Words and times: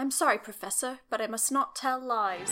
I'm 0.00 0.10
sorry, 0.10 0.38
Professor, 0.38 1.00
but 1.10 1.20
I 1.20 1.26
must 1.26 1.52
not 1.52 1.76
tell 1.76 2.00
lies. 2.00 2.50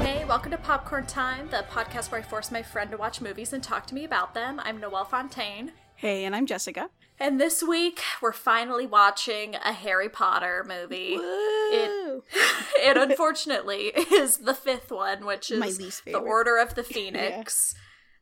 Hey, 0.00 0.24
welcome 0.24 0.50
to 0.52 0.56
Popcorn 0.56 1.04
Time, 1.04 1.50
the 1.50 1.66
podcast 1.70 2.10
where 2.10 2.22
I 2.22 2.24
force 2.24 2.50
my 2.50 2.62
friend 2.62 2.90
to 2.92 2.96
watch 2.96 3.20
movies 3.20 3.52
and 3.52 3.62
talk 3.62 3.84
to 3.88 3.94
me 3.94 4.04
about 4.04 4.32
them. 4.32 4.58
I'm 4.64 4.80
Noelle 4.80 5.04
Fontaine. 5.04 5.72
Hey, 5.96 6.24
and 6.24 6.34
I'm 6.34 6.46
Jessica. 6.46 6.88
And 7.20 7.40
this 7.40 7.62
week, 7.62 8.00
we're 8.22 8.32
finally 8.32 8.86
watching 8.86 9.56
a 9.56 9.72
Harry 9.72 10.08
Potter 10.08 10.64
movie. 10.66 11.16
It, 11.18 12.22
it 12.80 12.96
unfortunately 12.96 13.86
is 14.12 14.38
the 14.38 14.54
fifth 14.54 14.92
one, 14.92 15.26
which 15.26 15.50
is 15.50 15.58
My 15.58 15.66
least 15.66 16.04
The. 16.04 16.16
Order 16.16 16.58
of 16.58 16.74
the 16.74 16.84
Phoenix. 16.84 17.74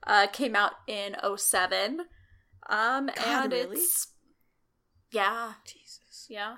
uh, 0.07 0.29
came 0.29 0.57
out 0.57 0.73
in 0.87 1.16
07. 1.37 2.01
Um, 2.69 3.11
and 3.24 3.52
really? 3.52 3.77
it's. 3.77 4.09
Yeah, 5.13 5.52
Jesus. 5.65 6.27
yeah. 6.29 6.57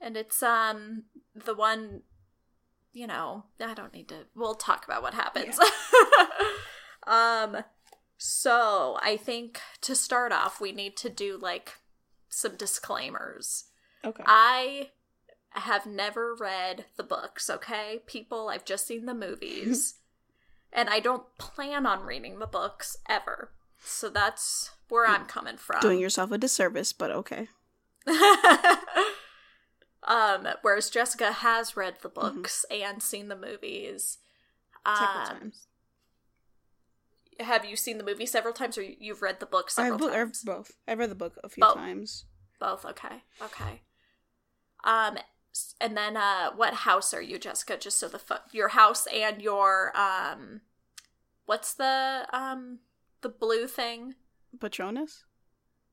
And 0.00 0.16
it's 0.16 0.42
um 0.42 1.04
the 1.34 1.54
one 1.54 2.02
you 2.92 3.06
know, 3.06 3.44
I 3.60 3.74
don't 3.74 3.92
need 3.92 4.08
to 4.08 4.26
we'll 4.34 4.54
talk 4.54 4.84
about 4.84 5.02
what 5.02 5.14
happens. 5.14 5.58
um 7.06 7.58
so 8.24 8.98
I 9.02 9.16
think 9.16 9.60
to 9.80 9.96
start 9.96 10.30
off 10.30 10.60
we 10.60 10.70
need 10.70 10.96
to 10.98 11.08
do 11.08 11.36
like 11.36 11.78
some 12.28 12.54
disclaimers. 12.56 13.64
Okay. 14.04 14.22
I 14.24 14.90
have 15.50 15.86
never 15.86 16.34
read 16.38 16.84
the 16.96 17.02
books, 17.02 17.50
okay? 17.50 18.00
People, 18.06 18.48
I've 18.48 18.64
just 18.64 18.86
seen 18.86 19.06
the 19.06 19.14
movies. 19.14 19.94
and 20.72 20.88
I 20.88 21.00
don't 21.00 21.24
plan 21.36 21.84
on 21.84 22.04
reading 22.06 22.38
the 22.38 22.46
books 22.46 22.96
ever. 23.08 23.50
So 23.84 24.08
that's 24.08 24.70
where 24.88 25.06
I'm 25.06 25.26
coming 25.26 25.56
from. 25.56 25.80
Doing 25.80 25.98
yourself 25.98 26.30
a 26.30 26.38
disservice, 26.38 26.92
but 26.92 27.10
okay. 27.10 27.48
um, 30.06 30.46
whereas 30.62 30.90
Jessica 30.90 31.32
has 31.32 31.76
read 31.76 31.96
the 32.02 32.08
books 32.08 32.64
and 32.70 33.02
seen 33.02 33.26
the 33.28 33.36
movies. 33.36 34.18
Several 34.86 35.08
Um, 35.08 35.26
times. 35.26 35.66
Have 37.40 37.64
you 37.64 37.76
seen 37.76 37.98
the 37.98 38.04
movie 38.04 38.26
several 38.26 38.54
times, 38.54 38.76
or 38.76 38.82
you've 38.82 39.22
read 39.22 39.40
the 39.40 39.46
book 39.46 39.70
several 39.70 39.94
I've, 39.94 40.00
bo- 40.12 40.20
I've 40.20 40.32
both. 40.44 40.72
I've 40.86 40.98
read 40.98 41.10
the 41.10 41.14
book 41.14 41.38
a 41.42 41.48
few 41.48 41.62
Both. 41.62 41.74
times. 41.74 42.24
Both. 42.60 42.84
Okay. 42.84 43.22
Okay. 43.42 43.82
Um, 44.84 45.18
and 45.80 45.96
then, 45.96 46.16
uh, 46.16 46.50
what 46.54 46.74
house 46.74 47.12
are 47.12 47.22
you, 47.22 47.38
Jessica? 47.38 47.76
Just 47.76 47.98
so 47.98 48.08
the 48.08 48.18
fu- 48.18 48.34
your 48.52 48.68
house 48.68 49.06
and 49.12 49.40
your 49.42 49.96
um, 49.96 50.62
what's 51.46 51.74
the 51.74 52.26
um 52.32 52.80
the 53.20 53.28
blue 53.28 53.66
thing? 53.66 54.14
Patronus? 54.60 55.24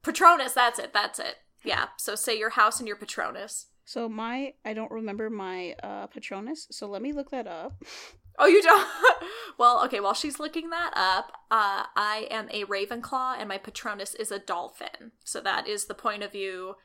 Patronus. 0.03 0.53
That's 0.53 0.79
it. 0.79 0.93
That's 0.93 1.19
it. 1.19 1.35
Yeah. 1.63 1.87
So 1.97 2.15
say 2.15 2.37
your 2.37 2.51
house 2.51 2.79
and 2.79 2.87
your 2.87 2.97
Patronus. 2.97 3.67
So 3.85 4.07
my 4.07 4.53
I 4.63 4.73
don't 4.73 4.91
remember 4.91 5.29
my 5.29 5.75
uh 5.83 6.07
Patronus, 6.07 6.67
so 6.71 6.87
let 6.87 7.01
me 7.01 7.11
look 7.11 7.31
that 7.31 7.47
up. 7.47 7.83
Oh, 8.41 8.47
you 8.47 8.61
don't? 8.61 8.87
well, 9.57 9.83
okay, 9.85 9.99
while 9.99 10.13
she's 10.13 10.39
looking 10.39 10.69
that 10.69 10.93
up, 10.95 11.33
uh, 11.51 11.83
I 11.95 12.27
am 12.31 12.47
a 12.51 12.63
Ravenclaw 12.63 13.35
and 13.37 13.49
my 13.49 13.57
Patronus 13.57 14.15
is 14.15 14.31
a 14.31 14.39
dolphin. 14.39 15.11
So 15.25 15.41
that 15.41 15.67
is 15.67 15.85
the 15.85 15.93
point 15.93 16.23
of 16.23 16.31
view 16.31 16.75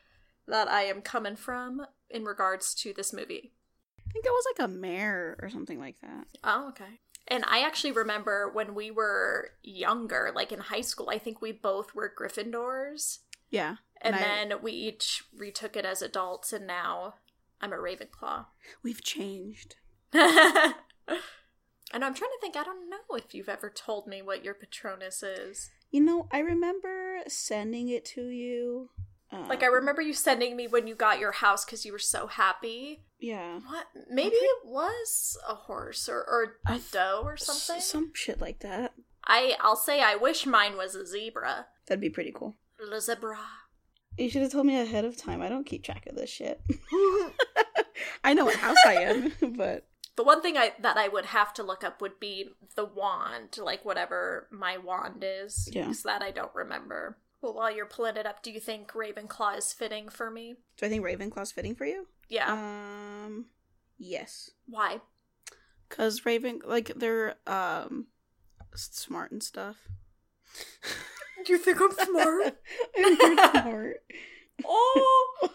that 0.48 0.68
I 0.68 0.82
am 0.82 1.00
coming 1.00 1.36
from 1.36 1.86
in 2.10 2.24
regards 2.24 2.74
to 2.76 2.92
this 2.92 3.12
movie. 3.12 3.52
I 4.06 4.10
think 4.12 4.26
it 4.26 4.30
was 4.30 4.44
like 4.58 4.68
a 4.68 4.72
mare 4.72 5.36
or 5.40 5.48
something 5.48 5.78
like 5.78 6.00
that. 6.02 6.26
Oh, 6.42 6.68
okay. 6.70 7.00
And 7.28 7.44
I 7.46 7.60
actually 7.64 7.92
remember 7.92 8.50
when 8.52 8.74
we 8.74 8.90
were 8.90 9.50
younger, 9.62 10.30
like 10.34 10.52
in 10.52 10.58
high 10.60 10.82
school, 10.82 11.08
I 11.10 11.18
think 11.18 11.40
we 11.40 11.52
both 11.52 11.94
were 11.94 12.12
Gryffindors. 12.20 13.20
Yeah. 13.50 13.76
And, 14.02 14.14
I- 14.16 14.18
then 14.18 14.52
we 14.62 14.72
each 14.72 15.22
retook 15.36 15.76
it 15.76 15.84
as 15.86 16.02
adults, 16.02 16.52
and 16.52 16.66
now 16.66 17.14
I'm 17.60 17.72
a 17.72 17.76
Ravenclaw. 17.76 18.46
we've 18.82 19.02
changed. 19.02 19.76
and 21.94 22.04
I'm 22.04 22.12
trying 22.14 22.30
to 22.30 22.40
think, 22.40 22.56
I 22.56 22.64
don't 22.64 22.90
know 22.90 23.16
if 23.16 23.34
you've 23.34 23.48
ever 23.48 23.70
told 23.70 24.06
me 24.06 24.20
what 24.20 24.44
your 24.44 24.52
Patronus 24.54 25.22
is. 25.22 25.70
You 25.90 26.00
know, 26.02 26.28
I 26.30 26.40
remember 26.40 27.20
sending 27.28 27.88
it 27.88 28.04
to 28.06 28.26
you. 28.28 28.90
Uh, 29.32 29.46
Like 29.48 29.62
I 29.62 29.66
remember 29.66 30.02
you 30.02 30.12
sending 30.12 30.56
me 30.56 30.66
when 30.66 30.86
you 30.86 30.94
got 30.94 31.18
your 31.20 31.32
house 31.32 31.64
because 31.64 31.86
you 31.86 31.92
were 31.92 31.98
so 31.98 32.26
happy. 32.26 33.04
Yeah. 33.18 33.60
What? 33.66 33.86
Maybe 34.10 34.34
it 34.36 34.66
was 34.66 35.38
a 35.48 35.54
horse 35.54 36.08
or 36.08 36.18
or 36.28 36.56
a 36.66 36.78
doe 36.92 37.22
or 37.24 37.34
S- 37.34 37.46
something. 37.46 37.80
some 37.80 38.10
shit 38.14 38.40
like 38.40 38.58
that. 38.60 38.92
I 39.26 39.56
I'll 39.60 39.76
say 39.76 40.02
I 40.02 40.16
wish 40.16 40.44
mine 40.46 40.76
was 40.76 40.94
a 40.94 41.06
zebra. 41.06 41.66
That'd 41.86 42.00
be 42.02 42.10
pretty 42.10 42.32
cool. 42.34 42.56
Le 42.78 43.00
zebra. 43.00 43.38
You 44.18 44.28
should 44.28 44.42
have 44.42 44.52
told 44.52 44.66
me 44.66 44.78
ahead 44.78 45.04
of 45.04 45.16
time. 45.16 45.40
I 45.42 45.48
don't 45.48 45.64
keep 45.64 45.82
track 45.84 46.06
of 46.06 46.16
this 46.16 46.28
shit. 46.30 46.60
I 48.24 48.34
know 48.34 48.44
what 48.44 48.56
house 48.56 48.76
I 48.86 48.94
am, 48.94 49.32
but 49.56 49.86
The 50.16 50.22
one 50.24 50.42
thing 50.42 50.56
I 50.56 50.72
that 50.80 50.96
I 50.96 51.08
would 51.08 51.26
have 51.26 51.52
to 51.54 51.62
look 51.62 51.82
up 51.82 52.00
would 52.00 52.20
be 52.20 52.50
the 52.76 52.84
wand, 52.84 53.58
like 53.58 53.84
whatever 53.84 54.48
my 54.50 54.78
wand 54.78 55.24
is. 55.26 55.68
Yeah. 55.72 55.82
Because 55.82 56.02
that 56.04 56.22
I 56.22 56.30
don't 56.30 56.54
remember. 56.54 57.18
Well, 57.42 57.54
while 57.54 57.74
you're 57.74 57.84
pulling 57.86 58.16
it 58.16 58.24
up, 58.26 58.42
do 58.42 58.50
you 58.50 58.60
think 58.60 58.92
Ravenclaw 58.92 59.58
is 59.58 59.72
fitting 59.72 60.08
for 60.08 60.30
me? 60.30 60.54
do 60.78 60.86
I 60.86 60.88
think 60.88 61.04
Ravenclaw's 61.04 61.52
fitting 61.52 61.74
for 61.74 61.84
you? 61.84 62.06
Yeah. 62.28 62.50
Um, 62.50 63.46
yes, 63.98 64.50
Why? 64.66 65.00
because 65.88 66.24
Raven 66.24 66.60
like 66.64 66.92
they're 66.96 67.34
um 67.46 68.06
smart 68.74 69.30
and 69.30 69.42
stuff. 69.42 69.76
Do 71.44 71.52
you 71.52 71.58
think 71.58 71.78
I'm 71.80 71.92
smart? 71.92 72.56
I'm 72.96 73.16
pretty 73.18 73.36
smart. 73.60 73.96
oh. 74.64 75.48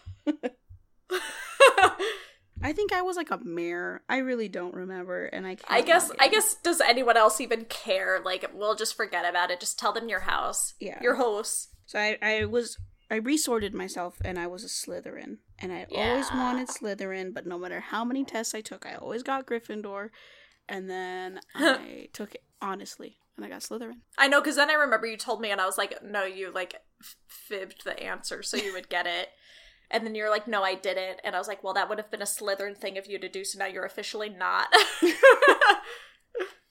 I 2.61 2.73
think 2.73 2.91
I 2.93 2.98
was 3.09 3.17
like 3.17 3.31
a 3.31 3.39
mare. 3.43 4.01
I 4.07 4.17
really 4.17 4.47
don't 4.47 4.73
remember, 4.73 5.25
and 5.25 5.45
I 5.45 5.55
can't 5.55 5.71
I 5.71 5.81
guess 5.81 6.11
I 6.19 6.27
guess 6.29 6.55
does 6.63 6.79
anyone 6.79 7.17
else 7.17 7.41
even 7.41 7.65
care? 7.65 8.21
Like 8.23 8.49
we'll 8.53 8.75
just 8.75 8.95
forget 8.95 9.27
about 9.27 9.51
it. 9.51 9.59
Just 9.59 9.77
tell 9.77 9.91
them 9.91 10.07
your 10.07 10.21
house. 10.21 10.75
Yeah. 10.79 10.99
Your 11.01 11.15
host. 11.15 11.69
So 11.85 11.99
I 11.99 12.17
I 12.21 12.45
was 12.45 12.77
I 13.11 13.15
resorted 13.15 13.73
myself, 13.73 14.21
and 14.23 14.37
I 14.37 14.47
was 14.47 14.63
a 14.63 14.67
Slytherin, 14.67 15.37
and 15.57 15.73
I 15.73 15.87
always 15.93 16.31
wanted 16.31 16.67
Slytherin, 16.67 17.33
but 17.33 17.47
no 17.47 17.57
matter 17.57 17.79
how 17.79 18.05
many 18.05 18.23
tests 18.23 18.53
I 18.53 18.61
took, 18.61 18.85
I 18.85 18.95
always 18.95 19.23
got 19.23 19.47
Gryffindor, 19.47 20.09
and 20.67 20.87
then 20.89 21.39
I 21.55 22.09
took 22.13 22.35
it 22.35 22.43
honestly, 22.61 23.17
and 23.35 23.43
I 23.45 23.49
got 23.49 23.61
Slytherin. 23.61 24.01
I 24.17 24.27
know 24.27 24.39
because 24.39 24.57
then 24.57 24.69
I 24.69 24.73
remember 24.73 25.07
you 25.07 25.17
told 25.17 25.41
me 25.41 25.49
and 25.49 25.59
I 25.59 25.65
was 25.65 25.77
like, 25.77 26.03
no, 26.03 26.23
you 26.23 26.51
like 26.53 26.75
f- 27.01 27.15
fibbed 27.27 27.83
the 27.83 27.99
answer 27.99 28.43
so 28.43 28.57
you 28.57 28.73
would 28.73 28.89
get 28.89 29.07
it. 29.07 29.29
And 29.91 30.05
then 30.05 30.13
you're 30.15 30.29
like, 30.29 30.47
no, 30.47 30.63
I 30.63 30.75
didn't. 30.75 31.19
And 31.23 31.35
I 31.35 31.39
was 31.39 31.47
like, 31.47 31.63
well, 31.63 31.73
that 31.73 31.89
would 31.89 31.97
have 31.97 32.11
been 32.11 32.21
a 32.21 32.25
Slytherin 32.25 32.77
thing 32.77 32.97
of 32.97 33.07
you 33.07 33.17
to 33.19 33.27
do. 33.29 33.43
So 33.43 33.57
now 33.59 33.65
you're 33.65 33.85
officially 33.85 34.29
not. 34.29 34.67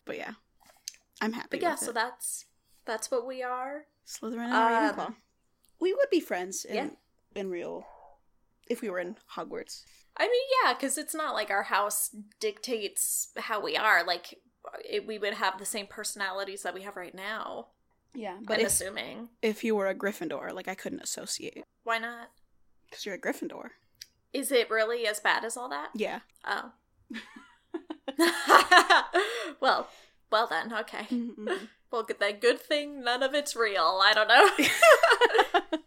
But 0.05 0.17
yeah, 0.17 0.33
I'm 1.21 1.35
happy. 1.35 1.49
but 1.51 1.63
yeah, 1.63 1.75
so 1.75 1.91
it. 1.91 1.95
that's 1.95 2.47
that's 2.87 3.11
what 3.11 3.27
we 3.27 3.43
are. 3.43 3.85
Slytherin 4.07 4.45
and 4.47 4.55
Um, 4.55 4.73
Ravenclaw. 4.97 5.15
We 5.81 5.93
would 5.93 6.09
be 6.11 6.21
friends 6.21 6.65
in 6.65 6.75
yeah. 6.75 6.89
in 7.35 7.51
real 7.51 7.85
if 8.71 8.81
we 8.81 8.89
were 8.89 9.01
in 9.01 9.17
Hogwarts. 9.37 9.83
I 10.17 10.27
mean, 10.27 10.43
yeah, 10.65 10.73
because 10.73 10.97
it's 10.97 11.15
not 11.15 11.35
like 11.35 11.51
our 11.51 11.65
house 11.65 12.09
dictates 12.41 13.29
how 13.37 13.61
we 13.61 13.77
are. 13.77 14.03
Like 14.03 14.39
it, 14.89 15.07
we 15.07 15.19
would 15.19 15.35
have 15.35 15.59
the 15.59 15.67
same 15.67 15.87
personalities 15.87 16.63
that 16.63 16.73
we 16.75 16.83
have 16.83 16.97
right 16.97 17.15
now. 17.15 17.67
Yeah, 18.15 18.37
But 18.39 18.47
but 18.47 18.55
I'm 18.55 18.61
if 18.63 18.67
assuming. 18.69 19.29
if 19.43 19.63
you 19.63 19.77
were 19.77 19.89
a 19.89 19.95
Gryffindor, 19.95 20.53
like 20.55 20.69
I 20.69 20.75
couldn't 20.75 21.01
associate 21.01 21.65
Why 21.85 21.99
not? 21.99 22.31
Because 22.91 23.05
you're 23.07 23.15
a 23.15 23.21
Gryffindor. 23.21 23.71
Is 24.33 24.53
it 24.53 24.71
really 24.71 25.07
as 25.07 25.21
bad 25.21 25.45
as 25.45 25.57
all 25.57 25.69
that? 25.71 25.89
Yeah. 25.95 26.21
Oh. 26.45 26.73
well, 29.61 29.89
well 30.31 30.47
then, 30.47 30.73
okay. 30.73 31.05
Mhm. 31.11 31.69
Well, 31.91 32.03
good 32.03 32.19
that 32.21 32.41
good 32.41 32.61
thing 32.61 33.03
none 33.03 33.23
of 33.23 33.35
it's 33.35 33.57
real. 33.57 34.01
I 34.03 34.13
don't 34.15 34.29
know. 34.29 35.69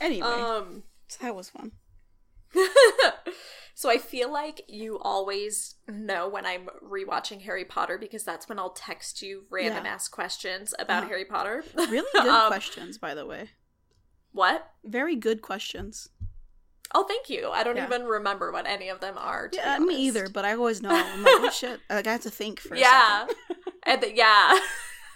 anyway, 0.00 0.26
um 0.26 0.82
so 1.08 1.18
that 1.22 1.34
was 1.36 1.50
fun. 1.50 1.72
so 3.74 3.88
I 3.90 3.98
feel 3.98 4.30
like 4.32 4.62
you 4.68 4.98
always 4.98 5.76
know 5.88 6.28
when 6.28 6.44
I'm 6.44 6.68
rewatching 6.82 7.42
Harry 7.42 7.64
Potter 7.64 7.96
because 7.98 8.24
that's 8.24 8.48
when 8.48 8.58
I'll 8.58 8.70
text 8.72 9.22
you 9.22 9.44
random 9.50 9.84
Yeah. 9.84 9.92
ass 9.94 10.08
questions 10.08 10.74
about 10.78 11.02
Uh-huh. 11.04 11.08
Harry 11.10 11.24
Potter. 11.24 11.64
Really 11.76 12.06
good 12.12 12.26
Um, 12.26 12.48
questions, 12.48 12.98
by 12.98 13.14
the 13.14 13.24
way. 13.26 13.50
What? 14.32 14.70
Very 14.84 15.16
good 15.16 15.42
questions. 15.42 16.08
Oh, 16.94 17.04
thank 17.04 17.30
you. 17.30 17.48
I 17.50 17.62
don't 17.62 17.76
Yeah. 17.76 17.86
even 17.86 18.04
remember 18.04 18.52
what 18.52 18.66
any 18.66 18.88
of 18.90 19.00
them 19.00 19.16
are. 19.16 19.48
Yeah, 19.52 19.78
me 19.78 19.94
either, 20.06 20.28
but 20.28 20.44
I 20.44 20.52
always 20.54 20.82
know. 20.82 20.90
I'm 20.90 21.22
like, 21.22 21.32
oh 21.38 21.50
shit. 21.54 21.80
Like, 21.88 22.06
I 22.06 22.12
have 22.12 22.22
to 22.22 22.30
think 22.30 22.60
for 22.60 22.74
Yeah. 22.76 23.26
and 23.84 24.00
th- 24.02 24.14
yeah. 24.16 24.58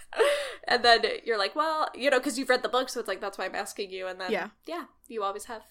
and 0.68 0.82
then 0.84 1.02
you're 1.24 1.38
like, 1.38 1.54
well, 1.54 1.88
you 1.94 2.08
know, 2.10 2.18
because 2.18 2.38
you've 2.38 2.48
read 2.48 2.62
the 2.62 2.68
book, 2.70 2.88
so 2.88 3.00
it's 3.00 3.08
like 3.08 3.20
that's 3.20 3.36
why 3.36 3.44
I'm 3.44 3.54
asking 3.54 3.90
you. 3.90 4.06
And 4.06 4.18
then 4.20 4.30
Yeah. 4.32 4.48
yeah, 4.66 4.84
you 5.08 5.22
always 5.22 5.44
have 5.46 5.62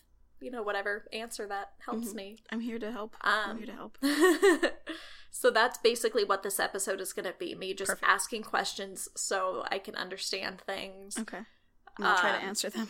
you 0.42 0.52
know, 0.52 0.62
whatever 0.62 1.08
answer 1.14 1.48
that 1.48 1.72
helps 1.84 2.10
Mhm. 2.10 2.16
me. 2.16 2.44
I'm 2.52 2.60
here 2.60 2.78
to 2.78 2.92
help. 2.92 3.16
I'm 3.22 3.52
Um, 3.52 3.58
here 3.58 3.68
to 3.68 3.72
help. 3.72 3.98
so 5.32 5.50
that's 5.50 5.78
basically 5.78 6.26
what 6.26 6.44
this 6.44 6.60
episode 6.60 7.00
is 7.00 7.14
going 7.14 7.26
to 7.26 7.34
be 7.40 7.56
me 7.56 7.74
just 7.74 7.90
Perfect. 7.90 8.08
asking 8.08 8.44
questions 8.44 9.08
so 9.16 9.64
I 9.72 9.80
can 9.80 9.96
understand 9.96 10.62
things. 10.62 11.18
Okay. 11.18 11.38
I'm 11.98 12.04
gonna 12.04 12.20
try 12.20 12.32
to 12.34 12.38
Um, 12.40 12.44
answer 12.50 12.70
them. 12.70 12.90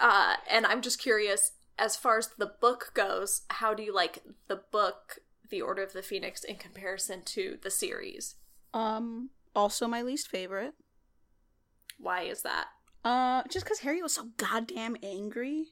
Uh, 0.00 0.36
and 0.48 0.66
I'm 0.66 0.82
just 0.82 0.98
curious, 1.00 1.52
as 1.78 1.96
far 1.96 2.18
as 2.18 2.28
the 2.36 2.52
book 2.60 2.92
goes, 2.94 3.42
how 3.48 3.74
do 3.74 3.82
you 3.82 3.94
like 3.94 4.22
the 4.48 4.60
book, 4.70 5.18
The 5.48 5.62
Order 5.62 5.82
of 5.82 5.92
the 5.92 6.02
Phoenix, 6.02 6.44
in 6.44 6.56
comparison 6.56 7.22
to 7.26 7.58
the 7.62 7.70
series? 7.70 8.36
Um, 8.74 9.30
also 9.54 9.86
my 9.86 10.02
least 10.02 10.28
favorite. 10.28 10.74
Why 11.98 12.22
is 12.22 12.42
that? 12.42 12.66
Uh, 13.04 13.42
just 13.50 13.64
because 13.64 13.80
Harry 13.80 14.02
was 14.02 14.14
so 14.14 14.28
goddamn 14.36 14.96
angry 15.02 15.66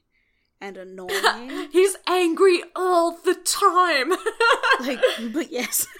and 0.59 0.77
annoying. 0.77 1.69
He's 1.71 1.95
angry 2.07 2.63
all 2.75 3.17
the 3.23 3.35
time. 3.35 4.11
like, 4.79 4.99
but 5.33 5.51
yes. 5.51 5.87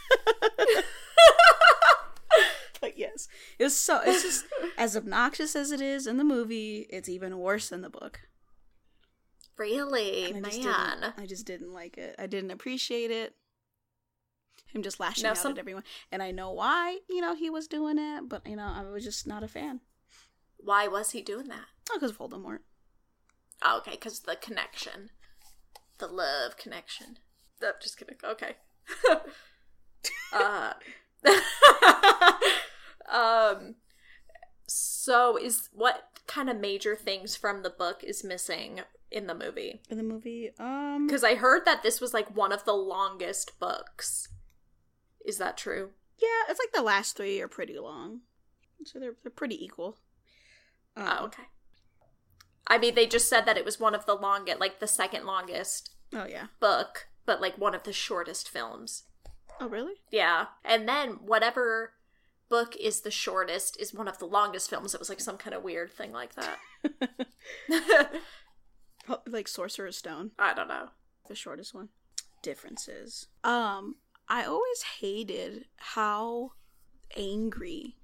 yes, 2.99 3.27
it's 3.57 3.75
so. 3.75 4.01
It's 4.05 4.21
just 4.23 4.45
as 4.77 4.95
obnoxious 4.95 5.55
as 5.55 5.71
it 5.71 5.81
is 5.81 6.05
in 6.05 6.17
the 6.17 6.23
movie. 6.23 6.85
It's 6.89 7.09
even 7.09 7.37
worse 7.39 7.71
in 7.71 7.81
the 7.81 7.89
book. 7.89 8.19
really, 9.57 10.27
I 10.27 10.31
man. 10.33 10.43
didn't, 10.43 11.13
I 11.17 11.25
just 11.25 11.45
didn't 11.45 11.73
like 11.73 11.97
it. 11.97 12.15
I 12.19 12.27
didn't 12.27 12.51
appreciate 12.51 13.11
it. 13.11 13.35
Him 14.67 14.83
just 14.83 14.99
lashing 14.99 15.25
out 15.25 15.37
some- 15.37 15.53
at 15.53 15.57
everyone, 15.57 15.83
and 16.11 16.21
I 16.21 16.31
know 16.31 16.51
why. 16.51 16.99
You 17.09 17.21
know 17.21 17.33
he 17.33 17.49
was 17.49 17.67
doing 17.67 17.97
it, 17.97 18.29
but 18.29 18.45
you 18.45 18.55
know 18.55 18.71
I 18.75 18.83
was 18.83 19.03
just 19.03 19.25
not 19.25 19.43
a 19.43 19.47
fan. 19.47 19.81
Why 20.57 20.87
was 20.87 21.11
he 21.11 21.21
doing 21.21 21.47
that? 21.47 21.65
Oh, 21.89 21.97
because 21.99 22.11
Voldemort. 22.11 22.59
Oh, 23.63 23.77
okay, 23.79 23.91
because 23.91 24.19
the 24.21 24.35
connection, 24.35 25.09
the 25.97 26.07
love 26.07 26.55
connection. 26.57 27.17
No, 27.61 27.71
just 27.81 27.97
kidding. 27.97 28.15
Okay. 28.23 28.55
uh, 30.33 30.73
um. 33.11 33.75
So, 34.71 35.35
is 35.37 35.69
what 35.73 36.19
kind 36.27 36.49
of 36.49 36.57
major 36.59 36.95
things 36.95 37.35
from 37.35 37.63
the 37.63 37.71
book 37.71 38.03
is 38.03 38.23
missing 38.23 38.81
in 39.09 39.25
the 39.25 39.33
movie? 39.33 39.81
In 39.89 39.97
the 39.97 40.03
movie, 40.03 40.51
um, 40.59 41.07
Because 41.07 41.23
I 41.23 41.33
heard 41.35 41.65
that 41.65 41.81
this 41.81 41.99
was 41.99 42.13
like 42.13 42.35
one 42.35 42.51
of 42.51 42.65
the 42.65 42.73
longest 42.73 43.59
books. 43.59 44.27
Is 45.25 45.37
that 45.39 45.57
true? 45.57 45.89
yeah, 46.21 46.27
it's 46.49 46.59
like 46.59 46.71
the 46.73 46.83
last 46.83 47.15
three 47.17 47.39
are 47.41 47.47
pretty 47.47 47.79
long, 47.79 48.19
so 48.85 48.99
they're 48.99 49.15
they're 49.23 49.31
pretty 49.31 49.63
equal. 49.63 49.97
Um, 50.95 51.07
Oh, 51.07 51.25
okay. 51.25 51.43
I 52.67 52.77
mean, 52.77 52.93
they 52.93 53.07
just 53.07 53.27
said 53.27 53.45
that 53.45 53.57
it 53.57 53.65
was 53.65 53.79
one 53.79 53.95
of 53.95 54.05
the 54.05 54.13
longest, 54.15 54.59
like 54.59 54.79
the 54.79 54.85
second 54.87 55.25
longest 55.25 55.91
Oh 56.13 56.25
yeah. 56.29 56.47
book, 56.59 57.07
but 57.25 57.41
like 57.41 57.57
one 57.57 57.73
of 57.73 57.83
the 57.83 57.93
shortest 57.93 58.47
films. 58.49 59.03
Oh 59.59 59.67
really? 59.67 59.95
Yeah. 60.11 60.47
And 60.63 60.87
then 60.87 61.13
whatever 61.25 61.93
book 62.49 62.75
is 62.77 63.01
the 63.01 63.11
shortest 63.11 63.79
is 63.79 63.93
one 63.93 64.07
of 64.07 64.17
the 64.19 64.25
longest 64.25 64.69
films. 64.69 64.93
It 64.93 64.99
was 64.99 65.09
like 65.09 65.19
some 65.19 65.37
kind 65.37 65.53
of 65.55 65.63
weird 65.63 65.91
thing 65.91 66.11
like 66.11 66.33
that. 66.35 66.59
Like 69.25 69.47
Sorcerer's 69.47 69.97
Stone, 69.97 70.31
I 70.37 70.53
don't 70.53 70.67
know. 70.67 70.89
the 71.27 71.33
shortest 71.35 71.73
one. 71.73 71.89
Differences. 72.43 73.27
Um, 73.43 73.95
I 74.27 74.43
always 74.45 74.83
hated 74.99 75.65
how 75.77 76.51
angry 77.17 77.95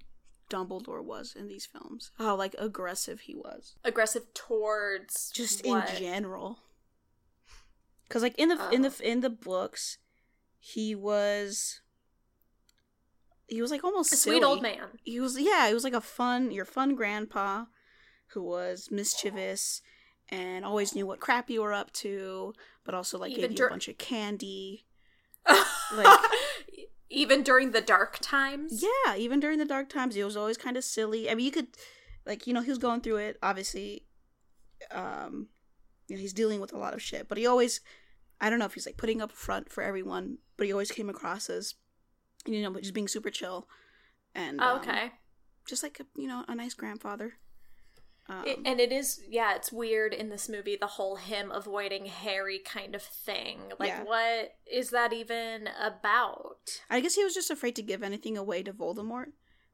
Dumbledore 0.50 1.04
was 1.04 1.34
in 1.38 1.46
these 1.46 1.64
films. 1.64 2.10
How 2.18 2.34
like 2.34 2.56
aggressive 2.58 3.20
he 3.20 3.36
was, 3.36 3.76
Aggressive 3.84 4.34
towards 4.34 5.30
just 5.30 5.64
what? 5.64 5.88
in 5.90 5.96
general. 5.96 6.58
Because 8.08 8.22
like 8.22 8.36
in 8.36 8.48
the 8.48 8.70
in 8.72 8.84
Oh. 8.84 8.88
the 8.88 9.08
in 9.08 9.20
the 9.20 9.30
books, 9.30 9.98
he 10.58 10.94
was. 10.96 11.80
He 13.48 13.62
was 13.62 13.70
like 13.70 13.84
almost 13.84 14.12
A 14.12 14.16
silly. 14.16 14.36
sweet 14.38 14.44
old 14.44 14.62
man. 14.62 14.86
he 15.04 15.20
was 15.20 15.38
yeah 15.38 15.68
he 15.68 15.74
was 15.74 15.84
like 15.84 15.92
a 15.94 16.00
fun 16.00 16.50
your 16.50 16.64
fun 16.64 16.94
grandpa 16.94 17.64
who 18.28 18.42
was 18.42 18.88
mischievous 18.90 19.82
and 20.28 20.64
always 20.64 20.94
knew 20.94 21.06
what 21.06 21.20
crap 21.20 21.48
you 21.48 21.62
were 21.62 21.72
up 21.72 21.92
to 21.92 22.52
but 22.84 22.94
also 22.94 23.16
like 23.18 23.30
Even 23.32 23.40
gave 23.42 23.50
you 23.52 23.56
dur- 23.56 23.66
a 23.68 23.70
bunch 23.70 23.88
of 23.88 23.98
candy 23.98 24.84
like 25.94 26.18
even 27.08 27.44
during 27.44 27.70
the 27.70 27.80
dark 27.80 28.18
times. 28.20 28.82
yeah 28.82 29.16
even 29.16 29.38
during 29.38 29.58
the 29.60 29.64
dark 29.64 29.88
times 29.88 30.16
he 30.16 30.24
was 30.24 30.36
always 30.36 30.56
kind 30.56 30.76
of 30.76 30.82
silly 30.82 31.30
i 31.30 31.34
mean 31.36 31.46
you 31.46 31.52
could 31.52 31.68
like 32.26 32.46
you 32.48 32.52
know 32.52 32.60
he 32.62 32.70
was 32.70 32.78
going 32.78 33.00
through 33.00 33.16
it 33.16 33.38
obviously 33.42 34.04
um 34.90 35.46
you 36.08 36.16
know 36.16 36.20
he's 36.20 36.32
dealing 36.32 36.60
with 36.60 36.72
a 36.72 36.78
lot 36.78 36.94
of 36.94 37.00
shit 37.02 37.28
but 37.28 37.38
he 37.38 37.46
always 37.46 37.80
i 38.40 38.50
don't 38.50 38.58
know 38.58 38.64
if 38.64 38.74
he's 38.74 38.86
like 38.86 38.96
putting 38.96 39.22
up 39.22 39.30
a 39.32 39.36
front 39.36 39.70
for 39.70 39.82
everyone 39.84 40.38
but 40.56 40.66
he 40.66 40.72
always 40.72 40.90
came 40.90 41.08
across 41.08 41.48
as 41.48 41.74
you 42.46 42.62
know 42.62 42.78
just 42.80 42.94
being 42.94 43.08
super 43.08 43.30
chill 43.30 43.68
and 44.34 44.60
Oh, 44.60 44.74
um, 44.76 44.80
okay. 44.80 45.12
just 45.66 45.82
like 45.82 45.98
a 46.00 46.06
you 46.20 46.28
know 46.28 46.44
a 46.48 46.54
nice 46.54 46.74
grandfather 46.74 47.34
um, 48.28 48.42
It, 48.44 48.58
and 48.64 48.80
it 48.80 48.90
is, 48.90 49.20
yeah, 49.28 49.54
it's 49.54 49.70
weird 49.70 50.12
in 50.12 50.30
this 50.30 50.48
movie, 50.48 50.76
the 50.76 50.86
whole 50.88 51.14
him 51.14 51.52
avoiding 51.52 52.06
Harry 52.06 52.58
kind 52.58 52.94
of 52.96 53.02
thing. 53.02 53.60
Like, 53.78 53.90
Yeah. 53.90 54.02
what 54.02 54.54
is 54.66 54.90
that 54.90 55.12
even 55.12 55.68
about? 55.80 56.80
I 56.90 56.98
guess 57.00 57.14
he 57.14 57.22
was 57.22 57.34
just 57.34 57.52
afraid 57.52 57.76
to 57.76 57.82
give 57.82 58.02
anything 58.02 58.36
away 58.36 58.64
to 58.64 58.72
Voldemort 58.72 59.26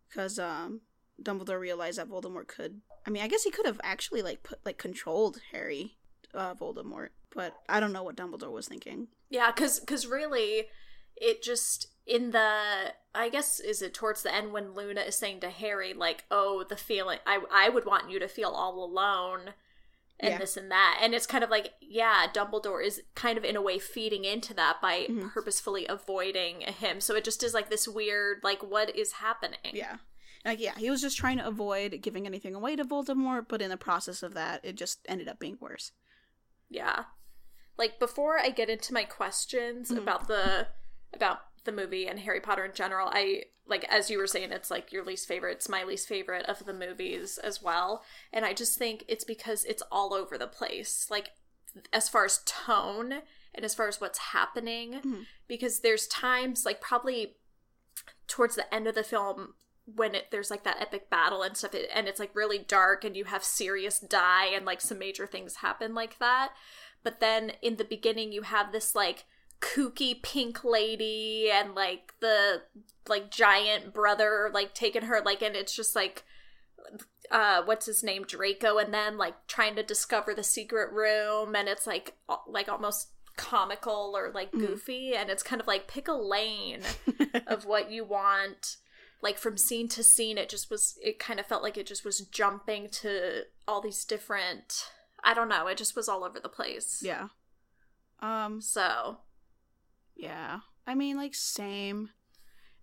because 0.08 0.38
um, 0.38 0.82
Dumbledore 1.22 1.58
realized 1.58 1.96
that 1.98 2.10
Voldemort 2.10 2.46
could. 2.46 2.82
I 3.06 3.10
mean, 3.10 3.22
I 3.22 3.28
guess 3.28 3.42
he 3.42 3.50
could 3.50 3.64
have 3.64 3.80
actually 3.82 4.20
like 4.20 4.42
put 4.42 4.58
like 4.66 4.76
controlled 4.76 5.40
Harry, 5.52 5.96
uh, 6.34 6.54
Voldemort, 6.54 7.08
but 7.34 7.54
I 7.70 7.80
don't 7.80 7.92
know 7.94 8.02
what 8.02 8.16
Dumbledore 8.16 8.52
was 8.52 8.69
thinking. 8.69 9.08
Yeah, 9.30 9.50
because 9.50 9.80
cause 9.80 10.06
really, 10.06 10.66
it 11.16 11.42
just, 11.42 11.86
in 12.06 12.31
the, 12.32 12.94
I 13.14 13.28
guess, 13.28 13.60
is 13.60 13.81
it 13.82 13.94
towards 13.94 14.22
the 14.22 14.34
end 14.34 14.52
when 14.52 14.75
Luna 14.75 15.02
is 15.02 15.14
saying 15.16 15.40
to 15.40 15.50
Harry, 15.50 15.94
like, 15.94 16.25
oh, 16.31 16.64
the 16.69 16.76
feeling, 16.76 17.19
I, 17.26 17.40
I 17.52 17.69
would 17.69 17.84
want 17.87 18.10
you 18.10 18.19
to 18.19 18.28
feel 18.28 18.50
all 18.50 18.82
alone. 18.84 19.54
And 20.20 20.32
Yeah. 20.34 20.38
this 20.38 20.56
and 20.56 20.70
that. 20.70 21.00
And 21.02 21.14
it's 21.14 21.26
kind 21.26 21.43
of 21.43 21.50
like, 21.50 21.72
yeah, 21.81 22.26
Dumbledore 22.32 22.84
is 22.84 23.02
kind 23.16 23.37
of 23.37 23.44
in 23.44 23.56
a 23.56 23.62
way 23.62 23.81
feeding 23.81 24.25
into 24.25 24.54
that 24.54 24.81
by 24.81 25.06
Mhm. 25.08 25.32
purposefully 25.32 25.84
avoiding 25.88 26.60
him. 26.60 27.00
So 27.00 27.16
it 27.16 27.25
just 27.25 27.43
is 27.43 27.54
like 27.54 27.70
this 27.70 27.88
weird, 27.88 28.38
like, 28.44 28.62
what 28.62 28.94
is 28.94 29.14
happening? 29.14 29.58
Yeah, 29.72 29.96
like 30.44 30.60
yeah, 30.60 30.76
he 30.76 30.90
was 30.90 31.00
just 31.00 31.16
trying 31.16 31.38
to 31.38 31.46
avoid 31.46 32.00
giving 32.02 32.25
anything 32.26 32.55
away 32.55 32.76
to 32.76 32.84
Voldemort, 32.84 33.46
but 33.48 33.60
in 33.62 33.70
the 33.70 33.76
process 33.76 34.22
of 34.22 34.34
that, 34.34 34.64
it 34.64 34.75
just 34.76 35.00
ended 35.08 35.26
up 35.28 35.40
being 35.40 35.58
worse. 35.60 35.90
Yeah. 36.69 37.05
Like 37.76 37.98
before 37.98 38.38
I 38.38 38.50
get 38.50 38.70
into 38.70 38.94
my 38.94 39.05
questions 39.05 39.90
Mhm. 39.90 39.98
about 39.98 40.28
the 40.28 40.69
about 41.12 41.41
the 41.64 41.72
movie 41.72 42.06
and 42.08 42.19
Harry 42.20 42.40
Potter 42.40 42.64
in 42.64 42.72
general, 42.74 43.08
I 43.10 43.44
like 43.66 43.84
as 43.84 44.10
you 44.10 44.19
were 44.19 44.26
saying 44.26 44.50
it's 44.52 44.70
like 44.70 44.92
your 44.92 45.04
least 45.04 45.28
favorite, 45.28 45.52
it's 45.52 45.69
my 45.69 45.84
least 45.84 46.08
favorite 46.08 46.46
of 46.46 46.64
the 46.66 46.72
movies 46.74 47.38
as 47.38 47.62
well. 47.62 48.02
And 48.32 48.44
I 48.44 48.52
just 48.52 48.78
think 48.78 49.04
it's 49.08 49.24
because 49.24 49.64
it's 49.64 49.82
all 49.92 50.12
over 50.12 50.36
the 50.36 50.48
place. 50.48 51.06
Like 51.10 51.31
as 51.92 52.08
far 52.08 52.24
as 52.24 52.40
tone 52.44 53.22
and 53.54 53.64
as 53.64 53.74
far 53.74 53.88
as 53.88 54.00
what's 54.00 54.19
happening 54.19 55.00
Mhm. 55.02 55.26
because 55.48 55.81
there's 55.81 56.06
times 56.08 56.64
like 56.66 56.81
probably 56.81 57.36
towards 58.26 58.56
the 58.56 58.72
end 58.74 58.86
of 58.86 58.94
the 58.94 59.04
film 59.04 59.54
when 59.84 60.14
it 60.14 60.31
there's 60.31 60.50
like 60.50 60.64
that 60.64 60.81
epic 60.81 61.10
battle 61.10 61.42
and 61.42 61.56
stuff 61.56 61.74
it, 61.74 61.88
and 61.92 62.06
it's 62.08 62.20
like 62.20 62.34
really 62.34 62.58
dark 62.58 63.04
and 63.04 63.16
you 63.16 63.24
have 63.24 63.42
Sirius 63.44 63.98
die 63.98 64.46
and 64.46 64.64
like 64.64 64.81
some 64.81 64.98
major 64.98 65.26
things 65.26 65.56
happen 65.56 65.94
like 65.94 66.19
that 66.19 66.52
but 67.02 67.20
then 67.20 67.52
in 67.62 67.76
the 67.76 67.84
beginning 67.84 68.32
you 68.32 68.42
have 68.42 68.70
this 68.72 68.94
like 68.94 69.24
kooky 69.62 70.20
pink 70.22 70.64
lady 70.64 71.48
and 71.50 71.74
like 71.74 72.12
the 72.20 72.62
like 73.08 73.31
giant 73.31 73.94
brother 73.94 74.50
like 74.52 74.74
taking 74.74 75.02
her 75.02 75.22
like 75.24 75.40
and 75.40 75.54
it's 75.54 75.74
just 75.74 75.94
like 75.94 76.24
uh 77.31 77.62
what's 77.64 77.86
his 77.86 78.02
name 78.02 78.24
Draco 78.26 78.78
and 78.78 78.92
then 78.92 79.16
like 79.16 79.46
trying 79.46 79.76
to 79.76 79.82
discover 79.84 80.34
the 80.34 80.42
secret 80.42 80.92
room 80.92 81.54
and 81.54 81.69
it's 81.69 81.86
like 81.86 82.16
like 82.48 82.69
almost 82.69 83.10
comical 83.36 84.12
or 84.16 84.32
like 84.34 84.50
Mhm. 84.52 84.66
goofy 84.66 85.14
and 85.14 85.31
it's 85.31 85.44
kind 85.44 85.60
of 85.60 85.69
like 85.69 85.86
pick 85.88 86.08
a 86.08 86.12
lane 86.12 86.82
of 87.46 87.64
what 87.64 87.90
you 87.90 88.04
want 88.04 88.76
like 89.22 89.38
from 89.38 89.56
scene 89.56 89.86
to 89.88 90.02
scene 90.02 90.38
it 90.38 90.48
just 90.48 90.70
was 90.70 90.98
it 91.02 91.20
kind 91.20 91.38
of 91.38 91.46
felt 91.46 91.62
like 91.62 91.78
it 91.78 91.86
just 91.86 92.04
was 92.04 92.20
jumping 92.20 92.88
to 92.90 93.44
all 93.69 93.81
these 93.81 94.04
different 94.04 94.84
i 95.22 95.32
don't 95.32 95.48
know 95.48 95.69
it 95.69 95.78
just 95.78 95.94
was 95.96 96.08
all 96.08 96.24
over 96.24 96.40
the 96.40 96.48
place 96.48 97.00
yeah. 97.04 97.28
Um. 98.20 98.60
so 98.60 99.19
Yeah. 100.22 100.60
I 100.86 100.94
mean, 100.94 101.17
like, 101.17 101.34
same. 101.34 102.10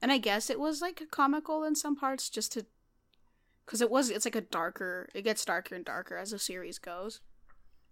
And 0.01 0.11
I 0.11 0.17
guess 0.17 0.49
it 0.49 0.59
was, 0.59 0.81
like, 0.81 1.01
comical 1.11 1.63
in 1.63 1.75
some 1.75 1.95
parts 1.95 2.29
just 2.29 2.51
to. 2.53 2.65
Because 3.65 3.81
it 3.81 3.89
was, 3.89 4.09
it's 4.09 4.25
like 4.25 4.35
a 4.35 4.41
darker, 4.41 5.09
it 5.13 5.21
gets 5.21 5.45
darker 5.45 5.75
and 5.75 5.85
darker 5.85 6.17
as 6.17 6.31
the 6.31 6.39
series 6.39 6.79
goes. 6.79 7.21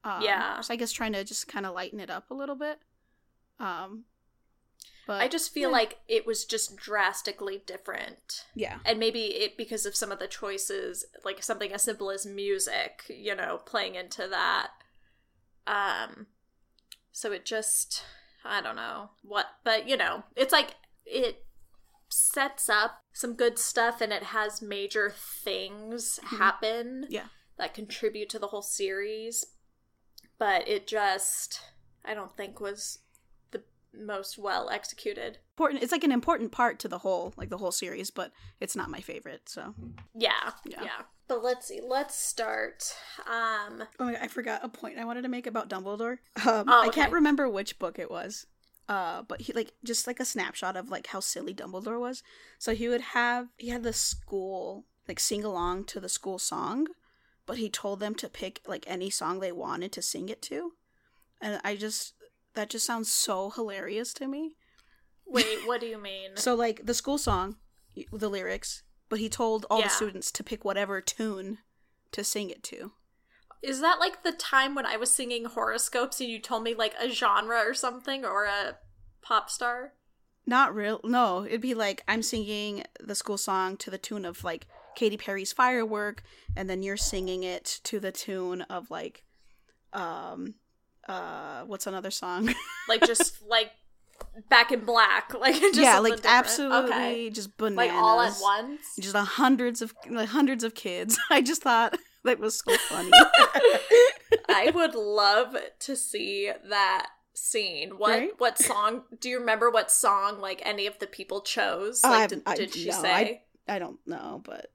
Um, 0.03 0.21
Yeah. 0.21 0.59
So 0.61 0.73
I 0.73 0.77
guess 0.77 0.91
trying 0.91 1.13
to 1.13 1.23
just 1.23 1.47
kind 1.47 1.65
of 1.65 1.75
lighten 1.75 1.99
it 1.99 2.09
up 2.09 2.29
a 2.31 2.33
little 2.33 2.55
bit. 2.55 2.79
Um, 3.59 4.05
but 5.07 5.21
i 5.21 5.27
just 5.27 5.53
feel 5.53 5.69
yeah. 5.69 5.77
like 5.77 5.97
it 6.07 6.27
was 6.27 6.45
just 6.45 6.75
drastically 6.75 7.63
different 7.65 8.45
Yeah. 8.53 8.79
and 8.85 8.99
maybe 8.99 9.21
it 9.21 9.57
because 9.57 9.85
of 9.85 9.95
some 9.95 10.11
of 10.11 10.19
the 10.19 10.27
choices 10.27 11.05
like 11.23 11.41
something 11.41 11.71
as 11.71 11.81
simple 11.81 12.11
as 12.11 12.25
music 12.25 13.03
you 13.09 13.33
know 13.33 13.61
playing 13.65 13.95
into 13.95 14.27
that 14.27 14.71
Um 15.65 16.27
so 17.11 17.31
it 17.31 17.45
just 17.45 18.03
I 18.47 18.61
don't 18.61 18.75
know 18.75 19.09
what 19.23 19.45
but 19.63 19.87
you 19.87 19.97
know, 19.97 20.23
it's 20.35 20.51
like 20.53 20.75
it 21.05 21.43
sets 22.09 22.69
up 22.69 23.01
some 23.13 23.33
good 23.33 23.59
stuff 23.59 23.99
and 24.01 24.13
it 24.13 24.23
has 24.23 24.61
major 24.61 25.13
things 25.43 26.19
happen 26.23 27.01
Mm-hmm. 27.03 27.13
Yeah. 27.13 27.25
that 27.57 27.73
contribute 27.73 28.29
to 28.29 28.39
the 28.39 28.47
whole 28.47 28.61
series. 28.61 29.45
But 30.39 30.67
it 30.67 30.87
just 30.87 31.61
I 32.05 32.13
don't 32.13 32.35
think 32.37 32.59
was 32.59 32.99
the 33.51 33.63
most 33.93 34.37
well 34.37 34.69
executed. 34.69 35.39
Important. 35.55 35.83
It's 35.83 35.91
like 35.91 36.03
an 36.03 36.11
important 36.11 36.51
part 36.51 36.79
to 36.79 36.87
the 36.87 36.99
whole, 36.99 37.33
like 37.35 37.49
the 37.49 37.57
whole 37.57 37.71
series, 37.71 38.11
but 38.11 38.31
it's 38.59 38.75
not 38.75 38.89
my 38.89 39.01
favorite. 39.01 39.41
So, 39.49 39.73
Yeah, 40.15 40.51
Yeah. 40.65 40.83
yeah. 40.83 41.01
But 41.27 41.43
let's 41.43 41.67
see. 41.67 41.81
Let's 41.85 42.15
start. 42.15 42.95
Um, 43.27 43.83
oh 43.99 44.05
my 44.05 44.13
god, 44.13 44.21
I 44.21 44.27
forgot 44.27 44.63
a 44.63 44.69
point 44.69 44.97
I 44.97 45.05
wanted 45.05 45.23
to 45.23 45.27
make 45.29 45.45
about 45.47 45.69
Dumbledore. 45.69 46.19
Um, 46.45 46.65
Oh, 46.67 46.81
I 46.81 46.89
can't 46.89 47.11
remember 47.11 47.49
which 47.49 47.79
book 47.79 47.99
it 47.99 48.09
was. 48.09 48.45
Uh, 48.87 49.21
but 49.23 49.41
he 49.41 49.51
like 49.51 49.73
just 49.83 50.07
like 50.07 50.19
a 50.21 50.25
snapshot 50.25 50.77
of 50.77 50.89
like 50.89 51.07
how 51.07 51.19
silly 51.19 51.53
Dumbledore 51.53 51.99
was. 51.99 52.23
So 52.57 52.73
he 52.73 52.87
would 52.87 53.01
have 53.01 53.47
he 53.57 53.67
had 53.69 53.83
the 53.83 53.91
school 53.93 54.85
like 55.07 55.19
sing 55.19 55.43
along 55.43 55.85
to 55.85 55.99
the 55.99 56.07
school 56.09 56.39
song, 56.39 56.87
but 57.45 57.57
he 57.57 57.69
told 57.69 57.99
them 57.99 58.15
to 58.15 58.29
pick 58.29 58.61
like 58.65 58.85
any 58.87 59.09
song 59.09 59.39
they 59.39 59.51
wanted 59.51 59.91
to 59.93 60.01
sing 60.01 60.29
it 60.29 60.41
to, 60.43 60.73
and 61.41 61.59
I 61.65 61.75
just 61.75 62.13
that 62.53 62.69
just 62.69 62.85
sounds 62.85 63.11
so 63.11 63.49
hilarious 63.49 64.13
to 64.15 64.27
me. 64.27 64.55
wait, 65.25 65.59
what 65.65 65.81
do 65.81 65.87
you 65.87 65.97
mean? 65.97 66.31
So 66.37 66.55
like 66.55 66.85
the 66.85 66.93
school 66.93 67.17
song, 67.17 67.57
the 68.13 68.29
lyrics, 68.29 68.83
but 69.09 69.19
he 69.19 69.29
told 69.29 69.65
all 69.69 69.79
Yeah. 69.79 69.85
the 69.85 69.89
students 69.93 70.31
to 70.33 70.43
pick 70.43 70.63
whatever 70.65 71.01
tune 71.01 71.59
to 72.11 72.23
sing 72.23 72.49
it 72.49 72.63
to. 72.63 72.91
Is 73.61 73.81
that 73.81 73.99
like 73.99 74.23
the 74.23 74.31
time 74.31 74.75
when 74.75 74.85
I 74.85 74.97
was 74.97 75.09
singing 75.11 75.45
horoscopes 75.45 76.19
and 76.21 76.29
you 76.29 76.39
told 76.39 76.63
me 76.63 76.73
like 76.75 76.93
a 76.99 77.09
genre 77.09 77.57
or 77.59 77.73
something 77.73 78.23
or 78.23 78.45
a 78.45 78.77
pop 79.21 79.49
star? 79.49 79.93
Not 80.45 80.73
real. 80.75 81.01
No, 81.03 81.43
it'd 81.45 81.61
be 81.61 81.73
like 81.73 82.03
I'm 82.07 82.21
singing 82.21 82.83
the 82.99 83.15
school 83.15 83.37
song 83.37 83.75
to 83.77 83.89
the 83.89 83.97
tune 83.97 84.25
of 84.25 84.43
like 84.43 84.67
Katy 84.95 85.17
Perry's 85.17 85.51
Firework, 85.53 86.23
and 86.55 86.69
then 86.69 86.81
you're 86.83 86.97
singing 86.97 87.43
it 87.43 87.79
to 87.83 87.99
the 87.99 88.11
tune 88.11 88.61
of 88.63 88.89
like, 88.89 89.23
um, 89.93 90.55
uh, 91.07 91.63
what's 91.63 91.87
another 91.87 92.11
song? 92.11 92.53
Like 92.87 93.05
just 93.05 93.41
like 93.47 93.71
Back 94.49 94.71
in 94.71 94.81
Black, 94.81 95.33
like 95.39 95.55
just 95.59 95.75
yeah, 95.75 95.99
like 95.99 96.17
different. 96.17 96.35
absolutely, 96.37 96.91
Okay. 96.91 97.29
just 97.31 97.57
bananas. 97.57 97.77
like 97.77 97.91
all 97.93 98.21
at 98.21 98.33
once. 98.41 98.81
Just 98.99 99.15
a 99.15 99.21
hundreds 99.21 99.81
of 99.81 99.93
like 100.09 100.29
hundreds 100.29 100.63
of 100.63 100.75
kids. 100.75 101.17
I 101.31 101.41
just 101.41 101.63
thought 101.63 101.97
that 102.23 102.39
was 102.39 102.59
so 102.63 102.75
funny. 102.77 103.11
I 104.49 104.71
would 104.73 104.95
love 104.95 105.55
to 105.79 105.95
see 105.95 106.51
that 106.69 107.07
scene. 107.33 107.91
What 107.97 108.09
Right? 108.09 108.29
what 108.37 108.57
song? 108.59 109.03
Do 109.19 109.29
you 109.29 109.39
remember 109.39 109.69
what 109.69 109.91
song 109.91 110.39
like 110.39 110.61
any 110.65 110.85
of 110.87 110.99
the 110.99 111.07
people 111.07 111.41
chose? 111.41 112.01
Oh, 112.03 112.09
like, 112.09 112.21
haven't- 112.21 112.45
did, 112.45 112.51
I- 112.51 112.55
did 112.55 112.73
she 112.75 112.89
no, 112.89 113.01
say? 113.01 113.41
I 113.67 113.79
don't 113.79 113.99
know, 114.05 114.41
but 114.45 114.67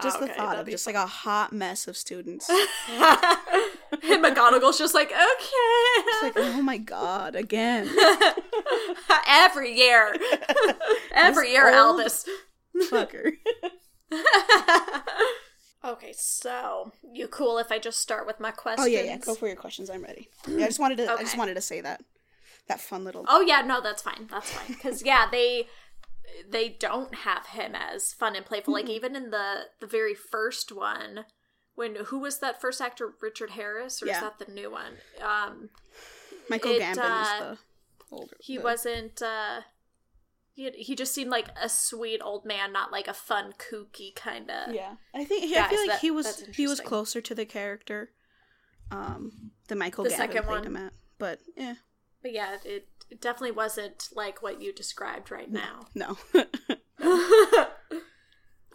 Oh, 0.00 0.04
just 0.04 0.20
the 0.20 0.28
thought 0.28 0.58
of 0.58 0.68
just 0.68 0.86
like 0.86 0.94
a 0.94 1.06
hot 1.06 1.52
mess 1.52 1.88
of 1.88 1.96
students. 1.96 2.48
and 4.02 4.24
McGonagall's 4.24 4.78
just 4.78 4.94
like, 4.94 5.08
okay. 5.08 5.18
It's 5.20 6.22
like, 6.22 6.32
oh 6.36 6.62
my 6.62 6.78
god, 6.78 7.34
again. 7.34 7.88
Every 9.26 9.76
year. 9.76 10.14
Every 11.12 11.46
This 11.48 11.52
year, 11.52 11.68
Albus. 11.68 12.28
Fucker. 12.90 13.32
okay, 15.84 16.12
so 16.16 16.92
you 17.12 17.28
cool 17.28 17.58
if 17.58 17.72
I 17.72 17.78
just 17.78 18.00
start 18.00 18.26
with 18.26 18.40
my 18.40 18.50
questions? 18.50 18.86
Oh 18.86 18.90
yeah, 18.90 19.02
yeah. 19.02 19.16
Go 19.18 19.34
for 19.34 19.46
your 19.46 19.56
questions. 19.56 19.90
I'm 19.90 20.02
ready. 20.02 20.28
Yeah, 20.48 20.64
I 20.64 20.68
just 20.68 20.80
wanted 20.80 20.98
to. 20.98 21.12
I 21.12 21.18
just 21.18 21.38
wanted 21.38 21.54
to 21.54 21.60
say 21.60 21.80
that. 21.80 22.02
That 22.68 22.80
fun 22.80 23.04
little. 23.04 23.24
Oh 23.28 23.40
yeah, 23.40 23.62
no, 23.62 23.80
that's 23.80 24.02
fine. 24.02 24.28
That's 24.30 24.50
fine. 24.50 24.68
Because 24.68 25.02
yeah, 25.02 25.26
they 25.30 25.66
they 26.48 26.68
don't 26.68 27.14
have 27.14 27.46
him 27.46 27.74
as 27.74 28.12
fun 28.12 28.36
and 28.36 28.44
playful. 28.44 28.74
Like 28.74 28.88
even 28.88 29.16
in 29.16 29.30
the 29.30 29.62
the 29.80 29.86
very 29.86 30.14
first 30.14 30.70
one, 30.72 31.24
when 31.78 31.94
who 32.06 32.18
was 32.18 32.40
that 32.40 32.60
first 32.60 32.80
actor? 32.80 33.12
Richard 33.22 33.50
Harris, 33.50 34.02
or 34.02 34.06
is 34.08 34.20
that 34.20 34.38
the 34.38 34.50
new 34.52 34.70
one? 34.70 34.94
Um, 35.22 35.70
Michael 36.50 36.72
it, 36.72 36.82
Gambon 36.82 36.98
uh, 36.98 37.52
is 37.52 37.58
the 38.10 38.16
older. 38.16 38.36
he 38.40 38.56
the- 38.56 38.62
wasn't. 38.64 39.22
uh 39.22 39.60
he, 40.54 40.70
he 40.72 40.96
just 40.96 41.14
seemed 41.14 41.30
like 41.30 41.50
a 41.62 41.68
sweet 41.68 42.20
old 42.20 42.44
man, 42.44 42.72
not 42.72 42.90
like 42.90 43.06
a 43.06 43.14
fun, 43.14 43.54
kooky 43.58 44.12
kind 44.16 44.50
of. 44.50 44.74
Yeah, 44.74 44.94
I 45.14 45.22
think 45.24 45.44
he, 45.44 45.52
Yeah, 45.52 45.66
I 45.66 45.68
feel 45.68 45.78
like 45.78 45.90
that- 45.90 46.00
he 46.00 46.10
was 46.10 46.42
he 46.52 46.66
was 46.66 46.80
closer 46.80 47.20
to 47.20 47.34
the 47.34 47.44
character, 47.46 48.10
um, 48.90 49.52
than 49.68 49.78
Michael 49.78 50.02
The 50.02 50.10
Gambon 50.10 50.30
played 50.32 50.46
one. 50.46 50.64
him 50.66 50.76
at. 50.76 50.92
But 51.18 51.38
yeah, 51.56 51.74
But 52.22 52.32
yeah, 52.32 52.56
it, 52.64 52.88
it 53.08 53.20
definitely 53.20 53.52
wasn't 53.52 54.08
like 54.16 54.42
what 54.42 54.60
you 54.60 54.72
described 54.72 55.30
right 55.30 55.48
now. 55.50 55.86
no. 55.94 56.18
Um, 56.34 56.46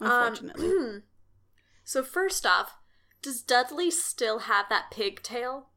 Unfortunately, 0.00 1.02
so 1.84 2.02
first 2.02 2.46
off, 2.46 2.78
does 3.24 3.40
Dudley 3.40 3.90
still 3.90 4.40
have 4.40 4.66
that 4.68 4.90
pigtail? 4.90 5.70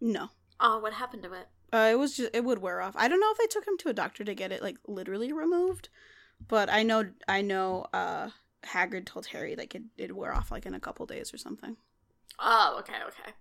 no. 0.00 0.30
Oh, 0.64 0.78
what 0.78 0.92
happened 0.92 1.24
to 1.24 1.32
it? 1.32 1.48
Uh, 1.72 1.88
it 1.90 1.98
was 1.98 2.16
just 2.16 2.30
it 2.32 2.44
would 2.44 2.60
wear 2.60 2.80
off. 2.80 2.94
I 2.96 3.08
don't 3.08 3.18
know 3.18 3.32
if 3.32 3.38
they 3.38 3.48
took 3.48 3.66
him 3.66 3.76
to 3.78 3.88
a 3.88 3.92
doctor 3.92 4.22
to 4.22 4.34
get 4.34 4.52
it 4.52 4.62
like 4.62 4.76
literally 4.86 5.32
removed, 5.32 5.88
but 6.46 6.70
I 6.70 6.84
know 6.84 7.06
I 7.26 7.42
know 7.42 7.86
uh 7.92 8.28
Hagrid 8.64 9.06
told 9.06 9.26
Harry 9.26 9.56
like 9.56 9.74
it 9.74 9.82
it'd 9.98 10.14
wear 10.14 10.32
off 10.32 10.52
like 10.52 10.64
in 10.64 10.74
a 10.74 10.80
couple 10.80 11.04
days 11.06 11.34
or 11.34 11.38
something. 11.38 11.76
Oh, 12.38 12.76
okay, 12.78 12.98
okay. 13.08 13.32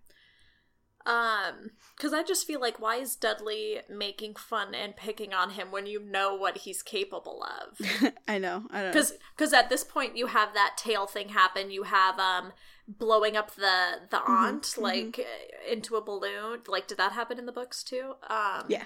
Um, 1.06 1.72
because 1.96 2.13
I 2.13 2.24
just 2.24 2.46
feel 2.46 2.60
like 2.60 2.80
why 2.80 2.98
is 2.98 3.15
Dudley 3.15 3.82
making 3.89 4.36
fun 4.36 4.75
and 4.75 4.96
picking 4.96 5.34
on 5.34 5.51
him 5.51 5.72
when 5.72 5.88
you 5.88 6.03
know 6.03 6.36
what 6.36 6.60
he's 6.60 6.84
capable 6.84 7.44
of? 7.44 8.13
I 8.27 8.38
know. 8.38 8.63
I 8.72 8.82
don't. 8.82 8.91
Because 8.91 9.13
because 9.36 9.53
at 9.53 9.70
this 9.70 9.84
point 9.84 10.18
you 10.18 10.27
have 10.27 10.53
that 10.53 10.75
tail 10.77 11.08
thing 11.08 11.30
happen. 11.30 11.72
You 11.72 11.84
have 11.84 12.20
um 12.20 12.53
blowing 12.98 13.38
up 13.38 13.55
the 13.55 14.01
the 14.10 14.17
Mm-hmm, 14.17 14.31
aunt 14.45 14.77
like 14.77 15.19
uh, 15.19 15.71
into 15.71 15.95
a 15.95 16.01
balloon. 16.01 16.60
Like, 16.67 16.88
did 16.88 16.98
that 16.98 17.12
happen 17.13 17.39
in 17.39 17.45
the 17.45 17.51
books 17.51 17.83
too? 17.83 18.13
Um, 18.29 18.65
Yeah. 18.67 18.86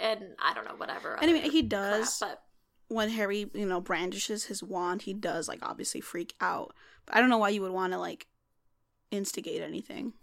And 0.00 0.34
I 0.40 0.54
don't 0.54 0.64
know 0.64 0.74
whatever. 0.76 1.18
Anyway, 1.22 1.48
he 1.48 1.60
crap, 1.60 1.68
does 1.70 2.18
but 2.20 2.42
when 2.88 3.10
Harry, 3.10 3.50
you 3.54 3.66
know, 3.66 3.80
brandishes 3.80 4.44
his 4.44 4.62
wand, 4.62 5.02
he 5.02 5.12
does 5.14 5.48
like 5.48 5.60
obviously 5.62 6.00
freak 6.00 6.34
out. 6.40 6.74
But 7.06 7.16
I 7.16 7.20
don't 7.20 7.30
know 7.30 7.38
why 7.38 7.50
you 7.50 7.62
would 7.62 7.72
want 7.72 7.92
to 7.92 7.98
like 7.98 8.26
instigate 9.10 9.60
anything. 9.62 10.14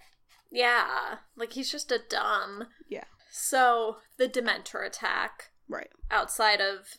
yeah, 0.52 1.18
like 1.36 1.54
he's 1.54 1.72
just 1.72 1.92
a 1.92 2.00
dumb. 2.10 2.66
Yeah. 2.88 3.04
So 3.32 3.98
the 4.18 4.28
Dementor 4.28 4.86
attack 4.86 5.52
Right. 5.68 5.90
outside 6.10 6.62
of 6.62 6.98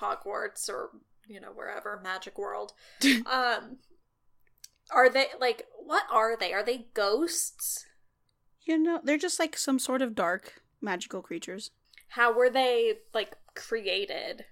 Hogwarts 0.00 0.68
or 0.68 0.90
you 1.26 1.40
know 1.40 1.50
wherever 1.52 2.00
Magic 2.02 2.38
World, 2.38 2.72
um, 3.26 3.78
are 4.90 5.08
they 5.10 5.26
like 5.40 5.66
what 5.84 6.04
are 6.10 6.36
they? 6.36 6.52
Are 6.52 6.64
they 6.64 6.86
ghosts? 6.94 7.86
You 8.62 8.78
know, 8.78 9.00
they're 9.02 9.18
just 9.18 9.38
like 9.38 9.56
some 9.56 9.78
sort 9.78 10.02
of 10.02 10.14
dark 10.14 10.62
magical 10.80 11.22
creatures. 11.22 11.70
How 12.08 12.32
were 12.32 12.50
they 12.50 12.94
like 13.14 13.36
created? 13.54 14.44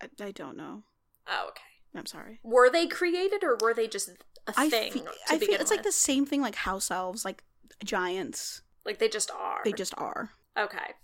I, 0.00 0.08
I 0.20 0.32
don't 0.32 0.56
know. 0.56 0.82
Oh, 1.26 1.46
okay. 1.48 1.62
I'm 1.98 2.06
sorry. 2.06 2.40
Were 2.42 2.68
they 2.70 2.86
created 2.86 3.42
or 3.42 3.56
were 3.60 3.72
they 3.72 3.88
just 3.88 4.10
a 4.46 4.54
I 4.56 4.68
thing 4.68 4.92
to 4.92 5.04
I 5.28 5.38
feel 5.38 5.54
it's 5.54 5.62
with? 5.62 5.70
like 5.70 5.82
the 5.82 5.92
same 5.92 6.26
thing 6.26 6.42
like 6.42 6.56
house 6.56 6.90
elves, 6.90 7.24
like 7.24 7.42
giants. 7.84 8.62
Like 8.84 8.98
they 8.98 9.08
just 9.08 9.30
are. 9.30 9.60
They 9.64 9.72
just 9.72 9.94
are. 9.96 10.30
Okay. 10.58 10.94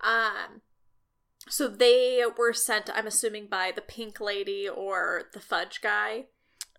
Um 0.00 0.60
so 1.48 1.68
they 1.68 2.22
were 2.36 2.52
sent 2.52 2.90
I'm 2.94 3.06
assuming 3.06 3.46
by 3.46 3.72
the 3.74 3.82
pink 3.82 4.20
lady 4.20 4.68
or 4.68 5.22
the 5.32 5.40
fudge 5.40 5.80
guy. 5.80 6.26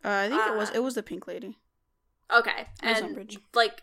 Uh, 0.06 0.10
I 0.26 0.30
think 0.30 0.46
it 0.48 0.56
was 0.56 0.70
Uh, 0.70 0.74
it 0.76 0.80
was 0.84 0.94
the 0.96 1.04
pink 1.04 1.28
lady. 1.28 1.58
Okay. 2.32 2.68
And 2.82 3.38
like 3.54 3.82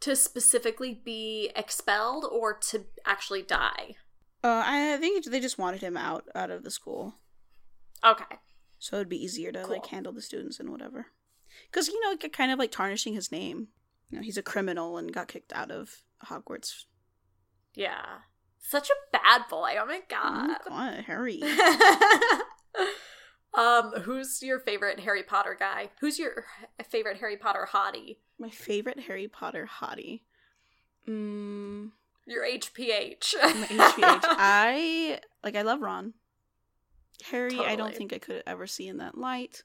to 0.00 0.14
specifically 0.16 1.00
be 1.04 1.50
expelled 1.56 2.24
or 2.30 2.54
to 2.70 2.84
actually 3.06 3.42
die. 3.42 3.94
Uh, 4.44 4.62
I 4.66 4.96
think 4.98 5.24
they 5.24 5.40
just 5.40 5.58
wanted 5.58 5.80
him 5.80 5.96
out 5.96 6.28
out 6.34 6.50
of 6.50 6.64
the 6.64 6.70
school, 6.70 7.14
Okay. 8.04 8.38
so 8.78 8.96
it'd 8.96 9.08
be 9.08 9.22
easier 9.22 9.52
to 9.52 9.66
like 9.66 9.86
handle 9.86 10.12
the 10.12 10.20
students 10.22 10.58
and 10.60 10.70
whatever. 10.70 11.06
Because 11.70 11.88
you 11.88 12.00
know, 12.00 12.16
kind 12.16 12.50
of 12.50 12.58
like 12.58 12.72
tarnishing 12.72 13.14
his 13.14 13.30
name. 13.30 13.68
You 14.10 14.18
know, 14.18 14.22
he's 14.24 14.36
a 14.36 14.42
criminal 14.42 14.98
and 14.98 15.12
got 15.12 15.28
kicked 15.28 15.52
out 15.52 15.70
of 15.70 16.02
Hogwarts. 16.26 16.84
Yeah. 17.74 18.04
Such 18.60 18.90
a 18.90 18.94
bad 19.12 19.42
boy. 19.48 19.76
Oh 19.80 19.86
my 19.86 20.00
Oh 20.00 20.06
god. 20.08 20.48
my 20.48 20.56
God, 20.68 21.04
Harry. 21.04 21.40
um, 23.54 23.92
who's 24.02 24.42
your 24.42 24.58
favorite 24.60 25.00
Harry 25.00 25.22
Potter 25.22 25.56
guy? 25.58 25.90
Who's 26.00 26.18
your 26.18 26.44
favorite 26.88 27.18
Harry 27.18 27.36
Potter 27.36 27.68
hottie? 27.72 28.16
My 28.38 28.50
favorite 28.50 29.00
Harry 29.00 29.28
Potter 29.28 29.68
hottie. 29.80 30.20
Mm, 31.08 31.90
Your 32.26 32.44
HPH. 32.44 33.34
my 33.42 33.66
HPH. 33.66 33.98
I 34.24 35.20
like. 35.42 35.56
I 35.56 35.62
love 35.62 35.80
Ron. 35.80 36.14
Harry, 37.30 37.58
I 37.58 37.76
don't 37.76 37.94
think 37.94 38.12
I 38.12 38.18
could 38.18 38.42
ever 38.46 38.66
see 38.66 38.88
in 38.88 38.96
that 38.98 39.16
light, 39.16 39.62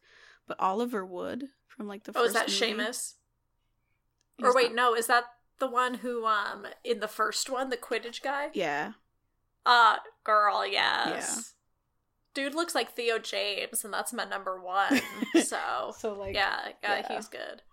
but 0.48 0.60
Oliver 0.60 1.06
Wood 1.06 1.46
from 1.68 1.88
like 1.88 2.04
the 2.04 2.12
oh, 2.16 2.22
first. 2.24 2.28
is 2.28 2.34
that 2.34 2.48
movie. 2.50 2.82
Seamus? 2.84 3.14
He's 4.38 4.46
Or 4.48 4.54
wait, 4.54 4.76
not- 4.76 4.92
no, 4.92 4.96
is 4.96 5.08
that 5.08 5.24
The 5.60 5.68
one 5.68 5.96
who, 5.96 6.26
um, 6.28 6.68
in 6.84 7.00
the 7.00 7.08
first 7.08 7.50
one, 7.50 7.70
the 7.70 7.78
Quidditch 7.78 8.22
guy. 8.22 8.50
Yeah. 8.54 8.94
Uh, 9.66 9.98
girl, 10.24 10.66
yes. 10.68 11.54
Dude 12.38 12.54
looks 12.54 12.76
like 12.76 12.92
Theo 12.94 13.18
James, 13.18 13.84
and 13.84 13.92
that's 13.92 14.14
my 14.14 14.24
number 14.26 14.62
one. 14.62 15.02
So, 15.44 15.94
So 15.98 16.14
like 16.14 16.36
yeah, 16.36 16.60
yeah, 16.84 17.02
yeah. 17.10 17.16
he's 17.16 17.28
good. 17.28 17.64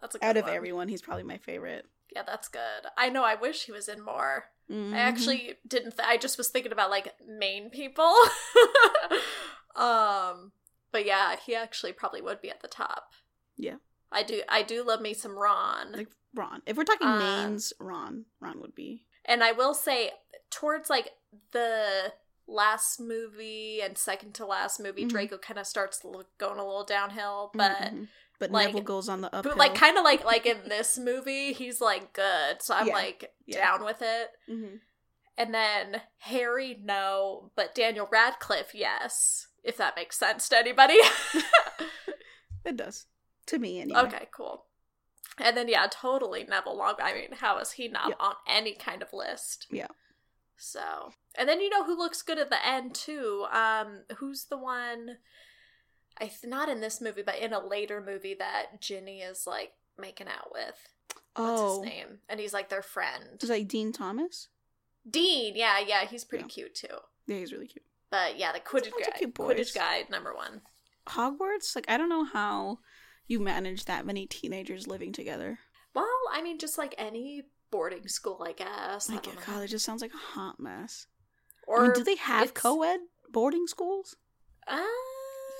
That's 0.00 0.16
a 0.16 0.18
good 0.18 0.26
out 0.26 0.36
of 0.36 0.44
one. 0.46 0.52
everyone, 0.54 0.88
he's 0.88 1.00
probably 1.02 1.22
my 1.22 1.38
favorite. 1.38 1.86
Yeah, 2.14 2.22
that's 2.26 2.48
good. 2.48 2.60
I 2.98 3.08
know. 3.08 3.22
I 3.22 3.36
wish 3.36 3.66
he 3.66 3.72
was 3.72 3.88
in 3.88 4.04
more. 4.04 4.46
Mhm. 4.68 4.92
I 4.94 4.98
actually 4.98 5.54
didn't. 5.66 5.96
Th- 5.96 6.08
I 6.08 6.16
just 6.16 6.38
was 6.38 6.48
thinking 6.48 6.72
about 6.72 6.90
like 6.90 7.14
main 7.28 7.70
people. 7.70 8.12
um, 9.76 10.52
but 10.92 11.06
yeah, 11.06 11.36
he 11.44 11.54
actually 11.54 11.92
probably 11.92 12.20
would 12.22 12.40
be 12.40 12.50
at 12.50 12.60
the 12.62 12.68
top. 12.68 13.12
Yeah. 13.56 13.76
I 14.12 14.22
do. 14.24 14.42
I 14.48 14.62
do 14.62 14.82
love 14.84 15.00
me 15.00 15.14
some 15.14 15.38
Ron, 15.38 15.92
like 15.92 16.08
Ron. 16.34 16.62
If 16.66 16.76
we're 16.76 16.82
talking 16.84 17.08
mains, 17.18 17.72
Ron. 17.78 18.24
Ron 18.40 18.60
would 18.60 18.74
be. 18.74 19.04
and 19.24 19.44
I 19.44 19.52
will 19.52 19.74
say 19.74 20.10
towards 20.50 20.90
like 20.90 21.10
the 21.52 22.12
last 22.50 22.98
movie 23.00 23.80
and 23.82 23.96
second 23.96 24.34
to 24.34 24.44
last 24.46 24.80
movie, 24.80 25.04
Mhm. 25.04 25.10
Draco 25.10 25.38
kind 25.38 25.58
of 25.58 25.66
starts 25.66 26.00
going 26.38 26.58
a 26.58 26.64
little 26.66 26.84
downhill, 26.84 27.50
but. 27.54 27.72
mhm. 27.78 28.08
but 28.38 28.50
like- 28.50 28.68
Neville 28.68 28.80
goes 28.82 29.08
on 29.10 29.20
the 29.20 29.28
uphill. 29.34 29.52
But 29.52 29.58
like 29.58 29.74
kind 29.74 29.98
of 29.98 30.02
like 30.04 30.24
like 30.24 30.46
in 30.46 30.68
this 30.68 30.96
movie, 30.98 31.52
he's 31.52 31.80
like 31.80 32.12
good, 32.14 32.62
so 32.62 32.74
I'm 32.74 32.86
Yeah. 32.86 32.94
like 32.94 33.34
Yeah. 33.46 33.58
down 33.66 33.84
with 33.84 34.00
it. 34.00 34.30
Mhm. 34.48 34.80
And 35.36 35.54
then 35.54 36.02
Harry, 36.18 36.78
no, 36.82 37.50
but 37.54 37.74
Daniel 37.74 38.08
Radcliffe, 38.10 38.74
yes. 38.74 39.46
If 39.62 39.76
that 39.76 39.94
makes 39.94 40.16
sense 40.18 40.48
to 40.48 40.56
anybody. 40.58 40.98
it 42.64 42.76
does 42.76 43.06
to 43.46 43.58
me 43.58 43.80
anyway. 43.80 44.00
okay, 44.00 44.28
cool. 44.32 44.66
And 45.38 45.56
then 45.56 45.68
yeah, 45.68 45.86
totally 45.90 46.44
Neville 46.44 46.76
Long. 46.76 46.94
I 47.00 47.14
mean, 47.14 47.32
how 47.32 47.58
is 47.58 47.72
he 47.72 47.88
not 47.88 48.08
Yeah. 48.10 48.14
on 48.20 48.34
any 48.46 48.74
kind 48.74 49.02
of 49.02 49.12
list? 49.12 49.66
Yeah. 49.70 49.88
So, 50.62 51.12
and 51.36 51.48
then 51.48 51.60
you 51.60 51.70
know 51.70 51.84
who 51.84 51.96
looks 51.96 52.20
good 52.20 52.38
at 52.38 52.50
the 52.50 52.64
end 52.66 52.94
too? 52.94 53.46
Um, 53.50 54.02
who's 54.18 54.44
the 54.44 54.58
one? 54.58 55.16
I 56.18 56.24
th- 56.26 56.44
not 56.44 56.68
in 56.68 56.80
this 56.82 57.00
movie, 57.00 57.22
but 57.22 57.38
in 57.38 57.54
a 57.54 57.66
later 57.66 58.02
movie 58.04 58.34
that 58.34 58.80
Ginny 58.80 59.20
is 59.22 59.46
like 59.46 59.72
making 59.98 60.28
out 60.28 60.52
with. 60.52 60.76
What's 61.34 61.60
Oh, 61.62 61.82
his 61.82 61.90
name? 61.90 62.18
And 62.28 62.38
he's 62.38 62.52
like 62.52 62.68
their 62.68 62.82
friend. 62.82 63.42
is 63.42 63.48
like 63.48 63.68
Dean 63.68 63.90
Thomas? 63.92 64.48
Dean, 65.08 65.54
yeah, 65.56 65.78
yeah, 65.78 66.04
he's 66.04 66.24
pretty 66.26 66.44
Yeah. 66.44 66.48
cute 66.48 66.74
too. 66.74 66.96
Yeah, 67.26 67.36
he's 67.38 67.52
really 67.52 67.68
cute. 67.68 67.84
But 68.10 68.38
yeah, 68.38 68.52
the 68.52 68.60
Quidditch 68.60 68.90
guy, 68.90 69.20
Quidditch 69.26 69.74
guy, 69.74 70.04
number 70.10 70.34
one. 70.34 70.60
Hogwarts, 71.06 71.74
like 71.74 71.86
I 71.88 71.96
don't 71.96 72.08
know 72.10 72.24
how 72.24 72.80
you 73.26 73.40
manage 73.40 73.86
that 73.86 74.04
many 74.04 74.26
teenagers 74.26 74.86
living 74.86 75.12
together. 75.12 75.58
Well, 75.94 76.06
I 76.30 76.42
mean, 76.42 76.58
just 76.58 76.76
like 76.76 76.94
any 76.98 77.44
boarding 77.70 78.08
school, 78.08 78.44
I 78.46 78.52
guess. 78.52 79.08
I 79.10 79.14
Like 79.14 79.22
don't. 79.24 79.46
God, 79.46 79.62
it 79.64 79.68
just 79.68 79.84
sounds 79.84 80.02
like 80.02 80.12
a 80.14 80.16
hot 80.38 80.58
mess. 80.60 81.06
Or 81.66 81.80
I 81.80 81.82
mean, 81.84 81.92
do 81.94 82.04
they 82.04 82.16
have 82.16 82.54
co-ed 82.54 83.00
boarding 83.30 83.66
schools? 83.66 84.16
Uh, 84.66 84.82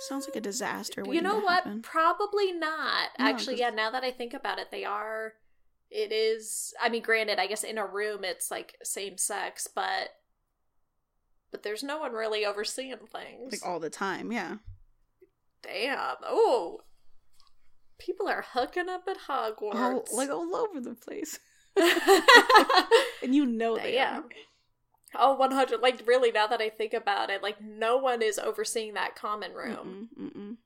Sounds 0.09 0.27
like 0.27 0.37
a 0.37 0.41
disaster. 0.41 1.05
You 1.07 1.21
know 1.21 1.39
what? 1.41 1.65
happen. 1.65 1.83
Probably 1.83 2.53
not. 2.53 3.11
No, 3.19 3.27
Actually, 3.27 3.59
yeah. 3.59 3.71
Now 3.71 3.91
that 3.91 4.03
I 4.03 4.11
think 4.11 4.33
about 4.35 4.59
it, 4.59 4.71
they 4.71 4.85
are. 4.85 5.35
It 5.91 6.11
is. 6.13 6.73
I 6.81 6.89
mean, 6.89 7.03
granted, 7.03 7.39
I 7.39 7.47
guess 7.47 7.65
in 7.65 7.77
a 7.77 7.87
room 7.87 8.25
it's 8.25 8.51
like 8.51 8.77
same 8.83 9.19
sex, 9.19 9.69
but 9.73 10.11
but 11.51 11.63
there's 11.65 11.83
no 11.83 11.99
one 11.99 12.13
really 12.13 12.47
overseeing 12.47 12.95
things. 13.13 13.53
Like 13.53 13.67
all 13.69 13.81
the 13.81 13.91
time, 13.91 14.33
yeah. 14.33 14.57
Damn. 15.63 16.15
Oh, 16.25 16.81
people 17.99 18.29
are 18.29 18.45
hooking 18.53 18.89
up 18.89 19.03
at 19.09 19.17
Oh, 19.29 19.55
Hogwarts. 19.61 20.13
like 20.13 20.31
all 20.31 20.55
over 20.57 20.81
the 20.81 20.95
place. 20.95 21.39
and 23.23 23.35
you 23.35 23.47
know 23.47 23.77
they 23.77 23.93
Damn. 23.93 24.25
are. 24.25 24.29
Oh, 25.17 25.35
100. 25.35 25.81
Like, 25.81 26.03
really, 26.07 26.31
now 26.31 26.47
that 26.47 26.61
I 26.61 26.69
think 26.69 26.95
about 26.95 27.31
it, 27.31 27.43
like, 27.43 27.61
no 27.61 27.97
one 27.97 28.23
is 28.23 28.39
overseeing 28.39 28.95
that 28.95 29.17
common 29.17 29.53
room. 29.53 30.09
Mm-mm, 30.17 30.31
mm-mm. 30.33 30.57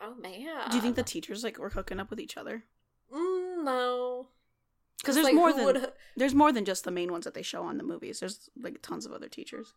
Oh, 0.00 0.14
man. 0.14 0.70
Do 0.70 0.76
you 0.76 0.82
think 0.82 0.96
the 0.96 1.02
teachers 1.02 1.42
like 1.42 1.58
were 1.58 1.70
hooking 1.70 2.00
up 2.00 2.10
with 2.10 2.20
each 2.20 2.36
other? 2.36 2.64
Mm, 3.12 3.64
no. 3.64 4.28
Because 5.00 5.14
there's 5.14 5.24
like, 5.24 5.34
more 5.34 5.52
than 5.52 5.64
would- 5.64 5.92
there's 6.16 6.34
more 6.34 6.52
than 6.52 6.64
just 6.66 6.84
the 6.84 6.90
main 6.90 7.10
ones 7.10 7.24
that 7.24 7.32
they 7.34 7.42
show 7.42 7.62
on 7.62 7.78
the 7.78 7.84
movies. 7.84 8.20
There's 8.20 8.50
like 8.60 8.82
tons 8.82 9.06
of 9.06 9.12
other 9.12 9.28
teachers. 9.28 9.72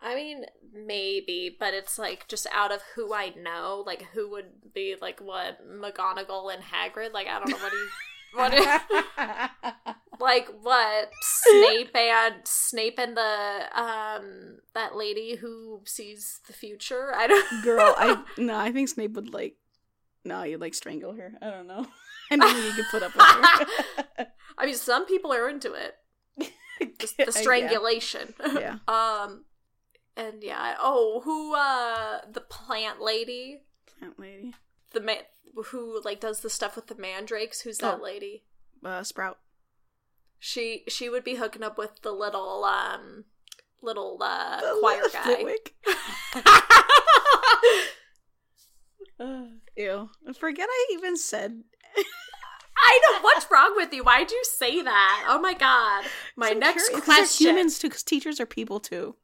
I 0.00 0.14
mean, 0.14 0.44
maybe, 0.74 1.56
but 1.58 1.72
it's 1.72 1.98
like 1.98 2.28
just 2.28 2.46
out 2.52 2.70
of 2.70 2.82
who 2.94 3.14
I 3.14 3.30
know, 3.30 3.82
like, 3.86 4.02
who 4.12 4.30
would 4.30 4.74
be, 4.74 4.94
like, 5.00 5.20
what, 5.20 5.66
McGonagall 5.66 6.52
and 6.52 6.62
Hagrid? 6.62 7.14
Like, 7.14 7.28
I 7.28 7.38
don't 7.38 7.48
know 7.48 7.56
what 7.56 7.72
do 7.72 7.78
you. 7.78 7.88
What 8.34 8.52
you- 9.16 9.82
like 10.18 10.48
what 10.62 11.10
Snape 11.22 11.94
and 11.94 12.34
Snape 12.44 12.98
and 12.98 13.16
the 13.16 13.60
um 13.74 14.58
that 14.74 14.96
lady 14.96 15.36
who 15.36 15.82
sees 15.84 16.40
the 16.46 16.52
future. 16.52 17.12
I 17.14 17.26
don't 17.26 17.62
Girl, 17.64 17.94
I 17.96 18.22
no, 18.38 18.56
I 18.56 18.72
think 18.72 18.88
Snape 18.88 19.12
would 19.12 19.32
like 19.32 19.56
no, 20.24 20.42
you'd 20.42 20.60
like 20.60 20.74
strangle 20.74 21.12
her. 21.14 21.34
I 21.40 21.50
don't 21.50 21.66
know. 21.66 21.86
I 22.30 22.36
don't 22.36 22.52
think 22.52 22.66
you 22.66 22.72
could 22.82 22.90
put 22.90 23.02
up 23.04 23.14
with 23.14 23.24
her. 24.18 24.26
I 24.58 24.66
mean, 24.66 24.74
some 24.74 25.06
people 25.06 25.32
are 25.32 25.48
into 25.48 25.72
it. 25.74 25.94
The, 26.80 27.24
the 27.26 27.32
strangulation. 27.32 28.34
Yeah. 28.54 28.78
um, 28.88 29.44
and 30.16 30.42
yeah. 30.42 30.74
Oh, 30.80 31.20
who? 31.24 31.54
Uh, 31.54 32.20
the 32.30 32.40
plant 32.40 33.00
lady. 33.00 33.62
Plant 33.98 34.18
lady. 34.18 34.54
The 34.96 35.02
man 35.02 35.18
who 35.66 36.00
like 36.02 36.20
does 36.20 36.40
the 36.40 36.48
stuff 36.48 36.74
with 36.74 36.86
the 36.86 36.94
mandrakes. 36.94 37.60
Who's 37.60 37.76
that 37.78 37.98
Oh. 38.00 38.02
lady? 38.02 38.44
Uh, 38.82 39.02
Sprout. 39.02 39.38
She 40.38 40.84
she 40.88 41.10
would 41.10 41.22
be 41.22 41.34
hooking 41.34 41.62
up 41.62 41.76
with 41.76 42.00
the 42.00 42.12
little 42.12 42.64
um 42.64 43.24
little 43.82 44.16
uh 44.22 44.58
The 44.62 44.76
choir 44.80 45.02
guy. 45.12 45.56
Uh, 49.20 49.46
ew. 49.76 50.08
Forget 50.38 50.68
I 50.70 50.86
even 50.92 51.18
said 51.18 51.62
I 52.78 53.00
know 53.04 53.20
what's 53.20 53.50
wrong 53.50 53.74
with 53.76 53.92
you. 53.92 54.02
Why'd 54.02 54.30
you 54.30 54.42
say 54.44 54.80
that? 54.80 55.26
Oh 55.28 55.38
my 55.40 55.52
god. 55.52 56.04
My 56.36 56.50
I'm 56.52 56.58
next 56.58 56.88
curious, 56.88 57.04
question. 57.04 57.46
humans 57.48 57.78
too, 57.78 57.88
because 57.88 58.02
teachers 58.02 58.40
are 58.40 58.46
people 58.46 58.80
too. 58.80 59.16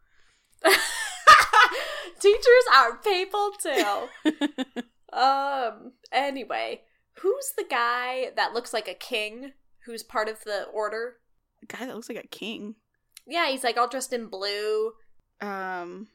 Teachers 2.20 2.66
are 2.74 2.96
people 2.98 3.52
too. 3.60 4.08
um. 5.12 5.92
Anyway, 6.10 6.82
who's 7.20 7.52
the 7.56 7.64
guy 7.68 8.30
that 8.36 8.52
looks 8.54 8.72
like 8.72 8.88
a 8.88 8.94
king? 8.94 9.52
Who's 9.86 10.02
part 10.02 10.28
of 10.28 10.42
the 10.44 10.64
order? 10.64 11.16
A 11.62 11.66
guy 11.66 11.86
that 11.86 11.94
looks 11.94 12.08
like 12.08 12.22
a 12.22 12.26
king. 12.28 12.76
Yeah, 13.26 13.48
he's 13.50 13.64
like 13.64 13.76
all 13.76 13.88
dressed 13.88 14.12
in 14.12 14.26
blue. 14.26 14.92
Um. 15.40 16.08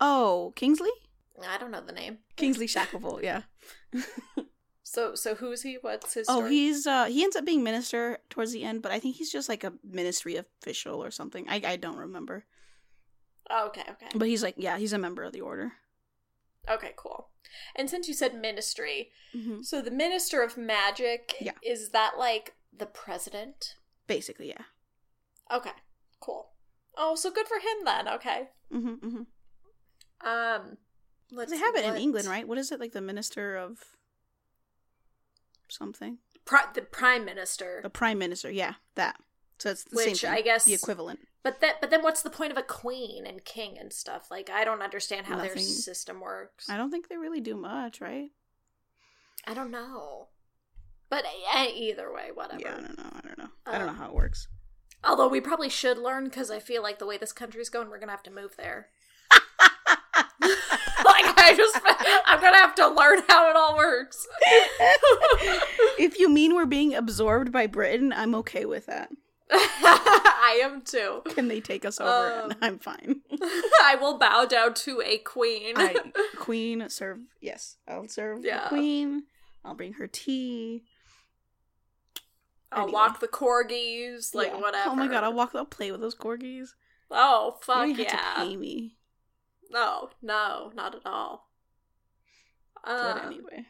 Oh, 0.00 0.52
Kingsley. 0.56 0.90
I 1.46 1.58
don't 1.58 1.70
know 1.70 1.80
the 1.80 1.92
name. 1.92 2.18
Kingsley 2.36 2.66
Shacklebolt. 2.68 3.22
Yeah. 3.22 3.42
So, 4.82 5.14
so 5.14 5.36
who's 5.36 5.62
he? 5.62 5.78
What's 5.80 6.14
his? 6.14 6.26
Oh, 6.28 6.38
story? 6.38 6.50
he's 6.50 6.86
uh 6.86 7.04
he 7.04 7.22
ends 7.22 7.36
up 7.36 7.44
being 7.44 7.62
minister 7.62 8.18
towards 8.28 8.52
the 8.52 8.64
end, 8.64 8.82
but 8.82 8.90
I 8.90 8.98
think 8.98 9.16
he's 9.16 9.30
just 9.30 9.48
like 9.48 9.62
a 9.62 9.72
ministry 9.84 10.36
official 10.36 11.02
or 11.02 11.10
something. 11.12 11.46
I 11.48 11.62
I 11.64 11.76
don't 11.76 11.96
remember. 11.96 12.44
Oh, 13.48 13.66
okay, 13.68 13.82
okay, 13.88 14.06
But 14.14 14.28
he's 14.28 14.42
like 14.42 14.54
yeah, 14.58 14.78
he's 14.78 14.92
a 14.92 14.98
member 14.98 15.22
of 15.24 15.32
the 15.32 15.40
order. 15.42 15.72
okay, 16.68 16.92
cool. 16.96 17.29
And 17.76 17.88
since 17.90 18.08
you 18.08 18.14
said 18.14 18.34
ministry, 18.34 19.10
hmm 19.32 19.62
so 19.62 19.80
the 19.82 19.90
minister 19.90 20.42
of 20.42 20.56
magic, 20.56 21.34
Yeah. 21.40 21.52
is 21.62 21.90
that 21.90 22.12
like 22.18 22.54
the 22.76 22.86
president? 22.86 23.74
Basically, 24.06 24.48
yeah. 24.48 24.64
Okay, 25.50 25.70
cool. 26.20 26.50
Oh, 26.96 27.14
so 27.14 27.30
good 27.30 27.46
for 27.48 27.56
him 27.58 27.84
then. 27.84 28.08
Okay. 28.08 28.48
hmm 28.70 28.94
hmm 28.94 29.22
Um, 30.26 30.76
let's 31.32 31.50
They 31.50 31.58
have 31.58 31.76
it 31.76 31.84
in 31.84 31.96
England, 31.96 32.28
right? 32.28 32.46
What 32.46 32.58
is 32.58 32.70
it 32.72 32.80
like 32.80 32.92
the 32.92 33.00
minister 33.00 33.56
of 33.56 33.78
something? 35.68 36.18
Pri- 36.44 36.72
the 36.74 36.82
prime 36.82 37.24
minister. 37.24 37.80
The 37.82 37.90
prime 37.90 38.18
minister. 38.18 38.50
Yeah, 38.50 38.74
that. 38.96 39.16
So 39.60 39.70
it's 39.70 39.84
the 39.84 39.96
Which 39.96 40.06
same 40.06 40.14
thing. 40.16 40.30
I 40.30 40.40
guess- 40.42 40.64
the 40.64 40.74
equivalent. 40.74 41.20
But 41.42 41.60
that, 41.60 41.80
but 41.80 41.90
then 41.90 42.02
what's 42.02 42.22
the 42.22 42.30
point 42.30 42.52
of 42.52 42.58
a 42.58 42.62
queen 42.62 43.26
and 43.26 43.44
king 43.44 43.78
and 43.78 43.92
stuff? 43.92 44.30
Like, 44.30 44.50
I 44.50 44.64
don't 44.64 44.82
understand 44.82 45.26
how 45.26 45.38
their 45.38 45.56
system 45.56 46.20
works. 46.20 46.68
I 46.68 46.76
don't 46.76 46.90
think 46.90 47.08
they 47.08 47.16
really 47.16 47.40
do 47.40 47.56
much, 47.56 48.00
right? 48.00 48.30
I 49.46 49.54
don't 49.54 49.70
know. 49.70 50.28
But 51.08 51.24
eh, 51.54 51.68
either 51.74 52.12
way, 52.12 52.28
whatever. 52.32 52.60
Yeah, 52.60 52.76
I 52.76 52.80
don't 52.80 52.98
know. 52.98 53.10
I 53.12 53.20
don't 53.26 53.38
know. 53.38 53.48
I 53.66 53.78
don't 53.78 53.86
know 53.86 53.92
Um, 53.92 53.96
how 53.98 54.08
it 54.08 54.14
works. 54.14 54.48
Although 55.02 55.28
we 55.28 55.40
probably 55.40 55.70
should 55.70 55.96
learn 55.98 56.24
because 56.24 56.50
I 56.50 56.58
feel 56.58 56.82
like 56.82 56.98
the 56.98 57.06
way 57.06 57.16
this 57.16 57.32
country's 57.32 57.70
going, 57.70 57.88
we're 57.88 57.98
gonna 57.98 58.12
have 58.12 58.22
to 58.24 58.30
move 58.30 58.54
there. 58.58 58.88
like 59.32 59.40
I 60.42 61.54
just, 61.56 61.78
I'm 62.26 62.40
gonna 62.40 62.58
have 62.58 62.74
to 62.76 62.88
learn 62.88 63.22
how 63.28 63.48
it 63.48 63.56
all 63.56 63.76
works. 63.76 64.26
if 65.98 66.18
you 66.18 66.28
mean 66.28 66.54
we're 66.54 66.66
being 66.66 66.94
absorbed 66.94 67.50
by 67.50 67.66
Britain, 67.66 68.12
I'm 68.14 68.34
okay 68.36 68.66
with 68.66 68.86
that. 68.86 69.10
I 69.52 70.60
am 70.62 70.82
too. 70.82 71.22
Can 71.34 71.48
they 71.48 71.60
take 71.60 71.84
us 71.84 72.00
over? 72.00 72.42
Um, 72.44 72.52
I'm 72.62 72.78
fine. 72.78 73.20
I 73.82 73.96
will 74.00 74.18
bow 74.18 74.44
down 74.44 74.74
to 74.74 75.02
a 75.04 75.18
queen. 75.18 75.74
I, 75.76 75.96
queen, 76.36 76.88
serve. 76.88 77.18
Yes, 77.40 77.76
I'll 77.88 78.08
serve 78.08 78.44
Yeah. 78.44 78.64
the 78.64 78.68
queen. 78.68 79.24
I'll 79.64 79.74
bring 79.74 79.94
her 79.94 80.06
tea. 80.06 80.84
I'll 82.72 82.82
Anyway. 82.84 82.92
walk 82.94 83.20
the 83.20 83.28
corgis, 83.28 84.34
like 84.34 84.48
Yeah. 84.48 84.60
whatever. 84.60 84.90
Oh 84.90 84.94
my 84.94 85.08
god, 85.08 85.24
I'll 85.24 85.34
walk. 85.34 85.50
I'll 85.54 85.64
play 85.64 85.90
with 85.90 86.00
those 86.00 86.14
corgis. 86.14 86.68
Oh 87.10 87.54
You 87.56 87.60
fuck 87.62 87.76
don't 87.88 87.98
yeah! 87.98 88.16
have 88.16 88.34
to 88.36 88.40
pay 88.50 88.56
me. 88.56 88.96
No, 89.70 90.10
no, 90.22 90.70
not 90.74 90.94
at 90.94 91.02
all. 91.04 91.50
But 92.84 93.16
Um, 93.18 93.18
anyway. 93.26 93.66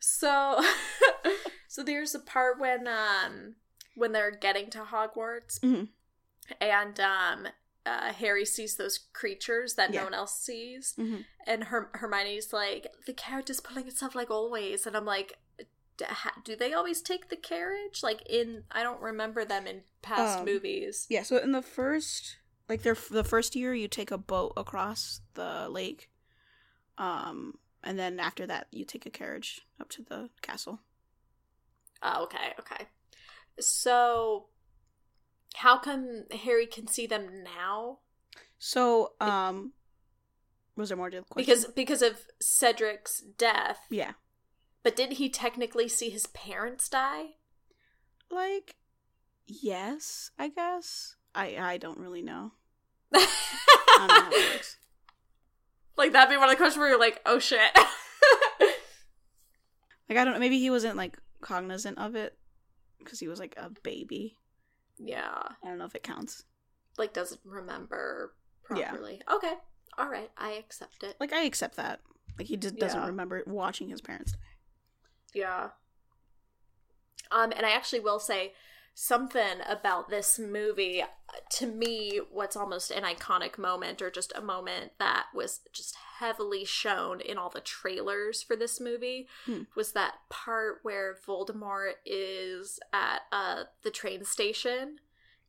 So, 0.00 0.62
so 1.68 1.82
there's 1.82 2.14
a 2.14 2.20
part 2.20 2.58
when 2.60 2.86
um 2.86 3.56
when 3.96 4.12
they're 4.12 4.30
getting 4.30 4.70
to 4.70 4.84
Hogwarts, 4.84 5.58
Mhm. 5.60 5.88
and 6.60 7.00
um 7.00 7.48
uh, 7.84 8.12
Harry 8.12 8.44
sees 8.44 8.74
those 8.76 8.98
creatures 9.12 9.74
that 9.74 9.92
Yeah. 9.92 10.00
no 10.00 10.04
one 10.06 10.14
else 10.14 10.40
sees, 10.40 10.94
Mhm. 10.98 11.24
and 11.46 11.64
Her- 11.64 11.90
Hermione's 11.94 12.52
like, 12.52 12.92
"The 13.06 13.12
carriage 13.14 13.48
is 13.48 13.60
pulling 13.60 13.86
itself 13.86 14.14
like 14.16 14.30
always," 14.30 14.86
and 14.86 14.96
I'm 14.96 15.04
like. 15.04 15.38
"D- 15.98 16.04
ha- 16.04 16.42
Do 16.44 16.54
they 16.56 16.74
always 16.74 17.00
take 17.00 17.30
the 17.30 17.36
carriage? 17.38 18.02
Like 18.02 18.20
in, 18.28 18.64
I 18.70 18.82
don't 18.82 19.00
remember 19.00 19.46
them 19.46 19.66
in 19.66 19.84
past 20.02 20.40
Um, 20.40 20.44
movies. 20.44 21.06
Yeah, 21.08 21.22
so 21.22 21.38
in 21.38 21.52
the 21.52 21.62
first 21.62 22.36
like 22.68 22.82
their 22.82 22.94
the 23.10 23.24
first 23.24 23.54
year 23.56 23.72
you 23.72 23.88
take 23.88 24.10
a 24.10 24.18
boat 24.18 24.52
across 24.58 25.22
the 25.34 25.68
lake. 25.70 26.10
Um 26.98 27.58
and 27.82 27.98
then 27.98 28.20
after 28.20 28.46
that 28.46 28.66
you 28.72 28.84
take 28.84 29.06
a 29.06 29.10
carriage 29.10 29.66
up 29.80 29.88
to 29.90 30.02
the 30.02 30.28
castle. 30.42 30.80
Oh, 32.02 32.24
okay, 32.24 32.52
okay. 32.58 32.88
So, 33.58 34.46
how 35.56 35.78
come 35.78 36.24
Harry 36.42 36.66
can 36.66 36.86
see 36.86 37.06
them 37.06 37.42
now? 37.42 37.98
So 38.58 39.12
um 39.20 39.72
was 40.76 40.88
there 40.90 40.98
more 40.98 41.10
to 41.10 41.18
the 41.18 41.22
question? 41.24 41.46
Because 41.46 41.64
because 41.72 42.02
of 42.02 42.26
Cedric's 42.40 43.20
death. 43.20 43.80
yeah. 43.90 44.12
But 44.82 44.94
didn't 44.94 45.16
he 45.16 45.28
technically 45.28 45.88
see 45.88 46.10
his 46.10 46.26
parents 46.28 46.88
die? 46.88 47.36
Like 48.30 48.76
yes, 49.46 50.30
I 50.38 50.48
guess. 50.48 51.16
I 51.34 51.56
I 51.58 51.78
don't 51.78 51.98
really 51.98 52.22
know. 52.22 52.52
like 53.12 53.28
I 53.28 53.96
don't 53.98 54.08
know 54.08 54.14
how 54.14 56.12
that'd 56.12 56.30
be 56.30 56.36
one 56.36 56.48
of 56.48 56.50
the 56.50 56.56
questions 56.56 56.78
where 56.78 56.88
you're 56.88 57.00
like, 57.00 57.20
oh 57.26 57.38
shit. 57.38 57.60
Like 60.08 60.18
I 60.18 60.24
don't 60.24 60.34
know, 60.34 60.40
maybe 60.40 60.60
he 60.60 60.70
wasn't 60.70 60.96
like 60.96 61.18
cognizant 61.40 61.98
of 61.98 62.14
it 62.14 62.38
because 62.98 63.20
he 63.20 63.28
was 63.28 63.38
like 63.38 63.54
a 63.56 63.70
baby. 63.82 64.36
yeah. 64.98 65.42
I 65.62 65.68
don't 65.68 65.78
know 65.78 65.84
if 65.84 65.94
it 65.94 66.02
counts. 66.02 66.44
Like 66.98 67.12
doesn't 67.12 67.40
remember 67.44 68.32
Yeah. 68.74 68.88
properly. 68.90 69.20
Okay. 69.30 69.52
All 69.98 70.08
right. 70.08 70.30
I 70.38 70.52
accept 70.52 71.02
it. 71.02 71.16
Like 71.20 71.32
I 71.32 71.42
accept 71.42 71.76
that. 71.76 72.00
Like 72.38 72.46
he 72.46 72.56
just 72.56 72.76
doesn't 72.76 73.00
Yeah. 73.00 73.06
remember 73.06 73.42
watching 73.46 73.88
his 73.88 74.00
parents 74.00 74.32
die. 74.32 74.38
Yeah. 75.34 75.68
Um, 77.30 77.52
and 77.56 77.66
I 77.66 77.70
actually 77.72 78.00
will 78.00 78.18
say 78.20 78.52
something 78.98 79.58
about 79.68 80.08
this 80.08 80.38
movie. 80.38 81.04
To 81.58 81.66
me, 81.66 82.18
what's 82.32 82.56
almost 82.56 82.90
an 82.90 83.02
iconic 83.04 83.58
moment, 83.58 84.00
or 84.00 84.10
just 84.10 84.32
a 84.34 84.40
moment 84.40 84.92
that 84.98 85.26
was 85.34 85.60
just 85.70 85.94
heavily 86.18 86.64
shown 86.64 87.20
in 87.20 87.36
all 87.36 87.50
the 87.50 87.60
trailers 87.60 88.42
for 88.42 88.56
this 88.56 88.80
movie, 88.80 89.28
Hmm. 89.44 89.64
was 89.76 89.92
that 89.92 90.14
part 90.30 90.78
where 90.82 91.14
Voldemort 91.26 91.92
is 92.06 92.80
at 92.94 93.22
uh 93.30 93.64
the 93.82 93.90
train 93.90 94.24
station, 94.24 94.98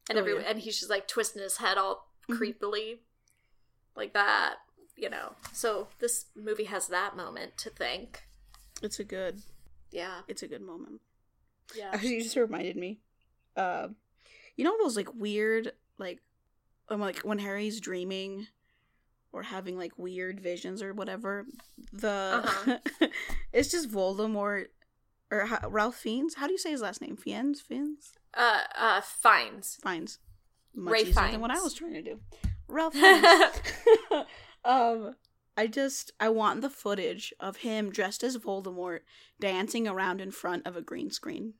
and 0.09 0.17
Oh, 0.17 0.21
every 0.21 0.33
yeah. 0.35 0.41
and 0.41 0.59
he's 0.59 0.77
just 0.79 0.89
like 0.89 1.07
twisting 1.07 1.41
his 1.41 1.57
head 1.57 1.77
all 1.77 2.11
Mhm. 2.27 2.37
creepily, 2.37 2.99
like 3.95 4.11
that. 4.13 4.57
You 4.97 5.09
know, 5.09 5.35
so 5.53 5.87
this 5.99 6.25
movie 6.35 6.65
has 6.65 6.87
that 6.89 7.15
moment 7.15 7.57
to 7.59 7.69
think. 7.69 8.23
It's 8.81 8.99
a 8.99 9.05
good 9.05 9.41
Yeah, 9.89 10.23
it's 10.27 10.43
a 10.43 10.47
good 10.49 10.61
moment. 10.61 10.99
yeah. 11.73 11.91
Actually, 11.93 12.09
you 12.15 12.23
just 12.23 12.35
reminded 12.35 12.75
me. 12.75 12.99
Uh, 13.57 13.89
you 14.55 14.63
know 14.63 14.77
those 14.81 14.95
like 14.95 15.13
weird 15.13 15.73
like, 15.97 16.19
um, 16.89 17.01
like 17.01 17.19
when 17.19 17.39
Harry's 17.39 17.81
dreaming, 17.81 18.47
or 19.31 19.43
having 19.43 19.77
like 19.77 19.97
weird 19.97 20.39
visions 20.39 20.81
or 20.81 20.93
whatever. 20.93 21.45
The 21.91 22.41
Uh-huh. 22.43 22.77
it's 23.53 23.69
just 23.69 23.91
Voldemort 23.91 24.67
or 25.31 25.45
how, 25.45 25.67
Ralph 25.67 25.95
Fiennes. 25.95 26.35
How 26.35 26.47
do 26.47 26.53
you 26.53 26.57
say 26.57 26.71
his 26.71 26.81
last 26.81 27.01
name? 27.01 27.17
Fiennes. 27.17 27.59
Fiennes. 27.61 28.13
Uh, 28.33 28.61
uh, 28.75 29.01
fines. 29.01 29.77
Fiennes. 29.83 30.19
Much 30.73 30.93
Ray 30.93 31.01
easier 31.01 31.31
than 31.31 31.41
what 31.41 31.51
I 31.51 31.59
was 31.59 31.73
trying 31.73 31.93
to 31.93 32.01
do. 32.01 32.19
Ralph. 32.67 32.95
Um, 34.65 35.15
I 35.55 35.67
just 35.67 36.11
I 36.19 36.27
want 36.27 36.59
the 36.59 36.69
footage 36.69 37.33
of 37.39 37.57
him 37.57 37.89
dressed 37.89 38.21
as 38.21 38.37
Voldemort 38.37 38.99
dancing 39.39 39.87
around 39.87 40.19
in 40.19 40.29
front 40.29 40.67
of 40.67 40.75
a 40.75 40.81
green 40.81 41.09
screen 41.09 41.53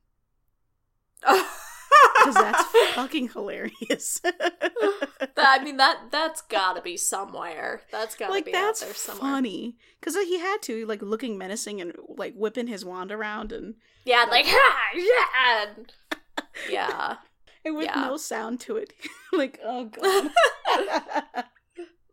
because 2.28 2.36
that's 2.36 2.94
fucking 2.96 3.30
hilarious. 3.30 4.22
I 5.38 5.64
mean 5.64 5.78
that 5.78 6.08
that's 6.12 6.42
gotta 6.42 6.82
be 6.82 6.98
somewhere. 6.98 7.82
That's 7.92 8.16
gotta 8.16 8.32
like 8.34 8.46
be 8.46 8.52
that's 8.52 8.82
out 8.82 8.86
there 8.88 8.96
somewhere. 8.96 9.32
funny 9.32 9.78
because 10.00 10.16
he 10.16 10.40
had 10.40 10.62
to 10.64 10.86
like 10.86 11.02
looking 11.02 11.38
menacing 11.38 11.82
and 11.82 11.94
like 12.08 12.34
whipping 12.36 12.68
his 12.68 12.84
wand 12.86 13.12
around 13.12 13.52
and 13.52 13.76
Yeah, 14.06 14.26
like 14.30 14.46
ha, 14.48 14.76
ah, 14.94 14.96
yeah, 14.96 15.74
and- 15.76 15.94
yeah. 16.70 17.16
and 17.66 17.76
with 17.78 17.86
Yeah. 17.86 18.06
no 18.08 18.18
sound 18.18 18.60
to 18.62 18.78
it. 18.78 18.94
like 19.32 19.60
oh 19.64 19.86
god. 19.86 20.32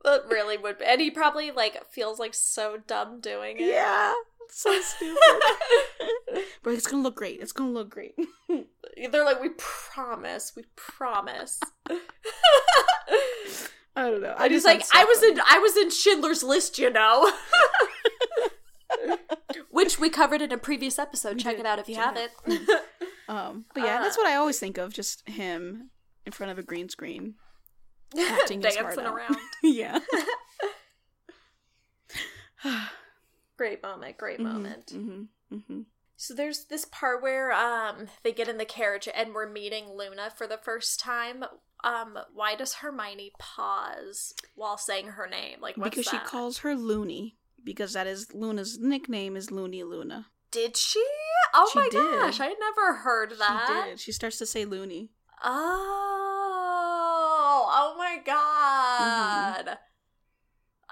That 0.05 0.27
really 0.29 0.59
would. 0.59 0.79
Be. 0.79 0.85
And 0.85 1.01
he 1.01 1.11
probably 1.11 1.51
like 1.51 1.83
feels 1.91 2.19
like 2.19 2.35
so 2.35 2.77
dumb 2.87 3.21
doing 3.21 3.57
it. 3.59 3.65
yeah, 3.65 4.13
so 4.57 4.81
stupid. 4.81 5.19
but 6.63 6.75
it's 6.75 6.87
gonna 6.87 7.03
look 7.03 7.17
great. 7.17 7.41
It's 7.41 7.53
gonna 7.53 7.71
look 7.73 7.91
great. 7.91 8.15
They're 9.11 9.25
like, 9.25 9.43
we 9.43 9.51
promise, 9.59 10.53
we 10.57 10.65
promise. 10.77 11.59
I 13.97 14.11
don't 14.11 14.23
know. 14.23 14.35
I 14.39 14.49
just 14.49 14.65
like, 14.67 14.85
so 14.85 14.91
I 14.95 15.05
was 15.05 15.19
funny. 15.19 15.33
in, 15.33 15.41
I 15.49 15.59
was 15.59 15.77
in 15.77 15.91
Schindler's 15.91 16.43
List, 16.43 16.79
you 16.79 16.91
know. 16.91 17.31
Which 19.71 19.99
we 19.99 20.09
covered 20.11 20.41
in 20.43 20.53
a 20.53 20.59
previous 20.59 20.99
episode. 20.99 21.39
Check 21.41 21.59
it 21.59 21.67
out 21.67 21.79
if 21.79 21.89
you 21.89 21.97
Check 21.97 22.17
haven't. 22.17 22.31
it 22.47 22.81
Um, 23.29 23.65
but 23.75 23.83
yeah, 23.85 24.01
that's 24.01 24.17
Uh, 24.17 24.21
what 24.21 24.29
I 24.29 24.37
always 24.37 24.59
think 24.61 24.79
of. 24.79 24.93
Just 24.93 25.29
him 25.29 25.91
in 26.27 26.33
front 26.33 26.53
of 26.53 26.59
a 26.59 26.63
green 26.63 26.89
screen. 26.89 27.35
Acting 28.17 28.61
Dancing 28.61 29.05
around. 29.05 29.37
yeah. 29.63 29.99
Great 33.57 33.83
moment, 33.83 34.19
great 34.19 34.41
moment. 34.41 34.87
Mm-hmm, 34.87 35.55
mm-hmm. 35.55 35.81
So 36.17 36.35
there's 36.35 36.65
this 36.67 36.85
part 36.85 37.23
where 37.23 37.53
um 37.53 38.07
they 38.23 38.33
get 38.33 38.49
in 38.49 38.59
the 38.59 38.65
carriage 38.65 39.09
and 39.15 39.35
we're 39.35 39.51
meeting 39.51 39.87
Luna 39.97 40.31
for 40.37 40.47
the 40.47 40.59
first 40.59 41.01
time. 41.01 41.45
Um, 41.83 42.19
why 42.33 42.55
does 42.55 42.75
Hermione 42.75 43.33
pause 43.39 44.35
while 44.55 44.79
saying 44.79 45.09
her 45.09 45.29
name? 45.29 45.59
Like 45.61 45.77
what's 45.77 45.91
Because 45.91 46.07
that? 46.07 46.23
she 46.23 46.27
calls 46.29 46.59
her 46.59 46.75
Loony. 46.75 47.37
Because 47.63 47.93
that 47.95 48.07
is 48.07 48.33
Luna's 48.35 48.79
nickname 48.79 49.37
is 49.37 49.51
Loony 49.51 49.83
Luna. 49.85 50.27
Did 50.51 50.77
she? 50.77 51.03
Oh 51.55 51.69
She 51.73 51.79
my 51.79 51.89
did. 51.91 52.21
gosh, 52.21 52.41
I 52.41 52.49
never 52.49 52.95
heard 52.99 53.33
that. 53.39 53.67
She 53.85 53.91
did. 53.91 54.01
She 54.01 54.13
starts 54.13 54.39
to 54.39 54.47
say 54.47 54.65
Loony. 54.65 55.11
Oh, 55.43 55.51
oh 57.71 57.95
my 57.99 58.19
god. 58.25 59.79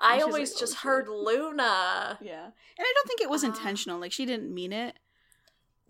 I 0.03 0.21
always 0.21 0.53
like, 0.53 0.61
just 0.61 0.77
"Oh, 0.77 0.89
heard 0.89 1.09
Luna. 1.09 2.19
Yeah. 2.21 2.45
And 2.45 2.53
I 2.87 2.93
don't 2.95 3.07
think 3.07 3.21
it 3.21 3.31
was 3.31 3.45
Ah. 3.45 3.49
intentional. 3.49 3.99
Like 4.01 4.13
she 4.13 4.27
didn't 4.27 4.53
mean 4.53 4.73
it. 4.73 4.97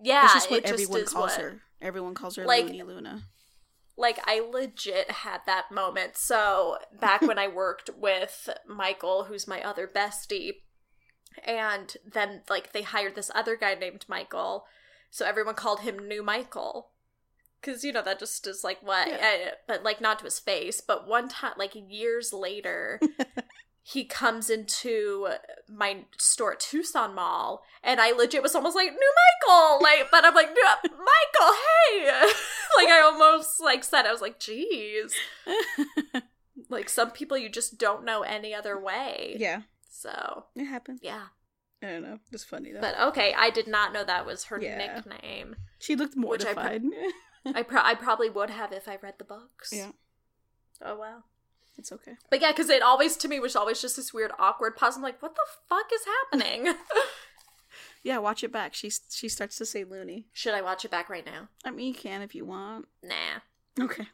Yeah, 0.03 0.25
it's 0.25 0.35
just 0.35 0.51
what 0.51 0.59
it 0.59 0.63
just 0.67 0.73
everyone 0.75 1.01
is 1.01 1.13
calls 1.13 1.31
what- 1.33 1.41
her. 1.41 1.63
Everyone 1.81 2.15
calls 2.15 2.37
her 2.37 2.45
Like- 2.45 2.67
Loony 2.67 2.83
Luna. 2.83 3.23
like 3.97 4.19
I 4.25 4.41
legit 4.41 5.11
had 5.11 5.41
that 5.47 5.71
moment. 5.71 6.17
So 6.17 6.79
back 6.99 7.21
when 7.23 7.39
I 7.39 7.49
worked 7.49 7.91
with 7.97 8.49
Michael, 8.67 9.25
who's 9.25 9.47
my 9.49 9.63
other 9.63 9.87
bestie, 9.89 10.63
and 11.45 11.97
then 12.05 12.43
like 12.49 12.73
they 12.73 12.83
hired 12.83 13.15
this 13.15 13.31
other 13.35 13.57
guy 13.57 13.75
named 13.75 14.05
Michael, 14.09 14.67
so 15.11 15.25
everyone 15.27 15.55
called 15.55 15.81
him 15.81 15.99
New 16.09 16.23
Michael. 16.23 16.91
Cause 17.63 17.85
you 17.85 17.93
know 17.93 18.03
that 18.03 18.19
just 18.19 18.45
is 18.49 18.65
like 18.65 18.83
what, 18.83 19.07
Yeah. 19.07 19.19
eh, 19.21 19.51
but 19.69 19.85
like 19.85 20.01
not 20.01 20.19
to 20.19 20.25
his 20.25 20.41
face. 20.41 20.81
But 20.81 21.07
one 21.07 21.29
time, 21.29 21.53
like 21.57 21.73
years 21.75 22.33
later, 22.33 23.01
he 23.85 24.05
comes 24.05 24.49
into 24.49 25.29
my 25.69 26.05
store 26.17 26.53
at 26.53 26.61
Tucson 26.61 27.15
Mall, 27.15 27.63
and 27.83 28.01
I 28.01 28.13
legit 28.13 28.43
was 28.43 28.55
almost 28.55 28.77
like 28.77 28.93
New 28.93 29.13
Michael, 29.49 29.83
like, 29.83 30.09
but 30.11 30.25
I'm 30.25 30.35
like 30.35 30.51
"No, 30.55 30.91
Michael, 30.91 31.55
hey, 31.91 32.07
like 32.77 32.89
I 32.89 33.01
almost 33.03 33.61
like 33.61 33.83
said 33.85 34.07
I 34.07 34.13
was 34.13 34.21
like, 34.21 34.39
geez, 34.39 35.13
like 36.69 36.89
some 36.89 37.11
people 37.11 37.37
you 37.37 37.49
just 37.49 37.79
don't 37.79 38.05
know 38.05 38.23
any 38.23 38.55
other 38.55 38.79
way. 38.81 39.37
yeah. 39.39 39.63
So 39.91 40.45
It 40.57 40.65
happened. 40.65 41.01
yeah, 41.03 41.27
I 41.83 41.87
don't 41.87 42.03
know. 42.03 42.19
It's 42.33 42.45
funny 42.45 42.73
though. 42.73 42.81
but 42.81 42.99
okay, 43.09 43.35
I 43.37 43.51
did 43.51 43.69
not 43.69 43.93
know 43.93 44.05
that 44.05 44.27
was 44.27 44.45
her 44.45 44.61
Yeah. 44.61 44.77
nickname. 44.79 45.57
she 45.79 45.95
looked 45.97 46.17
Which 46.17 46.45
I 46.45 46.53
mortified. 46.55 46.83
I 47.55 47.63
pro- 47.63 47.83
I 47.83 47.95
probably 47.95 48.31
would 48.31 48.51
have 48.51 48.73
if 48.73 48.89
I 48.89 48.99
read 49.03 49.15
the 49.19 49.25
books. 49.25 49.71
yeah. 49.73 49.91
Oh 50.85 50.97
wow. 50.97 51.25
It's 51.79 51.93
okay. 51.93 52.17
But 52.31 52.41
yeah, 52.41 52.53
because 52.53 52.69
it 52.69 52.83
always 52.83 53.17
to 53.19 53.29
me 53.29 53.41
was 53.41 53.57
always 53.57 53.81
just 53.81 53.97
this 53.97 54.13
weird 54.13 54.33
awkward 54.39 54.77
pause. 54.77 54.97
I'm 54.97 55.03
like, 55.03 55.23
what 55.23 55.35
the 55.35 55.43
fuck 55.69 55.87
is 55.93 56.03
happening? 56.05 56.75
Yeah, 58.03 58.19
watch 58.19 58.43
it 58.43 58.53
back. 58.53 58.75
She 58.75 58.91
she 59.11 59.29
starts 59.29 59.57
to 59.59 59.67
say 59.67 59.85
loony. 59.85 60.27
Should 60.33 60.55
I 60.55 60.63
watch 60.63 60.85
it 60.85 60.91
back 60.91 61.09
right 61.09 61.25
now? 61.25 61.49
I 61.65 61.71
mean, 61.71 61.89
you 61.89 61.95
can 61.95 62.23
if 62.23 62.35
you 62.35 62.45
want. 62.45 62.87
Nah. 63.03 63.85
Okay. 63.85 64.09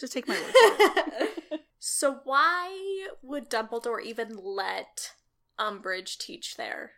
Just 0.00 0.12
take 0.12 0.28
my 0.28 0.34
word 0.34 0.44
for 0.44 1.54
it. 1.54 1.60
so 1.80 2.20
why 2.24 3.08
would 3.22 3.50
Dumbledore 3.50 4.02
even 4.02 4.38
let 4.40 5.12
Umbridge 5.58 6.18
teach 6.18 6.56
there? 6.56 6.92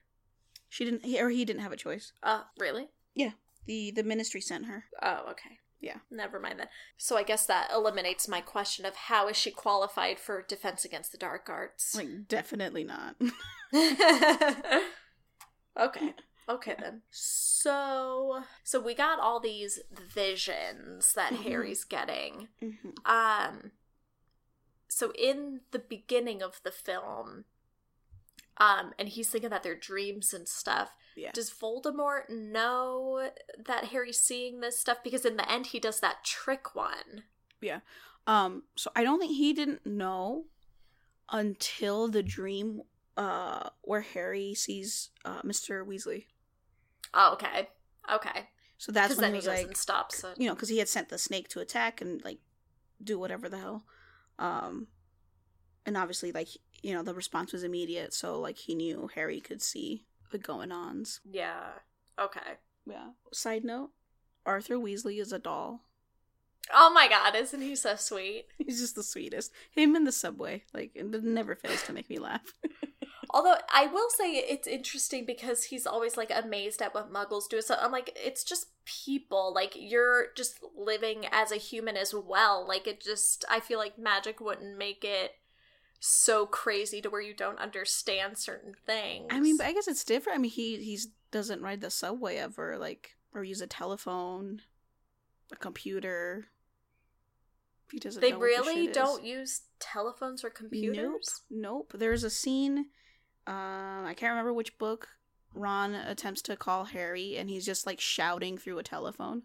She 0.68 0.85
didn't, 0.85 1.05
he, 1.05 1.20
or 1.20 1.31
he 1.31 1.44
didn't 1.46 1.62
have 1.62 1.72
a 1.72 1.76
choice. 1.76 2.12
Uh, 2.22 2.42
really? 2.59 2.88
Yeah. 3.14 3.33
The 3.64 3.90
the 3.90 4.03
ministry 4.03 4.42
sent 4.42 4.66
her. 4.66 4.85
Oh, 5.03 5.24
okay. 5.31 5.59
Yeah. 5.80 5.96
Never 6.10 6.38
mind 6.38 6.58
then. 6.60 6.68
So 6.98 7.16
I 7.16 7.22
guess 7.22 7.46
that 7.46 7.70
eliminates 7.72 8.28
my 8.28 8.40
question 8.42 8.84
of 8.84 8.94
how 8.94 9.28
is 9.28 9.36
she 9.36 9.50
qualified 9.50 10.18
for 10.18 10.42
defense 10.42 10.84
against 10.84 11.10
the 11.12 11.18
dark 11.18 11.48
arts? 11.48 11.94
Like, 11.96 12.28
definitely 12.28 12.84
not. 12.84 13.16
okay. 15.78 16.14
Okay 16.48 16.74
then. 16.80 17.02
So 17.10 18.42
so 18.64 18.80
we 18.80 18.94
got 18.94 19.20
all 19.20 19.40
these 19.40 19.78
visions 19.92 21.12
that 21.14 21.32
Mhm. 21.32 21.42
Harry's 21.44 21.84
getting. 21.84 22.48
hmm 22.60 22.90
Um 23.04 23.72
so 24.88 25.12
in 25.16 25.60
the 25.70 25.78
beginning 25.78 26.42
of 26.42 26.60
the 26.64 26.72
film 26.72 27.44
um 28.61 28.92
and 28.99 29.09
he's 29.09 29.29
thinking 29.29 29.51
that 29.51 29.62
they're 29.62 29.75
dreams 29.75 30.33
and 30.33 30.46
stuff. 30.46 30.90
Yeah. 31.16 31.33
Does 31.33 31.51
Voldemort 31.51 32.31
know 32.31 33.31
that 33.59 33.87
Harry's 33.87 34.23
seeing 34.23 34.61
this 34.61 34.79
stuff 34.79 34.99
because 35.03 35.25
in 35.25 35.37
the 35.37 35.51
end 35.51 35.68
he 35.68 35.81
does 35.81 36.01
that 36.01 36.25
trick 36.25 36.77
one. 36.77 37.25
Yeah. 37.61 37.81
Um. 38.27 38.62
So 38.77 38.90
I 38.94 39.03
don't 39.03 39.18
think 39.18 39.37
he 39.37 39.53
didn't 39.53 39.85
know 39.85 40.44
until 41.31 42.09
the 42.09 42.23
dream, 42.23 42.83
uh, 43.16 43.70
where 43.83 44.03
Harry 44.03 44.55
sees 44.55 45.11
uh 45.25 45.42
Mr. 45.42 45.85
Weasley. 45.85 46.27
Oh, 47.12 47.33
okay. 47.33 47.68
Okay. 48.12 48.49
So 48.79 48.92
that's 48.92 49.16
when 49.16 49.27
he 49.27 49.31
he 49.33 49.37
was 49.37 49.44
doesn't 49.46 49.68
like, 49.68 49.77
stop. 49.77 50.12
So 50.12 50.33
you 50.37 50.49
know, 50.49 50.55
because 50.55 50.68
he 50.68 50.79
had 50.79 50.88
sent 50.88 51.09
the 51.09 51.18
snake 51.18 51.49
to 51.49 51.61
attack 51.61 52.01
and 52.01 52.23
like 52.25 52.38
do 53.03 53.18
whatever 53.18 53.49
the 53.49 53.59
hell. 53.59 53.85
Um, 54.38 54.87
and 55.86 55.96
obviously, 55.96 56.32
like 56.32 56.48
you 56.82 56.94
know, 56.94 57.02
the 57.02 57.14
response 57.14 57.52
was 57.52 57.62
immediate. 57.62 58.14
So 58.14 58.38
like 58.38 58.58
he 58.58 58.74
knew 58.74 59.10
Harry 59.14 59.40
could 59.40 59.62
see 59.62 60.06
the 60.30 60.38
going 60.38 60.72
ons. 60.72 61.20
yeah. 61.30 61.70
Okay. 62.18 62.58
Yeah. 62.86 63.10
Side 63.32 63.64
note: 63.64 63.90
Arthur 64.44 64.76
Weasley 64.76 65.20
is 65.20 65.32
a 65.32 65.38
doll. 65.38 65.82
Oh 66.72 66.90
my 66.92 67.08
god, 67.08 67.34
isn't 67.34 67.62
he 67.62 67.74
so 67.74 67.96
sweet? 67.96 68.46
He's 68.58 68.80
just 68.80 68.94
the 68.94 69.02
sweetest. 69.02 69.52
Him 69.70 69.96
in 69.96 70.04
the 70.04 70.12
subway, 70.12 70.64
like 70.74 70.92
it 70.94 71.24
never 71.24 71.54
fails 71.54 71.82
to 71.84 71.92
make 71.92 72.08
me 72.10 72.18
laugh. 72.18 72.52
Although 73.32 73.56
I 73.72 73.86
will 73.86 74.10
say 74.10 74.32
it's 74.32 74.66
interesting 74.66 75.24
because 75.24 75.64
he's 75.64 75.86
always 75.86 76.16
like 76.16 76.32
amazed 76.34 76.82
at 76.82 76.94
what 76.94 77.12
muggles 77.12 77.48
do. 77.48 77.62
So 77.62 77.76
I'm 77.80 77.92
like, 77.92 78.16
it's 78.16 78.42
just 78.42 78.66
people. 78.84 79.52
Like 79.54 79.74
you're 79.76 80.26
just 80.36 80.58
living 80.76 81.26
as 81.30 81.52
a 81.52 81.56
human 81.56 81.96
as 81.96 82.12
well. 82.12 82.66
Like 82.66 82.88
it 82.88 83.00
just 83.00 83.44
I 83.48 83.60
feel 83.60 83.78
like 83.78 83.98
magic 83.98 84.40
wouldn't 84.40 84.76
make 84.76 85.04
it 85.04 85.32
so 86.00 86.46
crazy 86.46 87.02
to 87.02 87.10
where 87.10 87.20
you 87.20 87.34
don't 87.34 87.58
understand 87.58 88.38
certain 88.38 88.74
things. 88.86 89.26
I 89.30 89.38
mean, 89.38 89.56
but 89.56 89.66
I 89.66 89.72
guess 89.72 89.86
it's 89.86 90.04
different. 90.04 90.38
I 90.38 90.42
mean, 90.42 90.50
he 90.50 90.76
he's 90.78 91.08
doesn't 91.30 91.62
ride 91.62 91.82
the 91.82 91.90
subway 91.90 92.36
ever, 92.36 92.78
like 92.78 93.16
or 93.34 93.44
use 93.44 93.60
a 93.60 93.66
telephone, 93.66 94.62
a 95.52 95.56
computer. 95.56 96.46
He 97.92 97.98
doesn't. 97.98 98.20
they 98.20 98.30
know 98.30 98.38
what 98.38 98.44
the 98.44 98.62
really 98.62 98.86
shit 98.86 98.90
is. 98.90 98.96
don't 98.96 99.24
use 99.24 99.62
telephones 99.78 100.42
or 100.42 100.50
computers. 100.50 101.42
Nope, 101.50 101.90
nope. 101.90 101.92
There's 101.94 102.24
a 102.24 102.30
scene. 102.30 102.86
Um, 103.46 104.04
I 104.06 104.14
can't 104.16 104.30
remember 104.30 104.52
which 104.52 104.78
book. 104.78 105.08
Ron 105.52 105.94
attempts 105.94 106.42
to 106.42 106.56
call 106.56 106.84
Harry, 106.84 107.36
and 107.36 107.50
he's 107.50 107.66
just 107.66 107.86
like 107.86 108.00
shouting 108.00 108.56
through 108.56 108.78
a 108.78 108.84
telephone, 108.84 109.42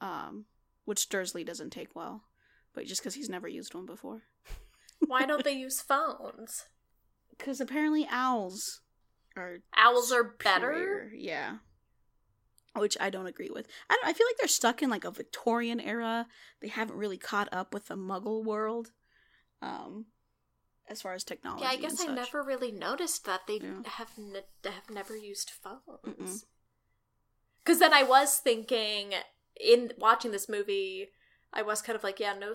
um, 0.00 0.46
which 0.84 1.08
Dursley 1.08 1.44
doesn't 1.44 1.70
take 1.70 1.94
well, 1.94 2.24
but 2.74 2.86
just 2.86 3.00
because 3.00 3.14
he's 3.14 3.28
never 3.28 3.46
used 3.46 3.74
one 3.74 3.86
before. 3.86 4.22
Why 5.06 5.24
don't 5.26 5.44
they 5.44 5.52
use 5.52 5.80
phones? 5.80 6.66
Because 7.30 7.60
apparently 7.60 8.06
owls 8.10 8.80
are 9.36 9.58
Owls 9.76 10.10
are 10.12 10.24
better. 10.42 11.10
Yeah. 11.14 11.58
Which 12.76 12.96
I 13.00 13.10
don't 13.10 13.26
agree 13.26 13.50
with. 13.50 13.66
I 13.88 13.94
don't. 13.94 14.06
I 14.08 14.12
feel 14.12 14.26
like 14.26 14.36
they're 14.38 14.48
stuck 14.48 14.82
in 14.82 14.90
like 14.90 15.04
a 15.04 15.10
Victorian 15.10 15.80
era. 15.80 16.26
They 16.60 16.68
haven't 16.68 16.96
really 16.96 17.16
caught 17.18 17.48
up 17.52 17.72
with 17.74 17.86
the 17.88 17.96
Muggle 17.96 18.44
world, 18.44 18.92
um, 19.62 20.06
as 20.88 21.02
far 21.02 21.14
as 21.14 21.24
technology. 21.24 21.64
Yeah, 21.64 21.70
I 21.70 21.76
guess 21.76 22.00
I 22.00 22.06
such. 22.06 22.14
never 22.14 22.42
really 22.42 22.70
noticed 22.70 23.24
that 23.24 23.46
they 23.48 23.56
Yeah. 23.62 23.82
have 23.84 24.10
n- 24.18 24.42
have 24.64 24.90
never 24.90 25.16
used 25.16 25.50
phones. 25.50 26.44
Because 27.64 27.78
then 27.80 27.92
I 27.92 28.02
was 28.04 28.38
thinking 28.38 29.14
in 29.58 29.92
watching 29.98 30.30
this 30.30 30.48
movie, 30.48 31.08
I 31.52 31.62
was 31.62 31.80
kind 31.80 31.96
of 31.96 32.04
like, 32.04 32.20
yeah, 32.20 32.34
no, 32.34 32.52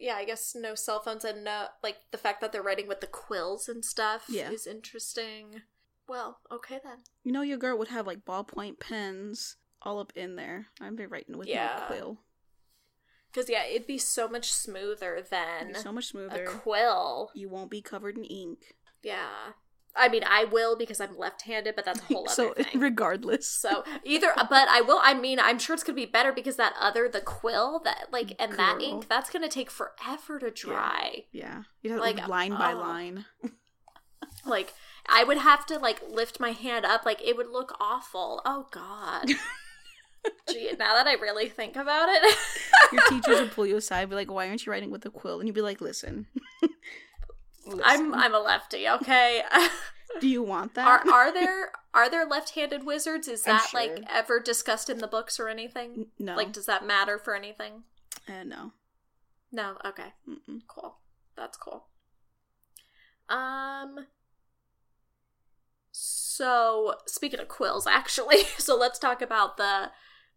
yeah, 0.00 0.14
I 0.14 0.24
guess 0.24 0.54
no 0.54 0.74
cell 0.74 1.00
phones 1.02 1.24
and 1.24 1.44
no, 1.44 1.66
like 1.82 1.96
the 2.12 2.18
fact 2.18 2.40
that 2.40 2.50
they're 2.52 2.62
writing 2.62 2.88
with 2.88 3.00
the 3.00 3.06
quills 3.06 3.68
and 3.68 3.84
stuff 3.84 4.24
Yeah. 4.28 4.50
is 4.50 4.66
interesting. 4.66 5.62
Well, 6.08 6.40
okay 6.50 6.80
then. 6.82 6.98
You 7.24 7.32
know, 7.32 7.42
your 7.42 7.58
girl 7.58 7.76
would 7.78 7.88
have 7.88 8.06
like 8.06 8.24
ballpoint 8.24 8.80
pens 8.80 9.56
all 9.82 9.98
up 10.00 10.12
in 10.16 10.36
there. 10.36 10.68
I'd 10.80 10.96
be 10.96 11.06
writing 11.06 11.36
with 11.38 11.48
Yeah. 11.48 11.76
no 11.80 11.86
quill. 11.86 12.18
Because 13.30 13.48
yeah, 13.48 13.64
it'd 13.64 13.86
be 13.86 13.98
so 13.98 14.28
much 14.28 14.50
smoother 14.52 15.22
than 15.28 15.74
so 15.74 15.92
much 15.92 16.06
smoother 16.06 16.44
a 16.44 16.46
quill. 16.48 17.30
you 17.34 17.48
won't 17.48 17.70
be 17.70 17.80
covered 17.82 18.16
in 18.18 18.24
ink. 18.24 18.76
Yeah, 19.02 19.52
I 19.94 20.08
mean, 20.08 20.22
I 20.26 20.44
will 20.44 20.76
because 20.76 21.00
I'm 21.00 21.16
left-handed, 21.18 21.76
but 21.76 21.84
that's 21.84 22.00
a 22.00 22.04
whole 22.04 22.24
other 22.26 22.32
so 22.34 22.54
thing. 22.54 22.80
regardless, 22.80 23.46
So 23.46 23.84
either, 24.04 24.32
but 24.36 24.68
I 24.68 24.80
will. 24.80 25.00
I 25.02 25.14
mean, 25.14 25.38
I'm 25.38 25.58
sure 25.58 25.74
it's 25.74 25.84
gonna 25.84 25.96
be 25.96 26.06
better 26.06 26.32
because 26.32 26.56
that 26.56 26.74
other, 26.80 27.08
the 27.08 27.20
quill, 27.20 27.80
that 27.84 28.06
like, 28.10 28.34
and 28.38 28.52
that 28.54 28.80
ink, 28.80 29.08
that's 29.08 29.28
gonna 29.30 29.48
take 29.48 29.70
forever 29.70 30.38
to 30.38 30.50
dry. 30.50 31.24
yeah, 31.32 31.64
you 31.82 31.90
have 31.92 32.00
Like, 32.00 32.26
line 32.28 32.52
by 32.52 32.72
oh. 32.72 32.78
line. 32.78 33.24
Like, 34.44 34.74
I 35.08 35.22
would 35.24 35.38
have 35.38 35.66
to 35.66 35.78
like 35.78 36.00
lift 36.08 36.40
my 36.40 36.50
hand 36.50 36.84
up. 36.84 37.04
Like, 37.04 37.20
it 37.22 37.36
would 37.36 37.48
look 37.50 37.76
awful. 37.80 38.40
Oh 38.44 38.66
God. 38.72 39.26
Gee, 40.50 40.70
now 40.78 40.94
that 40.94 41.06
I 41.06 41.14
really 41.14 41.48
think 41.48 41.76
about 41.76 42.08
it, 42.08 42.36
Your 42.92 43.02
teachers 43.08 43.40
would 43.40 43.52
pull 43.52 43.66
you 43.66 43.76
aside, 43.76 44.08
be 44.08 44.14
like, 44.16 44.30
"Why 44.30 44.48
aren't 44.48 44.64
you 44.64 44.72
writing 44.72 44.90
with 44.90 45.04
a 45.04 45.10
quill?" 45.10 45.38
And 45.38 45.48
you'd 45.48 45.54
be 45.54 45.60
like, 45.60 45.80
"Listen, 45.80 46.26
Listen. 47.66 48.12
I'm 48.14 48.34
a 48.34 48.38
lefty. 48.40 48.88
Okay. 48.88 49.42
Do 50.20 50.28
you 50.28 50.42
want 50.42 50.74
that? 50.74 50.86
are 50.86 51.08
are 51.12 51.32
there 51.32 51.72
are 51.94 52.10
there 52.10 52.26
left-handed 52.26 52.84
wizards? 52.84 53.28
Is 53.28 53.46
I'm 53.46 53.56
that 53.56 53.70
like 53.72 54.02
ever 54.10 54.40
discussed 54.40 54.90
in 54.90 54.98
the 54.98 55.06
books 55.06 55.40
or 55.40 55.48
anything? 55.48 56.06
no, 56.18 56.36
Like, 56.36 56.52
does 56.52 56.66
that 56.66 56.86
matter 56.86 57.18
for 57.18 57.34
anything? 57.34 57.84
uh, 58.28 58.44
no. 58.44 58.72
No. 59.50 59.76
Okay. 59.84 60.12
Mm-mm. 60.28 60.60
Cool. 60.68 60.96
That's 61.36 61.56
cool. 61.56 61.86
Um 63.28 64.06
so 65.90 66.94
speaking 67.06 67.40
of 67.40 67.48
quills 67.48 67.86
actually, 67.86 68.44
so 68.58 68.76
let's 68.76 68.98
talk 68.98 69.22
about 69.22 69.56
the 69.56 69.90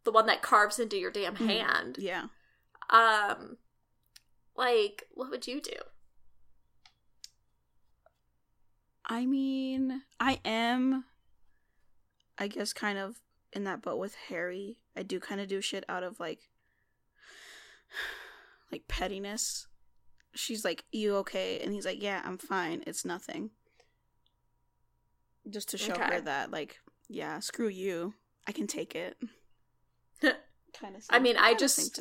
the 0.04 0.12
one 0.12 0.28
that 0.28 0.42
carves 0.42 0.80
into 0.80 0.98
your 0.98 1.12
damn 1.12 1.36
Mhm. 1.36 1.48
hand. 1.48 1.96
Yeah, 2.00 2.26
Um 2.90 3.58
like 4.56 5.04
what 5.14 5.30
would 5.32 5.48
you 5.48 5.60
do? 5.62 5.76
I 9.08 9.26
mean, 9.26 10.02
I 10.20 10.40
am, 10.44 11.06
I 12.38 12.48
guess, 12.48 12.74
kind 12.74 12.98
of 12.98 13.18
in 13.54 13.64
that 13.66 13.82
boat 13.82 14.00
with 14.00 14.16
Harry. 14.30 14.78
I 14.96 15.04
do 15.04 15.20
kind 15.20 15.40
of 15.40 15.48
do 15.48 15.62
shit 15.62 15.84
out 15.88 16.04
of 16.04 16.20
like, 16.20 16.40
like 18.72 18.88
pettiness. 18.88 19.68
She's 20.34 20.66
like, 20.66 20.84
"You 20.92 21.16
okay?" 21.18 21.60
And 21.60 21.72
he's 21.74 21.86
like, 21.86 22.02
"Yeah, 22.02 22.22
I'm 22.26 22.38
fine. 22.38 22.84
It's 22.86 23.06
nothing." 23.06 23.52
Just 25.50 25.70
to 25.70 25.78
show 25.78 25.94
Okay. 25.94 26.16
her 26.16 26.22
that, 26.22 26.52
like, 26.52 26.80
yeah, 27.08 27.40
screw 27.40 27.68
you. 27.68 28.16
I 28.48 28.52
can 28.52 28.68
take 28.68 28.96
it. 28.96 29.18
kind 30.22 30.96
of. 30.96 31.04
I 31.10 31.20
mean, 31.20 31.38
I 31.38 31.54
just-. 31.54 32.00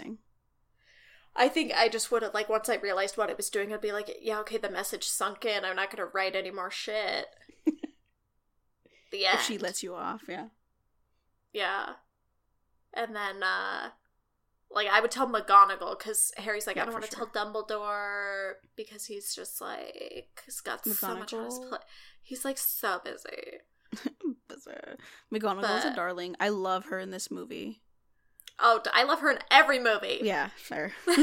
I 1.37 1.49
think 1.49 1.73
I 1.75 1.89
just 1.89 2.13
would 2.13 2.23
have 2.23 2.35
like 2.35 2.49
once 2.49 2.69
I 2.69 2.77
realized 2.77 3.17
what 3.17 3.31
it 3.31 3.37
was 3.37 3.51
doing, 3.51 3.73
I'd 3.73 3.81
be 3.81 3.93
like, 3.93 4.19
yeah, 4.21 4.39
okay, 4.41 4.59
the 4.59 4.71
message 4.71 5.05
sunk 5.05 5.45
in. 5.45 5.65
I'm 5.65 5.77
not 5.77 5.95
gonna 5.95 6.09
write 6.13 6.37
any 6.37 6.51
more 6.51 6.71
shit. 6.71 7.27
the 9.11 9.27
end. 9.27 9.39
If 9.39 9.43
she 9.43 9.59
lets 9.59 9.83
you 9.83 9.95
off, 9.95 10.23
yeah. 10.29 10.49
Yeah. 11.53 11.91
And 12.93 13.15
then, 13.15 13.43
uh, 13.43 13.91
like, 14.71 14.89
I 14.89 15.01
would 15.01 15.11
tell 15.11 15.29
McGonagall 15.29 15.99
because 15.99 16.33
Harry's 16.37 16.67
like, 16.67 16.77
Yeah, 16.77 16.83
I 16.83 16.85
don't 16.87 16.95
want 16.95 17.05
to 17.07 17.17
sure. 17.17 17.27
tell 17.27 17.47
Dumbledore 17.47 18.55
because 18.77 19.07
he's 19.07 19.35
just 19.35 19.61
like, 19.61 20.43
he's 20.45 20.61
got 20.61 20.85
so 20.85 21.17
much 21.17 21.33
on 21.33 21.45
his 21.45 21.59
plate. 21.59 21.81
He's 22.23 22.45
like 22.45 22.59
so 22.59 23.01
busy. 23.05 23.59
Bizarre. 24.49 24.97
McGonagall's 25.33 25.85
a 25.85 25.95
darling. 25.95 26.37
I 26.41 26.49
love 26.49 26.87
her 26.87 26.99
in 26.99 27.11
this 27.11 27.31
movie. 27.31 27.83
Oh, 28.59 28.81
I 28.93 29.03
love 29.05 29.21
her 29.21 29.31
in 29.31 29.39
every 29.51 29.79
movie. 29.79 30.21
Yeah, 30.23 30.51
fair. 30.57 30.93
but 31.07 31.17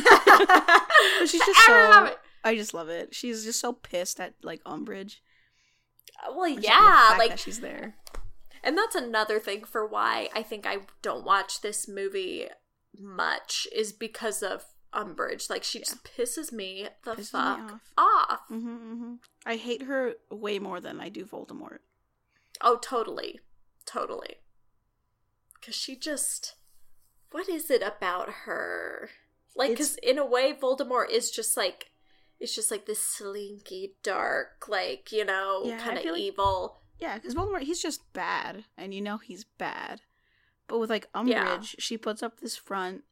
she's 1.27 1.45
just 1.45 1.65
so- 1.65 2.15
I 2.43 2.55
just 2.55 2.73
love 2.73 2.89
it. 2.89 3.13
She's 3.13 3.43
just 3.45 3.59
so 3.59 3.71
pissed 3.73 4.19
at 4.19 4.33
like 4.43 4.63
Umbridge. 4.63 5.17
Well, 6.35 6.49
just 6.49 6.61
the 6.61 6.67
yeah, 6.67 7.15
like 7.17 7.29
that 7.29 7.39
she's 7.39 7.59
there. 7.61 7.95
And 8.63 8.77
that's 8.77 8.95
another 8.95 9.39
thing 9.39 9.63
for 9.63 9.85
why 9.85 10.29
I 10.35 10.43
think 10.43 10.65
I 10.67 10.79
don't 11.01 11.25
watch 11.25 11.61
this 11.61 11.87
movie 11.87 12.47
much 12.99 13.67
is 13.73 13.91
because 13.93 14.43
of 14.43 14.65
Umbridge. 14.93 15.49
Like 15.49 15.63
she 15.63 15.79
just 15.79 16.03
pisses 16.03 16.51
me 16.51 16.87
the 17.05 17.11
Pisses 17.11 17.17
me 17.17 17.39
fuck 17.39 17.59
off. 17.97 18.29
off. 18.29 18.39
hmm 18.49 18.75
hmm 18.75 19.13
I 19.45 19.55
hate 19.55 19.83
her 19.83 20.13
way 20.29 20.59
more 20.59 20.79
than 20.79 20.99
I 20.99 21.09
do 21.09 21.25
Voldemort. 21.25 21.79
Oh, 22.59 22.77
totally. 22.81 23.39
Totally. 23.85 24.35
Cuz 25.63 25.75
she 25.75 25.95
just 25.95 26.55
what 27.31 27.49
is 27.49 27.69
it 27.69 27.81
about 27.81 28.29
her? 28.45 29.09
Like 29.55 29.75
cuz 29.77 29.95
in 29.97 30.17
a 30.17 30.25
way 30.25 30.53
Voldemort 30.53 31.09
is 31.09 31.29
just 31.31 31.57
like 31.57 31.91
it's 32.39 32.55
just 32.55 32.71
like 32.71 32.85
this 32.85 32.99
slinky 32.99 33.95
dark 34.03 34.67
like, 34.67 35.11
you 35.11 35.23
know, 35.25 35.61
Yeah, 35.65 35.77
kind 35.79 35.97
of 35.97 36.03
feel 36.03 36.13
like- 36.13 36.21
evil. 36.21 36.77
Yeah, 36.99 37.15
because 37.15 37.33
Voldemort, 37.33 37.61
he's 37.63 37.81
just 37.81 38.13
bad, 38.13 38.65
and 38.77 38.93
you 38.93 39.01
know 39.01 39.17
he's 39.17 39.43
bad. 39.43 40.01
But 40.67 40.77
with 40.79 40.89
like 40.91 41.11
Umbridge, 41.13 41.27
Yeah. 41.29 41.61
she 41.79 41.97
puts 41.97 42.21
up 42.21 42.39
this 42.39 42.55
front, 42.55 43.03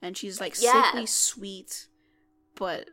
and 0.00 0.16
she's 0.16 0.40
like 0.40 0.54
Yes. 0.60 0.86
sickly 0.86 1.06
sweet, 1.06 1.88
but 2.54 2.90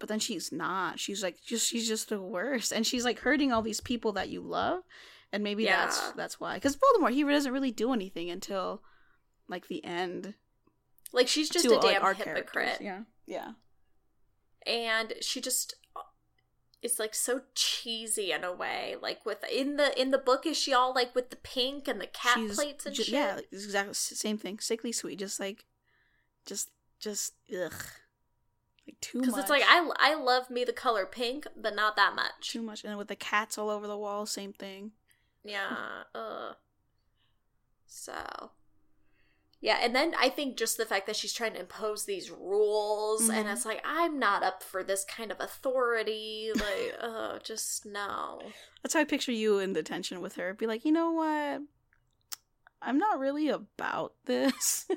but 0.00 0.08
then 0.08 0.18
she's 0.20 0.50
not. 0.52 0.98
She's 1.00 1.22
like 1.22 1.40
just 1.42 1.66
she's 1.68 1.86
just 1.88 2.08
the 2.08 2.20
worst, 2.20 2.72
and 2.72 2.86
she's 2.86 3.04
like 3.04 3.20
hurting 3.20 3.52
all 3.52 3.62
these 3.62 3.80
people 3.80 4.12
that 4.12 4.28
you 4.28 4.40
love, 4.40 4.82
and 5.32 5.42
maybe 5.44 5.64
that's 5.64 6.10
that's 6.12 6.38
why. 6.40 6.54
Because 6.54 6.76
Voldemort, 6.76 7.12
he 7.14 7.22
doesn't 7.24 7.52
really 7.52 7.72
do 7.72 7.92
anything 7.92 8.30
until 8.30 8.82
like 9.48 9.68
the 9.68 9.84
end. 9.84 10.34
Like 11.12 11.28
she's 11.28 11.48
just 11.48 11.64
a 11.66 11.70
like, 11.70 11.80
damn 11.82 12.02
our 12.02 12.14
hypocrite. 12.14 12.78
Yeah, 12.80 13.00
yeah. 13.26 13.52
and 14.66 15.14
she 15.20 15.40
just 15.40 15.74
is 16.80 16.98
like 17.00 17.14
so 17.14 17.40
cheesy 17.56 18.30
in 18.30 18.44
a 18.44 18.52
way 18.52 18.94
like 19.02 19.26
with 19.26 19.38
in 19.52 19.76
the 19.76 20.00
in 20.00 20.12
the 20.12 20.18
book 20.18 20.46
is 20.46 20.56
she 20.56 20.72
all 20.72 20.94
like 20.94 21.12
with 21.12 21.30
the 21.30 21.36
pink 21.36 21.88
and 21.88 22.00
the 22.00 22.06
cat 22.06 22.36
She's 22.36 22.54
plates 22.54 22.86
and 22.86 22.94
ju- 22.94 23.02
shit 23.02 23.14
Yeah, 23.14 23.34
like, 23.36 23.48
exactly 23.50 23.94
same 23.94 24.38
thing. 24.38 24.60
Sickly 24.60 24.92
sweet, 24.92 25.18
just 25.18 25.40
like, 25.40 25.64
just 26.46 26.70
just 27.00 27.34
ugh, 27.50 27.72
like 28.86 29.00
too 29.00 29.18
much. 29.18 29.26
because 29.26 29.40
it's 29.40 29.50
like 29.50 29.64
I, 29.68 29.90
I 29.98 30.14
love 30.14 30.50
me 30.50 30.64
the 30.64 30.72
color 30.72 31.04
pink 31.06 31.46
but 31.60 31.74
not 31.74 31.96
that 31.96 32.14
much 32.14 32.50
too 32.52 32.62
much, 32.62 32.84
and 32.84 32.96
with 32.96 33.08
the 33.08 33.16
cats 33.16 33.58
all 33.58 33.70
over 33.70 33.86
the 33.88 33.98
wall, 33.98 34.24
same 34.26 34.52
thing. 34.52 34.92
yeah 35.44 36.04
uh 36.14 36.52
so 37.86 38.50
yeah 39.60 39.78
and 39.82 39.94
then 39.94 40.12
i 40.20 40.28
think 40.28 40.56
just 40.56 40.76
the 40.76 40.84
fact 40.86 41.06
that 41.06 41.16
she's 41.16 41.32
trying 41.32 41.52
to 41.52 41.60
impose 41.60 42.04
these 42.04 42.30
rules 42.30 43.28
and 43.28 43.46
Mhm. 43.46 43.52
it's 43.52 43.64
like 43.66 43.80
i'm 43.84 44.18
not 44.18 44.42
up 44.42 44.62
for 44.62 44.82
this 44.84 45.04
kind 45.04 45.30
of 45.32 45.40
authority 45.40 46.50
like 46.54 46.94
oh 47.02 47.38
just 47.42 47.84
no 47.86 48.40
That's 48.82 48.94
how 48.94 49.00
I 49.00 49.04
picture 49.04 49.32
you 49.32 49.58
in 49.58 49.72
detention 49.72 50.20
with 50.20 50.36
her. 50.36 50.54
Be 50.54 50.66
like, 50.68 50.84
you 50.84 50.92
know 50.92 51.10
what? 51.10 51.62
I'm 52.80 52.98
not 52.98 53.18
really 53.18 53.48
about 53.48 54.14
this. 54.26 54.86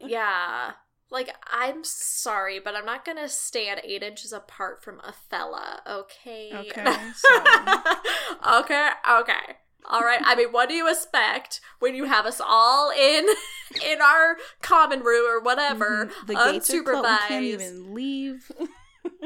Yeah. 0.00 0.72
Like, 1.10 1.34
I'm 1.50 1.82
sorry, 1.84 2.58
but 2.60 2.74
I'm 2.76 2.84
not 2.84 3.04
gonna 3.04 3.28
stand 3.28 3.80
eight 3.84 4.02
inches 4.02 4.32
apart 4.32 4.82
from 4.84 5.00
Othello, 5.00 5.80
okay? 5.88 6.50
Okay, 6.52 6.84
so- 7.14 8.60
okay, 8.60 8.90
okay. 9.20 9.56
All 9.88 10.00
right. 10.02 10.20
I 10.24 10.34
mean, 10.34 10.48
what 10.52 10.68
do 10.68 10.74
you 10.74 10.88
expect 10.90 11.60
when 11.78 11.94
you 11.94 12.04
have 12.04 12.26
us 12.26 12.40
all 12.44 12.90
in 12.90 13.26
in 13.84 14.00
our 14.00 14.36
common 14.62 15.00
room 15.00 15.26
or 15.30 15.40
whatever, 15.40 16.06
Mhm. 16.06 16.26
the 16.26 16.34
gates 16.34 16.70
are 16.74 16.82
closed. 16.82 17.08
We 17.08 17.28
can't 17.28 17.44
even 17.44 17.94
leave. 17.94 18.50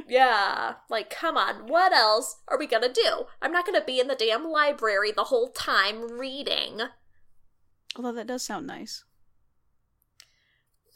Yeah. 0.07 0.75
Like, 0.91 1.09
come 1.09 1.37
on. 1.39 1.67
What 1.67 1.93
else 1.95 2.37
are 2.49 2.59
we 2.59 2.67
gonna 2.67 2.93
do? 2.93 3.25
I'm 3.41 3.51
not 3.53 3.65
gonna 3.65 3.83
be 3.83 3.99
in 3.99 4.09
the 4.09 4.15
damn 4.15 4.45
library 4.45 5.11
the 5.11 5.25
whole 5.25 5.51
time 5.53 6.19
reading. 6.19 6.83
Although 7.97 8.13
that 8.13 8.27
does 8.27 8.43
sound 8.43 8.67
nice. 8.67 9.05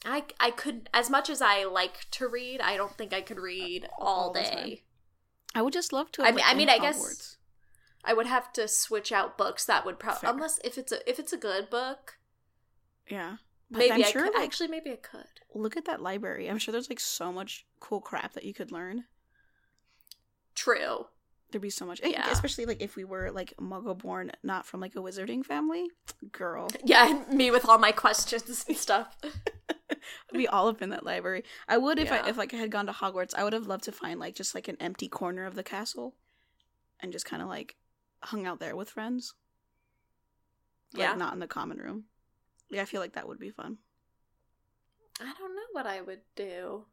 I 0.05 0.24
I 0.38 0.50
could 0.50 0.90
as 0.92 1.09
much 1.09 1.31
as 1.31 1.40
I 1.40 1.64
like 1.64 2.11
to 2.12 2.29
read, 2.29 2.61
I 2.61 2.77
don't 2.77 2.96
think 2.98 3.14
I 3.14 3.22
could 3.22 3.38
read 3.40 3.88
all, 3.98 4.24
All 4.27 4.33
day. 4.35 4.83
I 5.55 5.62
would 5.62 5.72
just 5.72 5.92
love 5.92 6.12
to. 6.12 6.22
I 6.22 6.33
mean- 6.33 6.44
I 6.46 6.55
mean, 6.55 6.68
I 6.68 6.79
guess- 6.79 6.98
Hogwarts. 6.98 7.37
I 8.04 8.12
would 8.14 8.26
have 8.26 8.52
to 8.54 8.68
switch 8.68 9.12
out 9.12 9.38
books 9.38 9.64
that 9.64 9.84
would 9.86 9.98
probably 9.98 10.28
unless 10.28 10.58
if 10.64 10.76
it's 10.78 10.92
a 10.92 11.08
if 11.08 11.18
it's 11.18 11.32
a 11.32 11.36
good 11.38 11.70
book, 11.70 12.18
Yeah. 13.08 13.36
But 13.70 13.78
maybe 13.78 13.92
I'm 13.92 14.04
I 14.04 14.12
could. 14.12 14.34
like, 14.34 14.44
Actually, 14.44 14.68
maybe 14.68 14.92
I 14.92 14.96
could. 14.96 15.24
look 15.54 15.76
at 15.76 15.86
that 15.86 16.02
library. 16.02 16.48
I'm 16.50 16.58
sure 16.58 16.70
there's 16.70 16.90
like 16.90 17.00
so 17.00 17.32
much 17.32 17.66
cool 17.80 18.00
crap 18.00 18.34
that 18.34 18.44
you 18.44 18.52
could 18.54 18.70
learn. 18.70 19.04
True. 20.54 21.06
There'd 21.50 21.62
be 21.62 21.70
so 21.70 21.86
much, 21.86 22.00
eh, 22.02 22.08
Yeah. 22.08 22.30
especially 22.30 22.66
like 22.66 22.80
if 22.82 22.96
we 22.96 23.04
were 23.04 23.30
like 23.30 23.54
Muggle 23.60 23.96
born, 23.96 24.32
not 24.42 24.66
from 24.66 24.80
like 24.80 24.94
a 24.96 24.98
wizarding 25.00 25.44
family. 25.44 25.86
Girl, 26.32 26.68
Yeah, 26.84 27.24
me 27.30 27.50
with 27.50 27.64
all 27.68 27.78
my 27.78 27.92
questions 27.92 28.64
and 28.68 28.76
stuff. 28.86 29.16
we 30.32 30.46
all 30.46 30.66
have 30.66 30.78
been 30.78 30.90
that 30.90 31.04
library. 31.04 31.44
I 31.68 31.78
would 31.78 31.98
if 31.98 32.08
Yeah. 32.08 32.22
I 32.24 32.28
if 32.28 32.36
like 32.36 32.52
I 32.54 32.56
had 32.58 32.70
gone 32.70 32.86
to 32.86 32.92
Hogwarts. 32.92 33.34
I 33.36 33.44
would 33.44 33.52
have 33.52 33.66
loved 33.66 33.84
to 33.84 33.92
find 33.92 34.18
like 34.20 34.34
just 34.34 34.54
like 34.54 34.68
an 34.68 34.76
empty 34.80 35.08
corner 35.08 35.46
of 35.46 35.54
the 35.54 35.62
castle, 35.62 36.14
and 37.00 37.12
just 37.12 37.24
kind 37.24 37.42
of 37.42 37.48
like 37.48 37.76
hung 38.28 38.46
out 38.46 38.60
there 38.60 38.76
with 38.76 38.90
friends. 38.90 39.34
Like, 40.92 41.00
Yeah. 41.00 41.14
not 41.14 41.32
in 41.34 41.40
the 41.40 41.46
common 41.46 41.78
room. 41.78 42.04
Yeah, 42.70 42.82
I 42.82 42.84
feel 42.87 43.00
like 43.00 43.12
that 43.14 43.28
would 43.28 43.38
be 43.38 43.50
fun. 43.50 43.78
I 45.20 45.32
don't 45.38 45.54
know 45.54 45.62
what 45.72 45.87
I 45.87 46.00
would 46.00 46.22
do. 46.34 46.87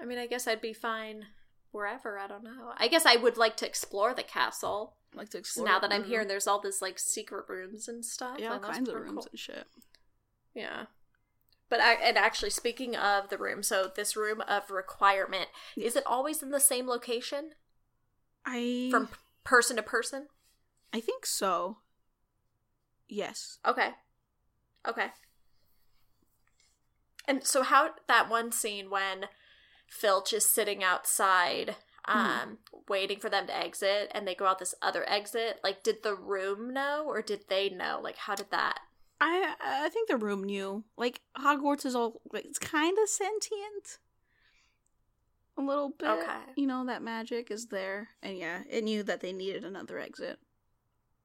I 0.00 0.04
mean, 0.04 0.18
I 0.18 0.26
guess 0.26 0.46
I'd 0.48 0.60
be 0.60 0.72
fine 0.72 1.26
wherever. 1.70 2.18
I 2.18 2.26
don't 2.26 2.42
know. 2.44 2.72
I 2.76 2.88
guess 2.88 3.06
I 3.06 3.16
would 3.16 3.36
like 3.36 3.56
to 3.58 3.66
explore 3.66 4.14
the 4.14 4.22
castle. 4.22 4.96
Like 5.14 5.28
to 5.30 5.38
explore. 5.38 5.66
now 5.66 5.78
that 5.78 5.92
I'm 5.92 6.04
here 6.04 6.22
and 6.22 6.30
there's 6.30 6.46
all 6.46 6.60
this 6.60 6.80
like 6.80 6.98
secret 6.98 7.44
rooms 7.48 7.86
and 7.86 8.04
stuff. 8.04 8.38
yeah, 8.38 8.52
all 8.52 8.58
kinds 8.58 8.88
of 8.88 8.94
rooms 8.94 9.10
cool. 9.24 9.26
and 9.30 9.38
shit. 9.38 9.66
Yeah. 10.54 10.86
But 11.68 11.80
I, 11.80 11.94
and 11.94 12.18
actually, 12.18 12.50
speaking 12.50 12.96
of 12.96 13.28
the 13.28 13.38
room, 13.38 13.62
so 13.62 13.90
this 13.94 14.16
room 14.16 14.42
of 14.42 14.70
requirement, 14.70 15.48
is 15.76 15.96
it 15.96 16.06
always 16.06 16.42
in 16.42 16.50
the 16.50 16.60
same 16.60 16.86
location 16.86 17.52
I 18.44 18.88
from 18.90 19.06
p- 19.08 19.14
person 19.44 19.76
to 19.76 19.82
person? 19.82 20.26
I 20.92 21.00
think 21.00 21.26
so. 21.26 21.78
Yes. 23.08 23.58
Okay. 23.66 23.90
Okay. 24.86 25.08
And 27.28 27.46
so, 27.46 27.62
how 27.62 27.90
that 28.08 28.28
one 28.28 28.50
scene 28.52 28.90
when 28.90 29.26
Filch 29.86 30.32
is 30.32 30.50
sitting 30.50 30.82
outside, 30.82 31.76
um, 32.06 32.58
waiting 32.88 33.20
for 33.20 33.28
them 33.30 33.46
to 33.46 33.56
exit, 33.56 34.10
and 34.12 34.26
they 34.26 34.34
go 34.34 34.46
out 34.46 34.58
this 34.58 34.74
other 34.82 35.08
exit, 35.08 35.60
like, 35.62 35.84
did 35.84 36.02
the 36.02 36.16
room 36.16 36.72
know 36.72 37.04
or 37.06 37.22
did 37.22 37.42
they 37.48 37.68
know? 37.68 38.00
Like, 38.02 38.16
how 38.16 38.34
did 38.34 38.50
that? 38.50 38.80
I 39.20 39.54
I 39.60 39.88
think 39.88 40.08
the 40.08 40.16
room 40.16 40.42
knew. 40.42 40.82
Like 40.96 41.20
Hogwarts 41.38 41.86
is 41.86 41.94
all 41.94 42.20
like, 42.32 42.44
it's 42.44 42.58
kind 42.58 42.98
of 43.00 43.08
sentient. 43.08 43.98
A 45.58 45.62
little 45.62 45.90
bit. 45.98 46.08
Okay. 46.08 46.40
You 46.56 46.66
know 46.66 46.86
that 46.86 47.02
magic 47.02 47.50
is 47.50 47.66
there, 47.66 48.08
and 48.22 48.38
yeah, 48.38 48.60
it 48.70 48.84
knew 48.84 49.02
that 49.02 49.20
they 49.20 49.32
needed 49.32 49.64
another 49.64 49.98
exit. 49.98 50.38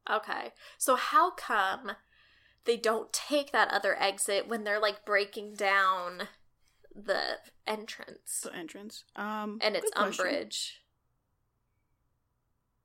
Okay. 0.09 0.51
So 0.77 0.95
how 0.95 1.31
come 1.31 1.91
they 2.65 2.75
don't 2.77 3.11
take 3.13 3.51
that 3.53 3.71
other 3.71 3.95
exit 4.01 4.47
when 4.47 4.63
they're 4.63 4.79
like 4.81 5.05
breaking 5.05 5.53
down 5.55 6.27
the 6.93 7.37
entrance? 7.65 8.41
The 8.43 8.55
entrance. 8.55 9.05
Um, 9.15 9.59
And 9.61 9.75
it's. 9.75 9.91
Umbridge. 9.91 10.71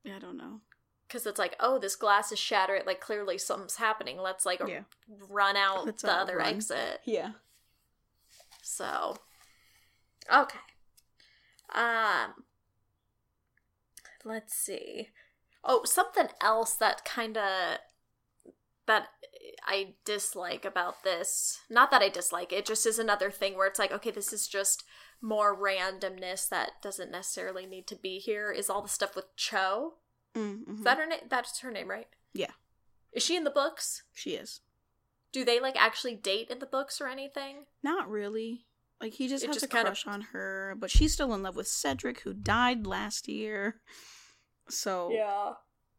Yeah, 0.05 0.17
I 0.17 0.19
don't 0.19 0.37
know. 0.37 0.61
Because 1.07 1.27
it's 1.27 1.39
like, 1.39 1.57
oh, 1.61 1.79
this 1.79 1.95
glass 1.95 2.33
is 2.33 2.39
shattered. 2.39 2.87
Like, 2.87 3.01
clearly 3.01 3.37
something's 3.39 3.77
happening. 3.77 4.19
Let's, 4.19 4.47
like, 4.47 4.63
Yeah. 4.67 4.81
run 5.29 5.57
out 5.57 5.85
Let's, 5.85 6.03
the 6.03 6.11
uh, 6.11 6.23
other 6.23 6.39
run. 6.39 6.55
exit. 6.55 7.01
Yeah. 7.05 7.33
So, 8.63 9.17
okay. 10.33 10.59
Um, 11.75 12.45
let's 14.25 14.55
see. 14.55 15.09
Oh, 15.65 15.83
something 15.85 16.29
else 16.41 16.75
that 16.75 17.05
kind 17.05 17.37
of 17.37 17.79
that 18.87 19.09
I 19.65 19.95
dislike 20.05 20.65
about 20.65 21.05
this. 21.05 21.61
Not 21.71 21.91
that 21.93 22.03
I 22.03 22.09
dislike 22.09 22.53
it, 22.53 22.57
it 22.57 22.67
just 22.67 22.87
is 22.87 22.99
another 22.99 23.31
thing 23.31 23.57
where 23.57 23.67
it's 23.69 23.79
like, 23.79 23.93
okay, 23.93 24.11
this 24.11 24.33
is 24.33 24.49
just 24.49 24.85
more 25.21 25.57
randomness 25.57 26.49
that 26.49 26.73
doesn't 26.83 27.11
necessarily 27.11 27.65
need 27.65 27.87
to 27.87 27.97
be 27.97 28.19
here. 28.19 28.51
Is 28.51 28.69
all 28.69 28.83
the 28.83 28.89
stuff 28.89 29.15
with 29.15 29.35
Cho? 29.37 29.95
Mm-hmm. 30.37 30.79
Is 30.79 30.85
that 30.85 30.99
her 30.99 31.07
name? 31.07 31.21
That's 31.29 31.61
her 31.61 31.71
name, 31.71 31.89
right? 31.89 32.09
Yeah. 32.33 32.51
Is 33.13 33.23
she 33.23 33.37
in 33.37 33.45
the 33.45 33.51
books? 33.51 34.03
she 34.13 34.31
is 34.31 34.61
Do 35.33 35.45
they 35.45 35.61
like 35.61 35.77
actually 35.81 36.17
date 36.17 36.49
in 36.51 36.59
the 36.59 36.67
books 36.67 37.01
or 37.01 37.07
anything? 37.07 37.67
not 37.83 38.09
really. 38.09 38.67
Like 39.03 39.15
he 39.15 39.27
just 39.29 39.43
It 39.43 39.49
has 39.49 39.57
just 39.57 39.67
a 39.67 39.69
crush 39.69 40.07
on 40.07 40.21
her, 40.33 40.77
but 40.79 40.91
she's 40.91 41.13
still 41.13 41.35
in 41.35 41.43
love 41.43 41.57
with 41.57 41.67
Cedric, 41.67 42.21
who 42.21 42.33
died 42.33 42.87
last 42.87 43.29
year. 43.29 43.81
So 44.69 45.11
Yeah. 45.11 45.55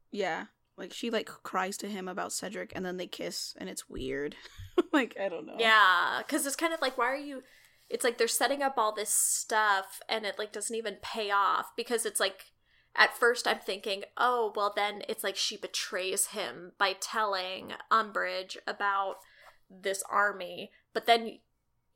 yeah, 0.09 0.45
like 0.77 0.93
she 0.93 1.09
like 1.09 1.27
cries 1.27 1.75
to 1.77 1.89
him 1.89 2.07
about 2.07 2.31
Cedric, 2.31 2.71
and 2.73 2.85
then 2.85 2.95
they 2.95 3.07
kiss, 3.07 3.53
and 3.59 3.69
it's 3.69 3.89
weird. 3.89 4.37
like 4.93 5.17
I 5.19 5.27
don't 5.27 5.45
know. 5.45 5.57
Yeah, 5.59 6.21
because 6.25 6.45
it's 6.45 6.55
kind 6.55 6.73
of 6.73 6.81
like, 6.81 6.97
why 6.97 7.07
are 7.07 7.15
you? 7.15 7.43
It's 7.89 8.05
like 8.05 8.17
they're 8.17 8.27
setting 8.29 8.63
up 8.63 8.75
all 8.77 8.95
this 8.95 9.09
stuff, 9.09 9.99
and 10.07 10.25
it 10.25 10.39
like 10.39 10.53
doesn't 10.53 10.75
even 10.75 10.95
pay 11.01 11.29
off 11.29 11.71
because 11.75 12.05
it's 12.05 12.21
like 12.21 12.53
at 12.95 13.17
first 13.17 13.47
I'm 13.47 13.59
thinking, 13.59 14.03
oh, 14.17 14.53
well, 14.55 14.71
then 14.73 15.03
it's 15.09 15.25
like 15.25 15.35
she 15.35 15.57
betrays 15.57 16.27
him 16.27 16.71
by 16.79 16.93
telling 16.99 17.73
Umbridge 17.91 18.55
about 18.65 19.15
this 19.69 20.03
army. 20.09 20.71
But 20.93 21.05
then 21.05 21.39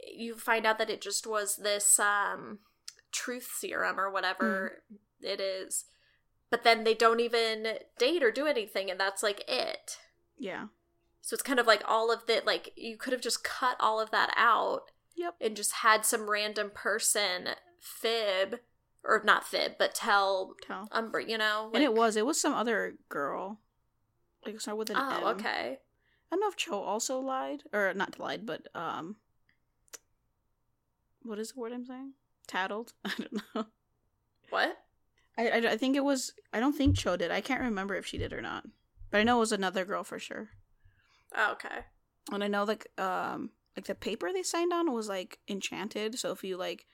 you 0.06 0.36
find 0.36 0.66
out 0.66 0.78
that 0.78 0.90
it 0.90 1.02
just 1.02 1.26
was 1.28 1.58
this 1.58 2.00
um, 2.00 2.60
truth 3.12 3.50
serum 3.58 4.00
or 4.00 4.12
whatever 4.12 4.84
it 5.22 5.40
is. 5.40 5.86
But 6.50 6.64
then 6.64 6.84
they 6.84 6.94
don't 6.94 7.20
even 7.20 7.68
date 7.98 8.24
or 8.24 8.32
do 8.32 8.46
anything, 8.48 8.90
and 8.90 9.00
that's 9.00 9.22
like 9.24 9.44
it. 9.48 9.98
Yeah. 10.38 10.68
So 11.22 11.34
it's 11.34 11.44
kind 11.44 11.60
of 11.60 11.68
like 11.68 11.84
all 11.86 12.10
of 12.12 12.26
that, 12.28 12.46
like, 12.46 12.72
you 12.78 12.96
could 12.96 13.12
have 13.12 13.22
just 13.22 13.44
cut 13.44 13.76
all 13.82 14.00
of 14.00 14.12
that 14.12 14.32
out 14.38 14.92
Yep. 15.16 15.36
and 15.42 15.56
just 15.58 15.74
had 15.74 16.06
some 16.06 16.30
random 16.30 16.72
person 16.74 17.50
fib, 17.82 18.60
or 19.04 19.22
not 19.26 19.46
fib, 19.46 19.74
but 19.78 19.94
tell 19.94 20.56
Tell. 20.66 20.88
Umbridge, 20.94 21.28
you 21.28 21.38
know? 21.38 21.70
and 21.74 21.84
it 21.84 21.94
was 21.94 22.16
it 22.16 22.26
was 22.26 22.40
some 22.40 22.54
other 22.54 22.94
girl. 23.10 23.60
Like 24.46 24.62
start 24.62 24.78
with 24.78 24.90
an 24.92 24.96
Oh, 24.98 25.18
M. 25.18 25.24
okay. 25.36 25.80
I 26.32 26.36
don't 26.36 26.40
know 26.42 26.48
if 26.50 26.56
Cho 26.56 26.80
also 26.80 27.20
lied 27.20 27.64
or 27.74 27.94
not 27.94 28.20
lied, 28.20 28.46
but 28.46 28.68
um, 28.76 29.18
what 31.28 31.40
is 31.40 31.52
the 31.54 31.60
word 31.60 31.74
I'm 31.74 31.86
saying? 31.86 32.14
Tattled. 32.48 32.94
I 33.06 33.12
don't 33.18 33.42
know. 33.56 33.66
What? 34.50 34.78
I, 35.38 35.50
I, 35.50 35.58
I 35.72 35.78
think 35.78 35.96
it 35.96 36.04
was. 36.04 36.34
I 36.54 36.60
don't 36.60 36.74
think 36.76 36.96
Cho 36.98 37.18
did. 37.18 37.32
I 37.32 37.42
can't 37.42 37.62
remember 37.62 37.96
if 37.96 38.06
she 38.06 38.18
did 38.18 38.34
or 38.34 38.42
not. 38.42 38.66
But 39.12 39.20
I 39.20 39.24
know 39.24 39.38
it 39.38 39.42
was 39.42 39.52
another 39.52 39.86
girl 39.86 40.04
for 40.04 40.20
sure. 40.20 40.50
Oh, 41.36 41.52
okay. 41.54 41.80
And 42.32 42.44
I 42.44 42.48
know 42.48 42.64
like 42.64 42.88
um 42.98 43.52
like 43.76 43.86
the 43.86 43.96
paper 43.96 44.32
they 44.34 44.44
signed 44.44 44.74
on 44.74 44.92
was 44.94 45.08
like 45.10 45.40
enchanted. 45.48 46.18
So 46.20 46.32
if 46.32 46.44
you 46.44 46.58
like 46.58 46.86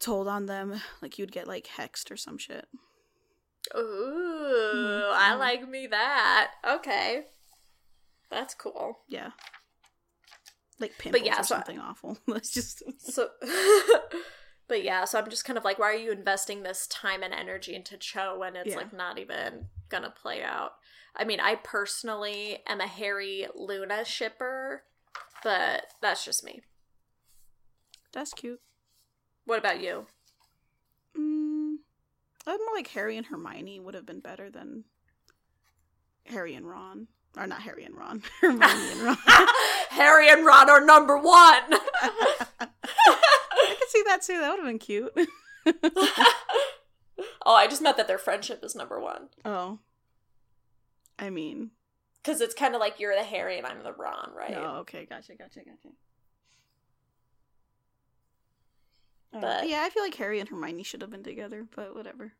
told 0.00 0.26
on 0.28 0.46
them, 0.46 0.80
like 1.00 1.18
you'd 1.18 1.32
get 1.32 1.46
like 1.46 1.68
hexed 1.78 2.10
or 2.10 2.16
some 2.16 2.38
shit. 2.38 2.66
Ooh, 3.76 5.10
I 5.12 5.32
Mhm. 5.34 5.38
like 5.38 5.68
me 5.68 5.86
that. 5.86 6.52
Okay. 6.66 7.26
That's 8.30 8.54
cool. 8.54 9.00
Yeah. 9.08 9.30
Like 10.82 10.98
pimples 10.98 11.22
yeah, 11.24 11.40
or 11.40 11.44
so- 11.44 11.54
something 11.54 11.78
awful. 11.78 12.18
That's 12.28 12.50
just 12.50 12.82
So, 12.98 13.28
but 14.68 14.82
yeah, 14.84 15.04
so 15.06 15.18
I'm 15.18 15.30
just 15.30 15.44
kind 15.46 15.56
of 15.56 15.64
like, 15.64 15.78
why 15.78 15.86
are 15.92 15.94
you 15.96 16.12
investing 16.12 16.62
this 16.62 16.86
time 16.88 17.22
and 17.22 17.32
energy 17.32 17.74
into 17.74 17.96
Cho 17.96 18.38
when 18.38 18.54
it's 18.56 18.70
Yeah. 18.70 18.76
like 18.76 18.92
not 18.92 19.18
even 19.18 19.68
gonna 19.88 20.10
play 20.10 20.42
out? 20.42 20.72
I 21.16 21.24
mean, 21.24 21.40
I 21.40 21.54
personally 21.56 22.58
am 22.66 22.80
a 22.80 22.86
Harry 22.86 23.46
Luna 23.54 24.04
shipper, 24.04 24.82
but 25.44 25.86
that's 26.00 26.24
just 26.24 26.42
me. 26.44 26.62
that's 28.12 28.32
cute. 28.34 28.60
What 29.44 29.58
about 29.58 29.80
you? 29.80 30.06
Mm, 31.18 31.76
I'm 32.46 32.58
more 32.58 32.74
like 32.74 32.88
Harry 32.88 33.16
and 33.16 33.26
Hermione 33.26 33.80
would 33.80 33.94
have 33.94 34.06
been 34.06 34.20
better 34.20 34.50
than 34.50 34.84
Harry 36.26 36.54
and 36.54 36.66
Ron. 36.68 37.08
Or 37.36 37.46
not 37.46 37.62
Harry 37.62 37.84
and 37.84 37.96
Ron. 37.96 38.22
Hermione 38.40 38.90
and 38.92 39.00
Ron. 39.02 39.16
Harry 39.90 40.28
and 40.30 40.44
Ron 40.44 40.68
are 40.68 40.84
number 40.84 41.16
one. 41.16 41.24
I 41.30 42.68
could 43.78 43.88
see 43.88 44.02
that 44.06 44.20
too. 44.22 44.38
That 44.38 44.50
would 44.50 44.58
have 44.58 44.66
been 44.66 44.78
cute. 44.78 45.12
oh, 47.46 47.54
I 47.54 47.66
just 47.68 47.80
meant 47.82 47.96
that 47.96 48.06
their 48.08 48.18
friendship 48.18 48.60
is 48.62 48.74
number 48.74 49.00
one. 49.00 49.28
oh. 49.44 49.78
I 51.18 51.30
mean, 51.30 51.70
Because 52.22 52.40
it's 52.40 52.54
kind 52.54 52.74
of 52.74 52.80
like 52.80 52.98
you're 52.98 53.14
the 53.14 53.22
Harry 53.22 53.56
and 53.58 53.66
I'm 53.66 53.82
the 53.84 53.92
Ron, 53.92 54.30
right? 54.36 54.50
no, 54.50 54.76
okay, 54.80 55.06
gotcha, 55.08 55.34
gotcha, 55.36 55.60
gotcha. 55.60 55.88
But- 59.32 59.68
yeah, 59.68 59.82
I 59.84 59.90
feel 59.90 60.02
like 60.02 60.14
Harry 60.16 60.40
and 60.40 60.48
Hermione 60.48 60.82
should 60.82 61.00
have 61.00 61.10
been 61.10 61.22
together, 61.22 61.64
but 61.76 61.94
whatever. 61.94 62.32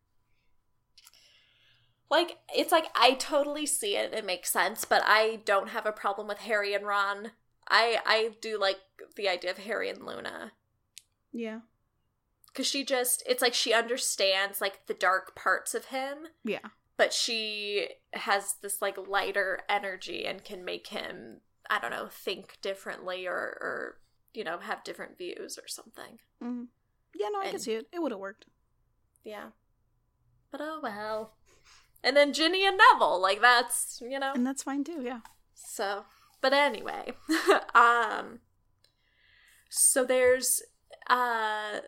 Like, 2.13 2.39
it's 2.55 2.71
like 2.71 2.89
I 2.95 3.15
totally 3.15 3.65
see 3.65 3.97
it. 3.97 4.13
It 4.13 4.27
makes 4.27 4.51
sense, 4.53 4.85
but 4.85 5.03
I 5.07 5.41
don't 5.47 5.71
have 5.71 5.87
a 5.87 5.93
problem 5.93 6.29
with 6.29 6.39
Harry 6.41 6.75
and 6.75 6.87
Ron. 6.87 7.31
I 7.69 8.01
I 8.05 8.33
do 8.43 8.59
like 8.61 8.77
the 9.17 9.29
idea 9.31 9.51
of 9.51 9.59
Harry 9.59 9.89
and 9.89 10.05
Luna. 10.05 10.53
Yeah. 11.33 11.61
Cause 12.53 12.67
she 12.67 12.85
just 12.85 13.23
it's 13.27 13.41
like 13.41 13.55
she 13.55 13.73
understands 13.73 14.61
like 14.61 14.87
the 14.89 14.93
dark 14.95 15.35
parts 15.35 15.75
of 15.75 15.87
him, 15.87 16.27
Yeah. 16.45 16.59
but 16.99 17.15
she 17.15 17.89
has 18.13 18.57
this 18.61 18.83
like 18.83 18.99
lighter 19.09 19.61
energy 19.71 20.27
and 20.27 20.45
can 20.45 20.67
make 20.67 20.89
him, 20.89 21.41
I 21.71 21.79
don't 21.79 21.91
know, 21.93 22.09
think 22.11 22.59
differently 22.61 23.27
or 23.27 23.39
or 23.39 23.99
you 24.35 24.45
know, 24.45 24.59
have 24.59 24.85
different 24.85 25.17
views 25.17 25.59
or 25.59 25.67
something. 25.67 26.19
hmm 26.43 26.65
Yeah, 27.15 27.29
no, 27.33 27.41
I 27.41 27.51
can 27.51 27.59
see 27.59 27.73
it. 27.73 27.89
It 27.91 28.03
would 28.03 28.13
have 28.13 28.21
worked. 28.21 28.45
Yeah. 29.25 29.47
But 30.51 30.61
oh 30.61 30.81
well. 30.83 31.33
And 32.05 32.17
then 32.17 32.33
Ginny 32.33 32.67
and 32.67 32.79
Neville, 32.79 33.21
like 33.21 33.41
that's, 33.41 34.01
you 34.03 34.19
know. 34.19 34.33
And 34.35 34.47
that's 34.47 34.63
fine 34.63 34.85
too, 34.85 35.03
yeah. 35.03 35.21
So, 35.55 36.05
but 36.41 36.53
anyway, 36.53 37.13
um 37.75 38.41
so 39.69 40.05
there's 40.05 40.63
uh 41.09 41.81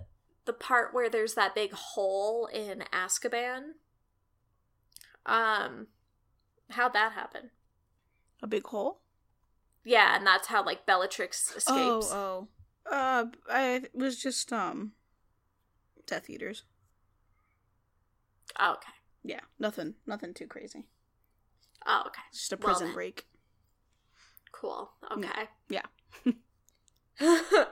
the 0.45 0.53
part 0.53 0.95
where 0.95 1.11
there's 1.11 1.35
that 1.35 1.55
big 1.55 1.73
hole 1.73 2.47
in 2.47 2.85
Azkaban. 2.93 3.73
Um 5.27 5.89
how'd 6.71 6.93
that 6.93 7.13
happen? 7.13 7.51
A 8.43 8.47
big 8.47 8.67
hole? 8.67 9.01
Yeah, 9.85 10.17
and 10.17 10.27
that's 10.27 10.49
how 10.49 10.65
like 10.65 10.87
Bellatrix 10.87 11.51
escapes. 11.57 11.67
Oh, 12.13 12.49
oh. 12.87 12.91
Uh, 12.91 13.27
I 13.51 13.75
it 13.77 13.95
was 13.95 14.21
just, 14.21 14.53
um, 14.53 14.93
Death 16.07 16.29
Eaters. 16.29 16.65
Oh, 18.59 18.75
okay. 18.75 18.93
Yeah, 19.25 19.41
nothing, 19.59 19.95
nothing 20.07 20.35
too 20.35 20.47
crazy. 20.47 20.87
Oh, 21.87 22.05
okay. 22.07 22.23
Just 22.33 22.53
a 22.53 22.57
Well 22.57 22.67
prison 22.67 22.87
then. 22.89 22.95
break. 22.95 23.27
Cool. 24.53 24.91
Okay. 25.13 25.49
Yeah. 25.69 25.83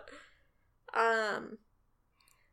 um 0.95 1.59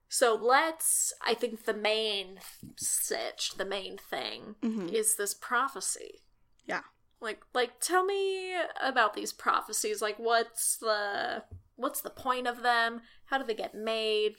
so 0.08 0.36
let's 0.36 1.14
I 1.22 1.34
think 1.34 1.66
the 1.66 1.74
main 1.74 2.40
sitch, 2.78 3.54
the 3.58 3.66
main 3.66 3.98
thing 3.98 4.56
hmm 4.62 4.88
is 4.90 5.16
this 5.16 5.34
prophecy. 5.34 6.22
Yeah. 6.66 6.82
Like 7.22 7.42
like 7.54 7.80
tell 7.80 8.06
me 8.06 8.54
about 8.82 9.14
these 9.14 9.34
prophecies. 9.34 10.02
Like 10.02 10.18
what's 10.18 10.78
the 10.78 11.44
what's 11.76 12.02
the 12.02 12.10
point 12.10 12.48
of 12.48 12.64
them? 12.64 13.02
How 13.26 13.38
do 13.38 13.44
they 13.46 13.54
get 13.54 13.76
made? 13.76 14.36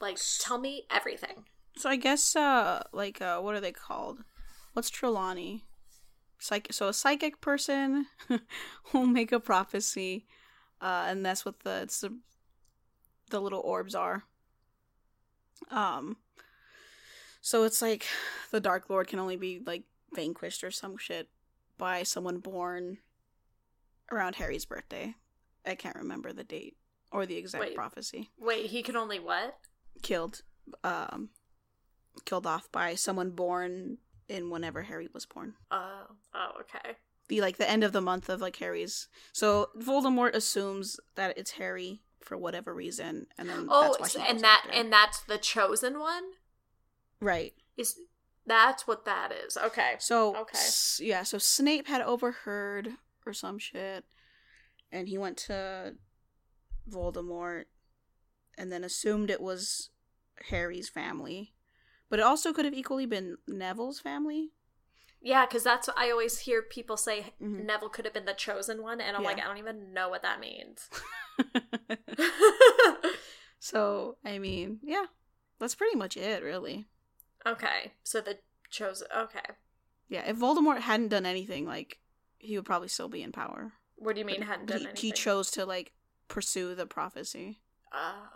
Like 0.00 0.18
tell 0.40 0.58
me 0.58 0.86
everything. 0.90 1.44
So 1.76 1.88
I 1.88 1.96
guess, 1.96 2.36
uh, 2.36 2.84
like, 2.92 3.20
uh, 3.20 3.40
what 3.40 3.54
are 3.54 3.60
they 3.60 3.72
called? 3.72 4.24
What's 4.72 4.90
Trelawney? 4.90 5.64
Psych- 6.38 6.72
so 6.72 6.88
a 6.88 6.92
psychic 6.92 7.40
person 7.40 8.06
will 8.92 9.06
make 9.06 9.32
a 9.32 9.40
prophecy, 9.40 10.26
uh, 10.80 11.06
and 11.08 11.24
that's 11.24 11.44
what 11.44 11.60
the 11.60 11.82
it's 11.82 12.00
the, 12.00 12.18
the 13.30 13.40
little 13.40 13.60
orbs 13.60 13.94
are. 13.94 14.24
Um, 15.70 16.16
so 17.40 17.64
it's 17.64 17.80
like 17.80 18.06
the 18.50 18.60
Dark 18.60 18.90
Lord 18.90 19.08
can 19.08 19.18
only 19.18 19.36
be 19.36 19.60
like 19.64 19.84
vanquished 20.12 20.64
or 20.64 20.70
some 20.70 20.96
shit 20.96 21.28
by 21.78 22.02
someone 22.02 22.38
born 22.38 22.98
around 24.10 24.36
Harry's 24.36 24.64
birthday. 24.64 25.14
I 25.66 25.74
can't 25.74 25.96
remember 25.96 26.32
the 26.32 26.44
date 26.44 26.76
or 27.10 27.26
the 27.26 27.36
exact 27.36 27.64
Wait. 27.64 27.74
prophecy. 27.74 28.30
Wait, 28.38 28.66
he 28.66 28.82
can 28.82 28.96
only 28.96 29.18
what? 29.18 29.56
Killed, 30.02 30.42
um, 30.82 31.30
killed 32.24 32.46
off 32.46 32.70
by 32.72 32.94
someone 32.94 33.30
born 33.30 33.98
in 34.28 34.50
whenever 34.50 34.82
Harry 34.82 35.08
was 35.12 35.26
born. 35.26 35.54
Oh, 35.70 36.06
oh, 36.34 36.50
okay. 36.60 36.96
The 37.28 37.40
like 37.40 37.56
the 37.56 37.68
end 37.68 37.84
of 37.84 37.92
the 37.92 38.00
month 38.00 38.28
of 38.28 38.40
like 38.40 38.56
Harry's. 38.56 39.08
So 39.32 39.70
Voldemort 39.78 40.34
assumes 40.34 40.98
that 41.14 41.36
it's 41.38 41.52
Harry 41.52 42.02
for 42.20 42.36
whatever 42.36 42.74
reason, 42.74 43.26
and 43.38 43.48
then 43.48 43.66
Oh, 43.70 43.96
that's 44.00 44.16
why 44.16 44.24
and 44.28 44.40
that 44.40 44.62
after 44.64 44.78
and 44.78 44.92
that's 44.92 45.20
the 45.20 45.38
chosen 45.38 45.98
one? 45.98 46.22
right. 47.20 47.52
Is 47.76 47.98
that's 48.46 48.86
what 48.86 49.04
that 49.06 49.32
is. 49.32 49.56
Okay. 49.56 49.94
So 49.98 50.36
Okay. 50.36 50.58
s- 50.58 51.00
yeah, 51.02 51.22
so 51.22 51.38
Snape 51.38 51.86
had 51.88 52.02
overheard 52.02 52.90
or 53.26 53.32
some 53.32 53.58
shit, 53.58 54.04
and 54.92 55.08
he 55.08 55.16
went 55.16 55.38
to 55.38 55.94
Voldemort, 56.90 57.64
and 58.58 58.70
then 58.70 58.84
assumed 58.84 59.30
it 59.30 59.40
was 59.40 59.90
Harry's 60.50 60.88
family, 60.90 61.53
but 62.10 62.18
it 62.18 62.22
also 62.24 62.52
could 62.52 62.64
have 62.64 62.74
equally 62.74 63.06
been 63.06 63.36
Neville's 63.48 64.00
family. 64.00 64.50
Yeah, 65.20 65.46
because 65.46 65.62
that's 65.64 65.88
what 65.88 65.98
I 65.98 66.10
always 66.10 66.40
hear 66.40 66.60
people 66.62 66.96
say 66.98 67.32
Mhm. 67.40 67.64
Neville 67.64 67.88
could 67.88 68.04
have 68.04 68.12
been 68.14 68.26
the 68.26 68.34
chosen 68.34 68.82
one, 68.82 69.00
and 69.00 69.16
I'm 69.16 69.22
Yeah. 69.22 69.28
like, 69.30 69.38
I 69.40 69.46
don't 69.46 69.58
even 69.58 69.92
know 69.94 70.08
what 70.10 70.22
that 70.22 70.38
means. 70.40 70.88
so 73.58 74.16
I 74.24 74.38
mean, 74.38 74.80
yeah, 74.82 75.06
that's 75.58 75.74
pretty 75.74 75.96
much 75.96 76.16
it, 76.16 76.42
really. 76.42 76.86
okay, 77.46 77.92
so 78.02 78.20
the 78.20 78.38
chosen. 78.70 79.06
Okay, 79.16 79.40
Yeah, 80.08 80.28
if 80.28 80.36
Voldemort 80.36 80.80
hadn't 80.80 81.08
done 81.08 81.26
anything, 81.26 81.66
like 81.66 81.98
he 82.38 82.56
would 82.56 82.66
probably 82.66 82.88
still 82.88 83.08
be 83.08 83.22
in 83.22 83.32
power. 83.32 83.72
what 83.96 84.14
do 84.14 84.18
you 84.20 84.24
mean 84.26 84.40
But 84.40 84.48
hadn't 84.48 84.66
done 84.66 84.78
he, 84.80 84.84
anything? 84.84 85.00
he 85.00 85.12
chose 85.12 85.50
to 85.52 85.64
like 85.64 85.92
pursue 86.28 86.74
the 86.74 86.86
prophecy. 86.86 87.60
Oh, 87.92 88.28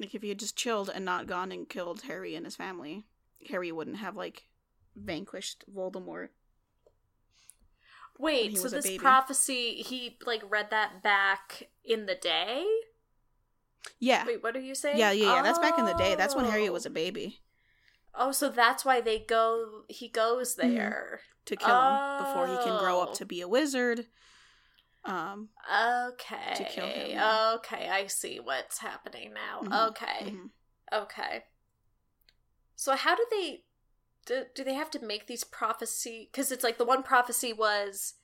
Like 0.00 0.14
if 0.14 0.22
he 0.22 0.30
had 0.30 0.38
just 0.38 0.56
chilled 0.56 0.90
and 0.92 1.04
not 1.04 1.26
gone 1.26 1.52
and 1.52 1.68
killed 1.68 2.02
Harry 2.02 2.34
and 2.34 2.46
his 2.46 2.56
family, 2.56 3.04
Harry 3.50 3.70
wouldn't 3.70 3.98
have 3.98 4.16
like 4.16 4.44
vanquished 4.96 5.64
Voldemort. 5.72 6.28
Wait, 8.18 8.56
so 8.58 8.68
this 8.68 8.96
prophecy 8.98 9.76
he 9.76 10.18
like 10.26 10.42
read 10.48 10.70
that 10.70 11.02
back 11.02 11.68
in 11.84 12.06
the 12.06 12.14
day? 12.14 12.64
Yeah. 13.98 14.26
Wait, 14.26 14.42
what 14.42 14.56
are 14.56 14.60
you 14.60 14.74
saying? 14.74 14.98
Yeah, 14.98 15.10
yeah, 15.10 15.34
yeah. 15.36 15.42
That's 15.42 15.58
back 15.58 15.78
in 15.78 15.84
the 15.84 15.94
day. 15.94 16.14
That's 16.14 16.34
when 16.34 16.46
Oh. 16.46 16.72
was 16.72 16.86
a 16.86 16.90
baby 16.90 17.40
Oh, 18.12 18.32
so 18.32 18.48
that's 18.48 18.84
why 18.84 19.00
they 19.00 19.20
go. 19.20 19.84
He 19.88 20.08
goes 20.08 20.56
Mhm. 20.56 20.74
there. 20.76 21.20
to 21.46 21.56
kill 21.56 21.68
him 21.68 22.18
before 22.24 22.46
he 22.46 22.56
can 22.62 22.78
grow 22.78 22.98
Oh. 22.98 23.02
up 23.02 23.14
to 23.14 23.24
be 23.24 23.40
a 23.40 23.48
wizard. 23.48 24.06
Um, 25.04 25.48
Okay. 25.70 26.54
To 26.56 26.64
kill 26.64 26.86
him, 26.86 27.10
yeah. 27.10 27.52
Okay, 27.56 27.88
I 27.88 28.06
see 28.06 28.40
what's 28.40 28.78
happening 28.78 29.32
now. 29.32 29.60
Mhm, 29.62 29.88
Okay. 29.88 30.32
mhm. 30.36 30.50
Okay. 30.92 31.44
So 32.76 32.96
how 32.96 33.14
do 33.14 33.24
they 33.30 33.64
do, 34.26 34.44
do 34.54 34.64
they 34.64 34.74
have 34.74 34.90
to 34.92 35.04
make 35.04 35.26
these 35.26 35.44
prophecy 35.44 36.30
cuz 36.32 36.50
it's 36.50 36.64
like 36.64 36.78
the 36.78 36.84
one 36.84 37.02
prophecy 37.02 37.52
was 37.52 38.14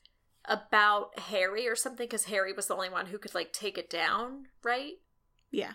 about 0.45 1.19
Harry 1.19 1.67
or 1.69 1.77
something 1.77 2.09
cuz 2.09 2.25
Harry 2.25 2.53
was 2.53 2.67
the 2.67 2.75
only 2.75 2.89
one 2.89 3.07
who 3.07 3.19
could 3.19 3.35
like 3.35 3.53
take 3.53 3.79
it 3.79 3.91
down, 3.91 4.49
right? 4.63 5.01
yeah. 5.51 5.75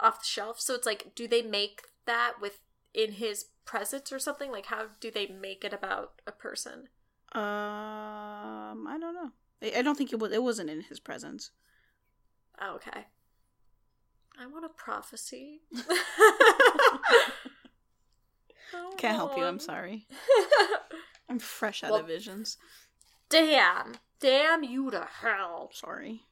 Off 0.00 0.20
the 0.20 0.26
shelf. 0.26 0.60
So 0.60 0.74
it's 0.74 0.86
like 0.86 1.14
do 1.14 1.26
they 1.28 1.42
make 1.42 1.82
that 2.06 2.40
with 2.40 2.60
in 2.92 3.12
his 3.12 3.46
presence 3.64 4.12
or 4.12 4.18
something? 4.18 4.50
Like 4.50 4.66
how 4.66 4.88
do 5.00 5.10
they 5.10 5.26
make 5.26 5.64
it 5.64 5.72
about 5.72 6.20
a 6.26 6.32
person? 6.32 6.88
Um, 7.32 8.86
I 8.86 8.96
don't 8.98 9.14
know. 9.14 9.32
I, 9.62 9.82
don't 9.82 9.96
think 9.96 10.12
it 10.12 10.18
was. 10.18 10.32
It 10.32 10.42
wasn't 10.42 10.70
in 10.70 10.82
his 10.82 11.00
presence. 11.00 11.50
Oh, 12.60 12.74
okay. 12.76 13.06
I 14.38 14.46
want 14.46 14.64
a 14.64 14.68
prophecy. 14.68 15.62
Can't 18.98 19.16
help 19.16 19.36
you. 19.36 19.44
I'm 19.44 19.58
sorry. 19.72 20.06
I'm 21.28 21.38
fresh 21.38 21.82
out 21.84 21.92
Well- 21.92 22.00
of 22.00 22.06
visions. 22.06 22.58
Damn. 23.28 23.94
Damn 24.20 24.62
you 24.62 24.90
to 24.90 25.06
hell. 25.20 25.70
Sorry. 25.72 26.22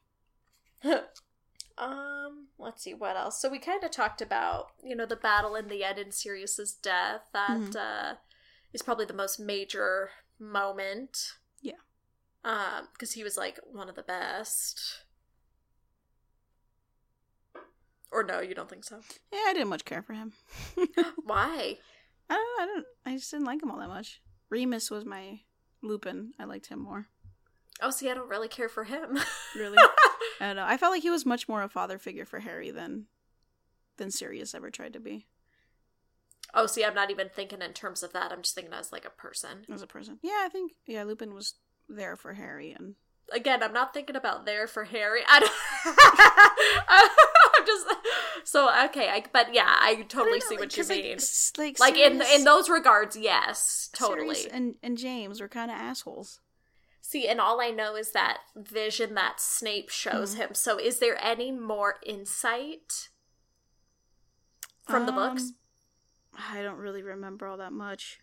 um, 1.77 2.47
let's 2.57 2.83
see 2.83 2.93
what 2.93 3.15
else. 3.17 3.39
So 3.41 3.49
we 3.49 3.59
kind 3.59 3.83
of 3.83 3.91
talked 3.91 4.21
about, 4.21 4.67
you 4.83 4.95
know, 4.95 5.05
the 5.05 5.15
battle 5.15 5.55
in 5.55 5.67
the 5.67 5.83
end 5.83 5.99
in 5.99 6.11
Sirius's 6.11 6.73
death. 6.73 7.21
That 7.33 7.49
Mhm. 7.59 7.75
uh, 7.75 8.15
is 8.73 8.81
probably 8.81 9.05
the 9.05 9.13
most 9.13 9.39
major 9.39 10.11
moment. 10.39 11.33
Um, 12.45 12.87
because 12.93 13.11
he 13.11 13.23
was 13.23 13.37
like 13.37 13.59
one 13.71 13.89
of 13.89 13.95
the 13.95 14.03
best. 14.03 15.01
Or 18.11 18.23
no, 18.23 18.39
you 18.39 18.53
don't 18.53 18.69
think 18.69 18.85
so? 18.85 18.99
Yeah, 19.33 19.39
I 19.47 19.53
didn't 19.53 19.69
much 19.69 19.83
care 19.83 20.03
for 20.03 20.13
him. 20.13 20.31
Why? 21.25 21.77
I 22.29 22.33
don't. 22.33 22.61
I 22.61 22.65
don't. 22.67 22.85
I 23.05 23.15
just 23.17 23.31
didn't 23.31 23.47
like 23.47 23.61
him 23.61 23.71
all 23.71 23.79
that 23.79 23.89
much. 23.89 24.21
Remus 24.49 24.91
was 24.91 25.05
my 25.05 25.39
Lupin. 25.81 26.33
I 26.39 26.45
liked 26.45 26.67
him 26.67 26.79
more. 26.79 27.07
Oh, 27.81 27.89
see, 27.89 28.09
I 28.09 28.13
don't 28.13 28.29
really 28.29 28.47
care 28.47 28.69
for 28.69 28.85
him. 28.85 29.19
Really. 29.55 29.77
I 30.41 30.47
don't 30.47 30.57
know. 30.57 30.65
I 30.65 30.75
felt 30.75 30.91
like 30.91 31.01
he 31.01 31.09
was 31.09 31.25
much 31.25 31.47
more 31.47 31.63
a 31.63 31.69
father 31.69 31.97
figure 31.97 32.25
for 32.25 32.39
Harry 32.39 32.71
than 32.71 33.05
than 33.95 34.11
Sirius 34.11 34.53
ever 34.53 34.69
tried 34.69 34.91
to 34.93 34.99
be 34.99 35.27
oh, 36.55 36.65
see, 36.65 36.83
I'm 36.83 36.95
not 36.95 37.11
even 37.11 37.29
thinking 37.29 37.61
in 37.61 37.73
terms 37.73 38.01
of 38.01 38.13
that. 38.13 38.31
I'm 38.31 38.41
just 38.41 38.55
thinking 38.55 38.73
as 38.73 38.91
like 38.91 39.05
a 39.05 39.09
person. 39.09 39.65
as 39.71 39.81
a 39.81 39.87
person. 39.87 40.19
Yeah, 40.23 40.41
I 40.43 40.49
think 40.49 40.73
yeah, 40.87 41.03
Lupin 41.03 41.33
was 41.33 41.55
there 41.89 42.15
for 42.15 42.33
Harry 42.33 42.71
and 42.71 42.95
again, 43.33 43.63
I'm 43.63 43.73
not 43.73 43.93
thinking 43.93 44.15
about 44.15 44.45
there 44.45 44.67
for 44.67 44.83
Harry. 44.83 45.21
I 45.27 45.39
don't. 45.39 45.51
I'm 47.57 47.65
just 47.65 47.87
so 48.43 48.69
okay. 48.85 49.09
I, 49.09 49.23
but 49.33 49.53
yeah, 49.53 49.65
I 49.67 50.05
totally 50.07 50.39
see 50.41 50.57
what 50.57 50.75
you 50.77 50.83
mean. 50.87 51.17
Like, 51.57 51.79
Like 51.79 51.97
in 51.97 52.21
in 52.21 52.43
those 52.43 52.69
regards, 52.69 53.15
yes, 53.17 53.89
totally. 53.93 54.49
and 54.51 54.75
and 54.83 54.97
James 54.97 55.41
were 55.41 55.47
kind 55.47 55.71
of 55.71 55.77
assholes. 55.77 56.39
See, 57.01 57.27
and 57.27 57.39
all 57.39 57.61
I 57.61 57.69
know 57.69 57.95
is 57.95 58.11
that 58.11 58.39
vision 58.55 59.13
that 59.15 59.39
Snape 59.39 59.89
shows 59.89 60.35
Mhm. 60.35 60.37
him. 60.37 60.53
So, 60.53 60.77
is 60.79 60.99
there 60.99 61.17
any 61.23 61.51
more 61.51 61.95
insight 62.05 63.09
from 64.87 65.05
the 65.05 65.11
books? 65.11 65.43
Um, 65.43 65.55
I 66.57 66.61
don't 66.63 66.77
really 66.77 67.03
remember 67.03 67.47
all 67.47 67.57
that 67.57 67.73
much. 67.73 68.19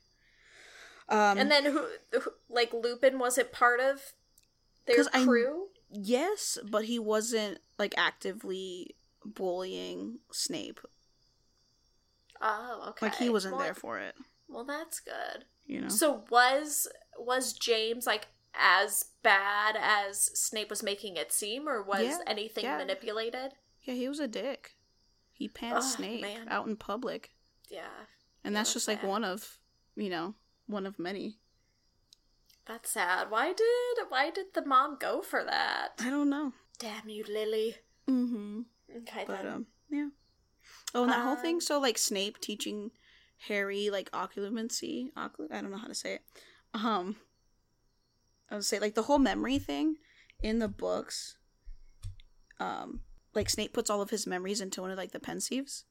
Um, 1.12 1.38
and 1.38 1.50
then 1.50 1.64
who, 1.66 1.86
who, 2.12 2.32
like 2.48 2.72
Lupin, 2.72 3.18
wasn't 3.18 3.52
part 3.52 3.80
of 3.80 4.14
their 4.86 4.96
'Cause 4.96 5.08
I- 5.12 5.24
crew? 5.24 5.68
yes, 5.90 6.58
but 6.68 6.86
he 6.86 6.98
wasn't 6.98 7.58
like 7.78 7.94
actively 7.98 8.96
bullying 9.24 10.18
Snape. 10.32 10.80
Oh, 12.40 12.86
okay. 12.90 13.06
Like 13.06 13.16
he 13.16 13.28
wasn't 13.30 13.54
Well, 13.56 13.64
there 13.64 13.74
for 13.74 13.98
it. 13.98 14.14
Well, 14.48 14.64
that's 14.64 15.00
good. 15.00 15.44
You 15.66 15.82
know. 15.82 15.88
So 15.88 16.24
was 16.30 16.88
was 17.18 17.52
James 17.52 18.06
like 18.06 18.28
as 18.54 19.04
bad 19.22 19.76
as 19.80 20.18
Snape 20.38 20.70
was 20.70 20.82
making 20.82 21.16
it 21.16 21.32
seem, 21.32 21.68
or 21.68 21.82
was 21.82 22.02
Yeah, 22.02 22.18
anything 22.26 22.64
yeah. 22.64 22.78
manipulated? 22.78 23.52
Yeah, 23.82 23.94
he 23.94 24.08
was 24.08 24.18
a 24.20 24.28
dick. 24.28 24.76
He 25.32 25.48
pants 25.48 25.86
Ugh, 25.86 25.96
Snape 25.96 26.20
man. 26.22 26.48
out 26.48 26.66
in 26.66 26.76
public, 26.76 27.30
Yeah, 27.70 27.80
and 28.44 28.52
Yeah, 28.54 28.60
that's 28.60 28.70
that's 28.70 28.72
just 28.74 28.88
like 28.88 29.02
one 29.02 29.24
of, 29.24 29.58
you 29.96 30.10
know, 30.10 30.34
one 30.72 30.86
of 30.86 30.98
many. 30.98 31.38
that's 32.66 32.90
sad. 32.90 33.30
Why 33.30 33.52
did 33.52 34.06
why 34.08 34.30
did 34.30 34.46
the 34.54 34.64
mom 34.64 34.96
go 34.98 35.20
for 35.22 35.44
that? 35.44 35.90
I 36.00 36.10
don't 36.10 36.30
know. 36.30 36.52
Damn 36.78 37.08
you, 37.08 37.24
Lily. 37.28 37.76
Mm-hmm. 38.08 38.60
Okay, 38.98 39.24
But 39.26 39.42
then. 39.42 39.52
um, 39.52 39.66
yeah. 39.90 40.08
Oh, 40.94 41.02
and 41.04 41.12
that 41.12 41.22
whole 41.22 41.32
Um, 41.36 41.42
thing. 41.42 41.60
So 41.60 41.78
like 41.80 41.98
Snape 41.98 42.38
teaching 42.40 42.90
Harry 43.48 43.90
like 43.90 44.10
occlumency. 44.12 45.12
Occlu- 45.16 45.52
I 45.52 45.60
don't 45.60 45.70
know 45.70 45.78
how 45.78 45.88
to 45.88 45.94
say 45.94 46.14
it. 46.14 46.22
Um, 46.74 47.16
I 48.50 48.54
would 48.56 48.64
say 48.64 48.78
like 48.78 48.94
the 48.94 49.02
whole 49.02 49.18
memory 49.18 49.58
thing 49.58 49.96
in 50.42 50.58
the 50.58 50.68
books. 50.68 51.36
Um, 52.60 53.00
like 53.34 53.48
Snape 53.50 53.72
puts 53.72 53.90
all 53.90 54.02
of 54.02 54.10
his 54.10 54.26
memories 54.26 54.60
into 54.60 54.82
one 54.82 54.90
of 54.90 54.98
like 54.98 55.12
the 55.12 55.20
pensieves. 55.20 55.84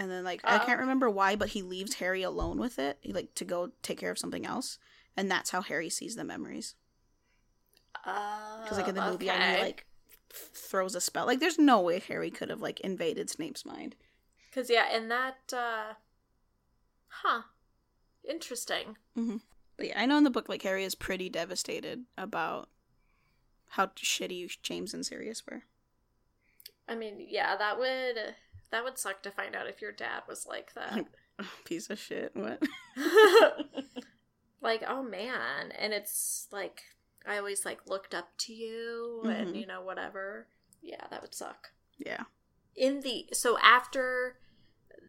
And 0.00 0.10
then 0.10 0.24
like 0.24 0.40
I 0.44 0.56
Oh, 0.56 0.64
can't 0.64 0.80
remember 0.80 1.10
why, 1.10 1.36
but 1.36 1.50
he 1.50 1.60
leaves 1.60 1.96
Harry 1.96 2.22
alone 2.22 2.58
with 2.58 2.78
it, 2.78 2.98
like 3.04 3.34
to 3.34 3.44
go 3.44 3.70
take 3.82 3.98
care 3.98 4.10
of 4.10 4.18
something 4.18 4.46
else, 4.46 4.78
and 5.14 5.30
that's 5.30 5.50
how 5.50 5.60
Harry 5.60 5.90
sees 5.90 6.16
the 6.16 6.24
memories. 6.24 6.74
Because 7.92 8.78
like 8.78 8.88
in 8.88 8.94
the 8.94 9.02
movie, 9.02 9.28
I 9.28 9.34
okay. 9.34 9.56
he 9.56 9.62
like 9.62 9.84
throws 10.30 10.94
a 10.94 11.02
spell. 11.02 11.26
Like 11.26 11.38
there's 11.38 11.58
no 11.58 11.82
way 11.82 11.98
Harry 12.00 12.30
could 12.30 12.48
have 12.48 12.62
like 12.62 12.80
invaded 12.80 13.28
Snape's 13.28 13.66
mind. 13.66 13.94
Because 14.48 14.70
yeah, 14.70 14.96
in 14.96 15.08
that, 15.08 15.36
uh, 15.52 15.92
huh, 17.08 17.42
interesting. 18.26 18.96
But 19.76 19.88
yeah, 19.88 20.00
I 20.00 20.06
know 20.06 20.16
in 20.16 20.24
the 20.24 20.30
book 20.30 20.48
like 20.48 20.62
Harry 20.62 20.84
is 20.84 20.94
pretty 20.94 21.28
devastated 21.28 22.04
about 22.16 22.70
how 23.68 23.86
shitty 23.88 24.48
James 24.62 24.94
and 24.94 25.04
Sirius 25.04 25.42
were. 25.46 25.64
I 26.88 26.94
mean, 26.94 27.26
yeah, 27.28 27.54
that 27.56 27.78
would 27.78 28.34
that 28.70 28.84
would 28.84 28.98
suck 28.98 29.22
to 29.22 29.30
find 29.30 29.54
out 29.56 29.66
if 29.68 29.80
your 29.82 29.92
dad 29.92 30.22
was 30.28 30.46
like 30.46 30.74
that. 30.74 31.06
Piece 31.64 31.88
of 31.90 31.98
shit. 31.98 32.32
What? 32.34 32.62
like, 34.60 34.82
oh 34.86 35.02
man, 35.02 35.72
and 35.78 35.92
it's 35.92 36.46
like 36.52 36.82
I 37.26 37.38
always 37.38 37.64
like 37.64 37.86
looked 37.88 38.14
up 38.14 38.28
to 38.38 38.52
you, 38.52 39.22
and 39.24 39.54
Mhm. 39.54 39.60
you 39.60 39.66
know 39.66 39.82
whatever. 39.82 40.46
Yeah, 40.82 41.04
that 41.10 41.20
would 41.22 41.34
suck. 41.34 41.68
yeah. 41.98 42.24
in 42.76 43.00
the 43.00 43.26
so 43.32 43.58
after 43.58 44.38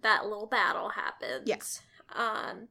that 0.02 0.24
little 0.26 0.48
battle 0.48 0.90
happens 0.90 1.44
Yes. 1.48 1.82
um 2.14 2.68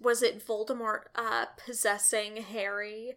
was 0.00 0.22
it 0.22 0.44
voldemort 0.44 1.02
uh 1.14 1.44
possessing 1.64 2.38
harry 2.38 3.14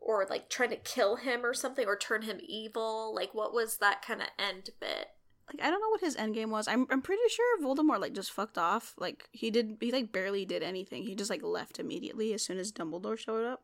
or 0.00 0.26
like 0.28 0.48
trying 0.48 0.68
to 0.70 0.76
kill 0.76 1.16
him 1.16 1.44
or 1.44 1.52
something 1.54 1.86
or 1.88 1.96
turn 1.96 2.22
him 2.22 2.38
evil 2.46 3.12
like 3.14 3.34
what 3.34 3.52
was 3.52 3.78
that 3.78 4.02
kind 4.02 4.20
of 4.20 4.28
end 4.38 4.70
bit 4.78 5.08
Like 5.48 5.64
I 5.64 5.70
don't 5.70 5.80
know 5.80 5.90
what 5.90 6.00
his 6.00 6.16
end 6.16 6.34
game 6.34 6.50
was. 6.50 6.66
I'm 6.66 6.86
I'm 6.90 7.02
pretty 7.02 7.22
sure 7.30 7.60
Voldemort 7.62 8.00
like 8.00 8.12
just 8.14 8.32
fucked 8.32 8.58
off. 8.58 8.94
Like 8.98 9.28
he 9.32 9.50
did 9.50 9.76
he 9.80 9.92
like 9.92 10.10
barely 10.12 10.44
did 10.44 10.62
anything. 10.62 11.04
He 11.04 11.14
just 11.14 11.30
like 11.30 11.42
left 11.42 11.78
immediately 11.78 12.32
as 12.32 12.42
soon 12.42 12.58
as 12.58 12.72
Dumbledore 12.72 13.16
showed 13.18 13.44
up. 13.46 13.62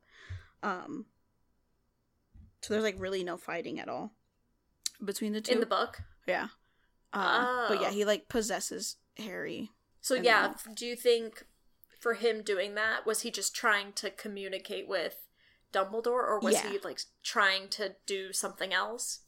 Um 0.63 1.07
So 2.61 2.73
there's 2.75 2.85
like 2.85 2.97
really 3.01 3.25
no 3.25 3.37
fighting 3.37 3.81
at 3.81 3.89
all 3.89 4.13
between 5.05 5.33
the 5.33 5.41
two. 5.41 5.53
in 5.55 5.61
the 5.61 5.67
book 5.67 6.03
yeah. 6.27 6.49
Um, 7.13 7.67
But 7.69 7.81
yeah, 7.81 7.89
Oh. 7.89 7.93
he 7.93 8.05
like 8.05 8.29
possesses 8.29 8.97
Harry. 9.17 9.73
so 10.01 10.15
yeah 10.15 10.55
then- 10.65 10.75
do 10.75 10.87
you 10.87 10.95
think 10.97 11.45
for 11.99 12.15
him 12.15 12.43
doing 12.43 12.75
that 12.77 13.05
was 13.05 13.23
he 13.23 13.31
just 13.31 13.55
trying 13.57 13.93
to 13.95 14.11
communicate 14.11 14.87
with 14.89 15.27
dumbledore 15.73 16.07
or 16.29 16.39
was 16.41 16.55
Yeah. 16.55 16.71
he 16.71 16.79
like 16.79 17.01
trying 17.25 17.69
to 17.71 17.97
do 18.07 18.33
something 18.33 18.73
else 18.73 19.21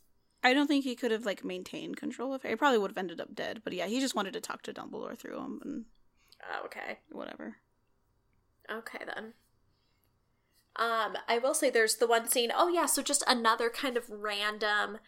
I 0.44 0.52
don't 0.52 0.66
think 0.66 0.84
he 0.84 0.94
could 0.94 1.10
have 1.10 1.24
like 1.24 1.42
maintained 1.42 1.96
control 1.96 2.34
of 2.34 2.42
Harry. 2.42 2.52
He 2.52 2.56
probably 2.56 2.78
would 2.78 2.90
have 2.90 2.98
ended 2.98 3.20
up 3.20 3.34
dead. 3.34 3.62
But 3.64 3.72
yeah, 3.72 3.86
he 3.86 3.98
just 3.98 4.14
wanted 4.14 4.34
to 4.34 4.40
talk 4.40 4.62
to 4.62 4.74
Dumbledore 4.74 5.18
through 5.18 5.38
him 5.38 5.60
and 5.64 5.84
oh, 6.42 6.66
okay 6.66 6.98
whatever. 7.10 7.56
Okay 8.70 8.98
then. 9.06 9.32
Um, 10.76 11.16
I 11.28 11.38
will 11.42 11.54
say 11.54 11.70
there's 11.70 11.96
the 11.96 12.06
one 12.06 12.28
scene. 12.28 12.50
Oh 12.54 12.68
yeah, 12.68 12.86
so 12.86 13.02
just 13.02 13.24
another 13.26 13.70
kind 13.70 13.96
of 13.96 14.10
random 14.10 14.98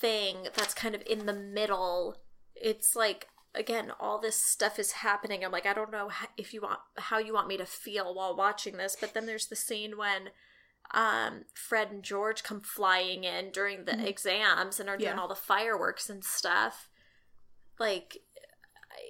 thing 0.00 0.48
that's 0.54 0.74
kind 0.74 0.94
of 0.94 1.02
in 1.06 1.26
the 1.26 1.34
middle. 1.34 2.22
It's 2.54 2.96
like 2.96 3.28
again, 3.54 3.92
all 4.00 4.18
this 4.18 4.36
stuff 4.36 4.78
is 4.78 4.92
happening. 4.92 5.44
I'm 5.44 5.52
like, 5.52 5.66
I 5.66 5.74
don't 5.74 5.92
know 5.92 6.10
if 6.38 6.54
you 6.54 6.62
want 6.62 6.80
how 6.96 7.18
you 7.18 7.34
want 7.34 7.48
me 7.48 7.58
to 7.58 7.66
feel 7.66 8.14
while 8.14 8.34
watching 8.34 8.78
this. 8.78 8.96
But 8.98 9.12
then 9.12 9.26
there's 9.26 9.48
the 9.48 9.56
scene 9.56 9.98
when 9.98 10.30
um 10.92 11.44
Fred 11.54 11.90
and 11.90 12.02
George 12.02 12.42
come 12.42 12.60
flying 12.60 13.24
in 13.24 13.50
during 13.50 13.84
the 13.86 13.92
Mhm. 13.92 14.06
exams 14.06 14.78
and 14.78 14.88
are 14.88 14.96
doing 14.98 15.12
Yeah. 15.14 15.20
all 15.20 15.28
the 15.28 15.34
fireworks 15.34 16.08
and 16.10 16.24
stuff. 16.24 16.88
Like 17.78 18.18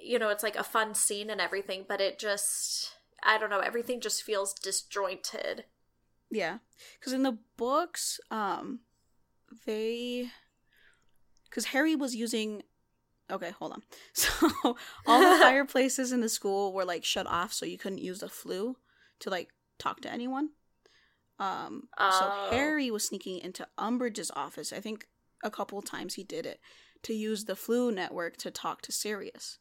you 0.01 0.17
know, 0.19 0.29
it's 0.29 0.43
like 0.43 0.55
a 0.55 0.63
fun 0.63 0.93
scene 0.95 1.29
and 1.29 1.39
everything, 1.41 1.85
but 1.87 1.99
it 2.01 2.17
just 2.19 2.95
I 3.21 3.37
don't 3.37 3.49
know, 3.49 3.59
everything 3.59 4.01
just 4.01 4.23
feels 4.23 4.53
disjointed. 4.53 5.65
Yeah, 6.29 6.57
because 6.99 7.13
in 7.13 7.23
the 7.23 7.37
books, 7.57 8.19
um, 8.31 8.81
they, 9.65 10.29
because 11.45 11.65
Harry 11.65 11.95
was 11.95 12.15
using. 12.15 12.63
Okay, 13.31 13.51
hold 13.51 13.71
on. 13.73 13.83
So 14.13 14.77
all 15.05 15.19
the 15.33 15.39
fireplaces 15.41 16.11
in 16.11 16.19
the 16.21 16.27
school 16.29 16.73
were 16.73 16.85
like 16.85 17.05
shut 17.05 17.27
off, 17.27 17.53
so 17.53 17.65
you 17.65 17.77
couldn't 17.77 17.99
use 18.01 18.19
the 18.19 18.27
Floo 18.27 18.75
to 19.19 19.29
like 19.29 19.49
talk 19.79 20.01
to 20.01 20.11
anyone. 20.11 20.49
Um, 21.43 21.87
Oh. 21.97 22.47
so 22.49 22.55
Harry 22.55 22.89
was 22.91 23.05
sneaking 23.07 23.39
into 23.39 23.67
Umbridge's 23.77 24.31
office. 24.35 24.71
I 24.71 24.79
think 24.79 25.07
a 25.43 25.51
couple 25.51 25.81
times 25.81 26.13
he 26.13 26.23
did 26.23 26.45
it 26.45 26.59
to 27.03 27.13
use 27.13 27.45
the 27.45 27.53
Floo 27.55 27.93
network 27.93 28.37
to 28.37 28.51
talk 28.51 28.81
to 28.83 28.91
Sirius. 28.91 29.59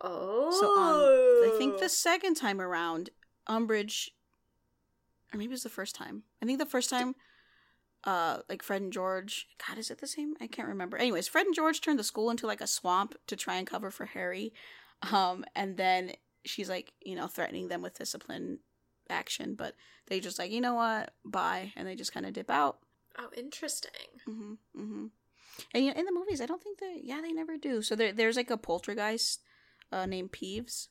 Oh. 0.00 0.50
So, 0.60 0.66
um, 0.76 1.54
I 1.54 1.56
think 1.58 1.78
the 1.78 1.88
second 1.88 2.34
time 2.34 2.60
around, 2.60 3.10
Umbridge, 3.48 4.08
or 5.32 5.38
maybe 5.38 5.50
it 5.50 5.58
was 5.60 5.62
the 5.62 5.68
first 5.68 5.94
time. 5.94 6.24
I 6.42 6.46
think 6.46 6.58
the 6.58 6.66
first 6.66 6.90
time, 6.90 7.14
uh, 8.04 8.38
like 8.48 8.62
Fred 8.62 8.82
and 8.82 8.92
George. 8.92 9.46
God, 9.66 9.78
is 9.78 9.90
it 9.90 9.98
the 10.00 10.06
same? 10.06 10.34
I 10.40 10.46
can't 10.46 10.68
remember. 10.68 10.96
Anyways, 10.96 11.28
Fred 11.28 11.46
and 11.46 11.54
George 11.54 11.80
turned 11.80 11.98
the 11.98 12.04
school 12.04 12.30
into 12.30 12.46
like 12.46 12.60
a 12.60 12.66
swamp 12.66 13.14
to 13.28 13.36
try 13.36 13.54
and 13.56 13.66
cover 13.66 13.90
for 13.90 14.06
Harry, 14.06 14.52
um, 15.12 15.44
and 15.54 15.76
then 15.76 16.12
she's 16.44 16.68
like, 16.68 16.92
you 17.00 17.14
know, 17.14 17.26
threatening 17.28 17.68
them 17.68 17.82
with 17.82 17.96
discipline 17.98 18.58
action, 19.10 19.54
but 19.54 19.74
they 20.06 20.20
just 20.20 20.38
like, 20.38 20.50
you 20.50 20.60
know 20.60 20.74
what, 20.74 21.12
bye, 21.24 21.72
and 21.76 21.86
they 21.86 21.94
just 21.94 22.12
kind 22.12 22.26
of 22.26 22.32
dip 22.32 22.50
out. 22.50 22.78
Oh, 23.18 23.28
interesting. 23.36 23.90
Mm-hmm. 24.28 24.52
Mm-hmm. 24.78 25.06
And 25.72 25.84
yeah, 25.84 25.92
in 25.96 26.04
the 26.04 26.12
movies, 26.12 26.40
I 26.40 26.46
don't 26.46 26.62
think 26.62 26.80
they. 26.80 27.00
Yeah, 27.02 27.20
they 27.20 27.32
never 27.32 27.56
do. 27.56 27.80
So 27.82 27.94
there, 27.94 28.12
there's 28.12 28.36
like 28.36 28.50
a 28.50 28.56
poltergeist 28.56 29.42
uh, 29.92 30.06
named 30.06 30.32
Peeves 30.32 30.88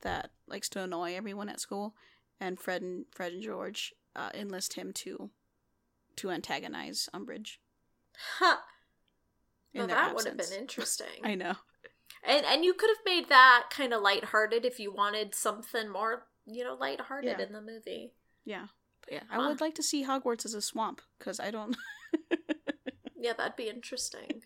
that 0.00 0.30
likes 0.46 0.68
to 0.70 0.82
annoy 0.82 1.14
everyone 1.14 1.48
at 1.48 1.60
school, 1.60 1.94
and 2.40 2.58
Fred 2.58 2.82
and 2.82 3.04
Fred 3.10 3.32
and 3.32 3.42
George 3.42 3.94
uh, 4.16 4.30
enlist 4.34 4.74
him 4.74 4.92
to 4.94 5.30
to 6.16 6.30
antagonize 6.30 7.08
Umbridge. 7.14 7.56
Huh. 8.38 8.56
In 9.72 9.80
Well, 9.80 9.88
that 9.88 10.14
would 10.14 10.26
have 10.26 10.36
been 10.36 10.52
interesting. 10.58 11.22
I 11.22 11.34
know. 11.34 11.54
And 12.26 12.44
and 12.44 12.64
you 12.64 12.74
could 12.74 12.90
have 12.90 13.04
made 13.04 13.28
that 13.28 13.66
kind 13.70 13.92
of 13.94 14.02
lighthearted 14.02 14.64
if 14.64 14.78
you 14.78 14.92
wanted 14.92 15.34
something 15.34 15.88
more, 15.88 16.26
you 16.54 16.64
know, 16.64 16.74
lighthearted 16.74 17.36
Yeah. 17.38 17.44
in 17.46 17.52
the 17.52 17.60
movie. 17.60 18.12
Yeah, 18.44 18.66
but 19.02 19.12
yeah, 19.12 19.22
I 19.30 19.36
Huh. 19.36 19.48
would 19.48 19.60
like 19.60 19.74
to 19.76 19.82
see 19.82 20.04
Hogwarts 20.04 20.44
as 20.44 20.54
a 20.54 20.62
swamp 20.62 21.00
because 21.18 21.38
I 21.40 21.50
don't. 21.50 21.76
Yeah, 23.22 23.34
that'd 23.34 23.54
be 23.56 23.68
interesting. 23.68 24.42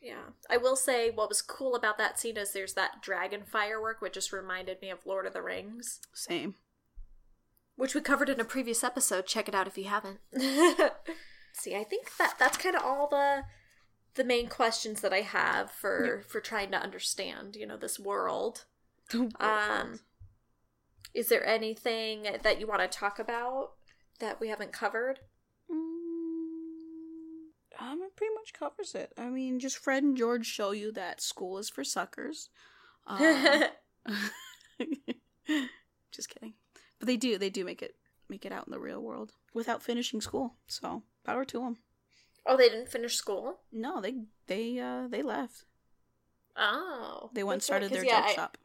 yeah. 0.00 0.30
I 0.50 0.56
will 0.56 0.74
say 0.74 1.10
what 1.10 1.28
was 1.28 1.40
cool 1.40 1.76
about 1.76 1.96
that 1.98 2.18
scene 2.18 2.36
is 2.36 2.52
there's 2.52 2.74
that 2.74 3.00
dragon 3.02 3.44
firework, 3.44 4.00
which 4.00 4.14
just 4.14 4.32
reminded 4.32 4.82
me 4.82 4.90
of 4.90 5.06
Lord 5.06 5.26
of 5.26 5.32
the 5.32 5.42
Rings, 5.42 6.00
Same. 6.12 6.56
which 7.76 7.94
we 7.94 8.00
covered 8.00 8.28
in 8.28 8.40
a 8.40 8.44
previous 8.44 8.82
episode. 8.82 9.26
Check 9.26 9.48
it 9.48 9.54
out 9.54 9.68
if 9.68 9.78
you 9.78 9.84
haven't. 9.84 10.18
See, 11.52 11.76
I 11.76 11.84
think 11.84 12.16
that 12.18 12.34
that's 12.36 12.58
kind 12.58 12.74
of 12.74 12.82
all 12.82 13.06
the 13.08 13.44
the 14.14 14.24
main 14.24 14.48
questions 14.48 15.00
that 15.02 15.12
I 15.12 15.20
have 15.20 15.70
for 15.70 16.22
for 16.26 16.40
trying 16.40 16.72
to 16.72 16.78
understand, 16.82 17.54
you 17.54 17.64
know, 17.66 17.76
this 17.76 18.00
world. 18.00 18.64
Um, 19.38 20.00
is 21.14 21.28
there 21.28 21.44
anything 21.46 22.26
that 22.42 22.60
you 22.60 22.66
want 22.66 22.80
to 22.80 22.88
talk 22.88 23.18
about 23.18 23.70
that 24.20 24.40
we 24.40 24.48
haven't 24.48 24.72
covered? 24.72 25.20
Mm, 25.70 27.50
um, 27.80 28.00
it 28.02 28.16
pretty 28.16 28.34
much 28.34 28.52
covers 28.52 28.94
it. 28.94 29.12
I 29.16 29.28
mean, 29.28 29.58
just 29.60 29.78
Fred 29.78 30.02
and 30.02 30.16
George 30.16 30.46
show 30.46 30.72
you 30.72 30.92
that 30.92 31.20
school 31.20 31.58
is 31.58 31.68
for 31.70 31.84
suckers. 31.84 32.48
Um, 33.06 33.64
just 36.12 36.28
kidding, 36.28 36.54
but 36.98 37.06
they 37.06 37.16
do. 37.16 37.38
They 37.38 37.50
do 37.50 37.64
make 37.64 37.82
it 37.82 37.94
make 38.28 38.44
it 38.44 38.52
out 38.52 38.66
in 38.66 38.72
the 38.72 38.78
real 38.80 39.00
world 39.00 39.32
without 39.54 39.82
finishing 39.82 40.20
school. 40.20 40.54
So 40.66 41.02
power 41.24 41.44
to 41.46 41.60
them. 41.60 41.76
oh, 42.46 42.56
they 42.56 42.68
didn't 42.68 42.90
finish 42.90 43.14
school. 43.16 43.60
No, 43.72 44.00
they 44.00 44.14
they 44.46 44.78
uh 44.78 45.08
they 45.08 45.22
left. 45.22 45.64
Oh, 46.60 47.30
They 47.34 47.44
went 47.44 47.68
and 47.70 47.84
Okay, 47.84 47.94
their 47.94 48.04
yeah, 48.04 48.20
joke 48.20 48.30
I- 48.30 48.34
shop. 48.34 48.58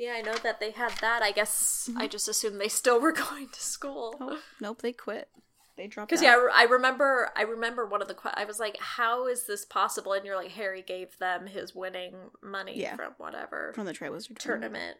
Yeah, 0.00 0.12
I 0.16 0.22
know 0.22 0.34
that 0.42 0.60
they 0.60 0.70
had 0.70 0.92
that. 1.02 1.22
I 1.22 1.30
guess 1.30 1.90
I 1.94 2.06
Mhm. 2.06 2.10
just 2.10 2.26
assumed 2.26 2.58
they 2.58 2.68
still 2.68 2.98
were 2.98 3.12
going 3.28 3.48
to 3.50 3.60
school. 3.60 4.16
Oh, 4.18 4.40
nope, 4.58 4.80
they 4.80 4.92
quit. 4.94 5.28
They 5.76 5.86
dropped. 5.88 6.08
Because 6.08 6.22
yeah, 6.22 6.32
I 6.32 6.36
re- 6.36 6.52
I 6.54 6.62
remember. 6.64 7.30
I 7.36 7.42
remember 7.42 7.84
one 7.86 8.00
of 8.00 8.08
the. 8.08 8.16
I 8.34 8.44
was 8.46 8.58
like, 8.58 8.78
"How 8.78 9.26
is 9.26 9.44
this 9.46 9.64
possible?" 9.66 10.14
And 10.14 10.24
you're 10.24 10.36
like, 10.36 10.52
Harry 10.52 10.80
gave 10.82 11.18
them 11.18 11.46
his 11.46 11.74
winning 11.74 12.30
money 12.42 12.78
Yeah. 12.80 12.96
from 12.96 13.12
whatever 13.18 13.72
from 13.74 13.84
the 13.84 13.92
Triwizard 13.92 14.38
tournament. 14.38 14.98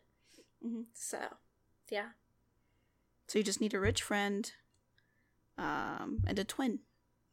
Mhm. 0.64 0.84
So, 0.94 1.18
yeah. 1.90 2.10
So 3.26 3.38
you 3.38 3.42
just 3.44 3.60
need 3.60 3.72
a 3.74 3.80
rich 3.80 4.02
friend, 4.02 4.52
um, 5.56 6.22
and 6.26 6.38
a 6.38 6.44
twin, 6.44 6.80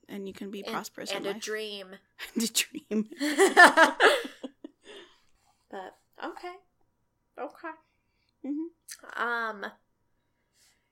and 0.07 0.26
you 0.28 0.34
can 0.34 0.51
be 0.51 0.63
And- 0.63 0.72
prosperous 0.74 1.11
and 1.11 1.26
a 1.26 1.32
life. 1.34 1.41
dream. 1.41 1.97
and 2.34 2.43
a 2.43 2.47
dream. 2.47 3.09
but 5.70 5.97
okay, 6.24 6.55
okay. 7.38 7.71
hmm 8.43 8.67
Um, 9.15 9.65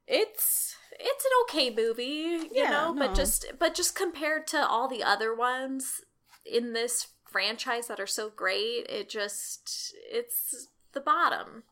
it's 0.07 0.75
it's 0.91 1.25
an 1.25 1.31
okay 1.43 1.69
movie, 1.75 2.49
you 2.51 2.51
Yeah, 2.53 2.69
know, 2.69 2.93
no. 2.93 2.99
but 2.99 3.15
just 3.15 3.45
but 3.59 3.73
just 3.75 3.95
compared 3.95 4.47
to 4.47 4.65
all 4.67 4.87
the 4.87 5.03
other 5.03 5.33
ones 5.35 6.01
in 6.45 6.73
this 6.73 7.07
franchise 7.29 7.87
that 7.87 7.99
are 7.99 8.07
so 8.07 8.29
great, 8.29 8.85
it 8.89 9.09
just 9.09 9.95
it's 10.11 10.67
the 10.93 11.01
bottom. 11.01 11.63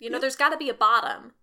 You 0.00 0.10
know, 0.10 0.16
Yep. 0.16 0.22
there's 0.22 0.36
got 0.36 0.50
to 0.50 0.56
be 0.58 0.68
a 0.68 0.74
bottom, 0.74 1.34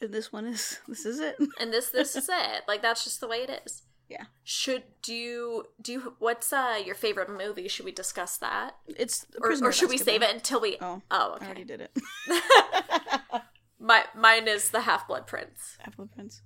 And 0.00 0.12
this 0.12 0.32
one 0.32 0.46
is 0.46 0.80
this 0.88 1.06
is 1.06 1.20
it. 1.20 1.36
and 1.58 1.72
this 1.72 1.90
this 1.90 2.14
is 2.16 2.28
it. 2.28 2.64
Like 2.68 2.82
that's 2.82 3.04
just 3.04 3.20
the 3.20 3.28
way 3.28 3.38
it 3.38 3.62
is. 3.66 3.83
Yeah. 4.08 4.24
Should 4.42 4.84
do 5.02 5.14
you 5.14 5.64
do 5.80 5.92
you, 5.92 6.14
what's 6.18 6.52
uh 6.52 6.78
your 6.84 6.94
favorite 6.94 7.30
movie? 7.30 7.68
Should 7.68 7.86
we 7.86 7.92
discuss 7.92 8.36
that, 8.38 8.76
It's 8.86 9.26
or, 9.40 9.52
or 9.62 9.72
should 9.72 9.88
we 9.88 9.96
save 9.98 10.22
it 10.22 10.32
until 10.32 10.60
we? 10.60 10.76
Oh, 10.80 11.00
Oh, 11.10 11.32
I 11.32 11.36
okay. 11.36 11.46
already 11.46 11.64
did 11.64 11.80
it. 11.80 11.98
My 13.80 14.04
mine 14.14 14.46
is 14.48 14.70
the 14.70 14.82
Half 14.82 15.08
Blood 15.08 15.26
Prince. 15.26 15.76
Apple 15.84 16.08
Prince. 16.14 16.42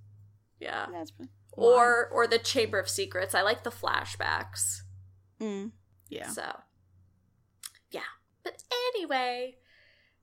Yeah. 0.61 0.87
That's 0.93 1.11
been 1.11 1.29
or 1.53 2.09
or 2.13 2.27
the 2.29 2.39
Chamber 2.39 2.79
of 2.79 2.89
Secrets. 2.89 3.35
I 3.35 3.43
like 3.43 3.65
the 3.65 3.71
flashbacks. 3.71 4.83
mm, 5.41 5.73
yeah. 6.09 6.29
So, 6.29 6.61
yeah. 7.91 8.01
But 8.45 8.63
anyway, 8.95 9.57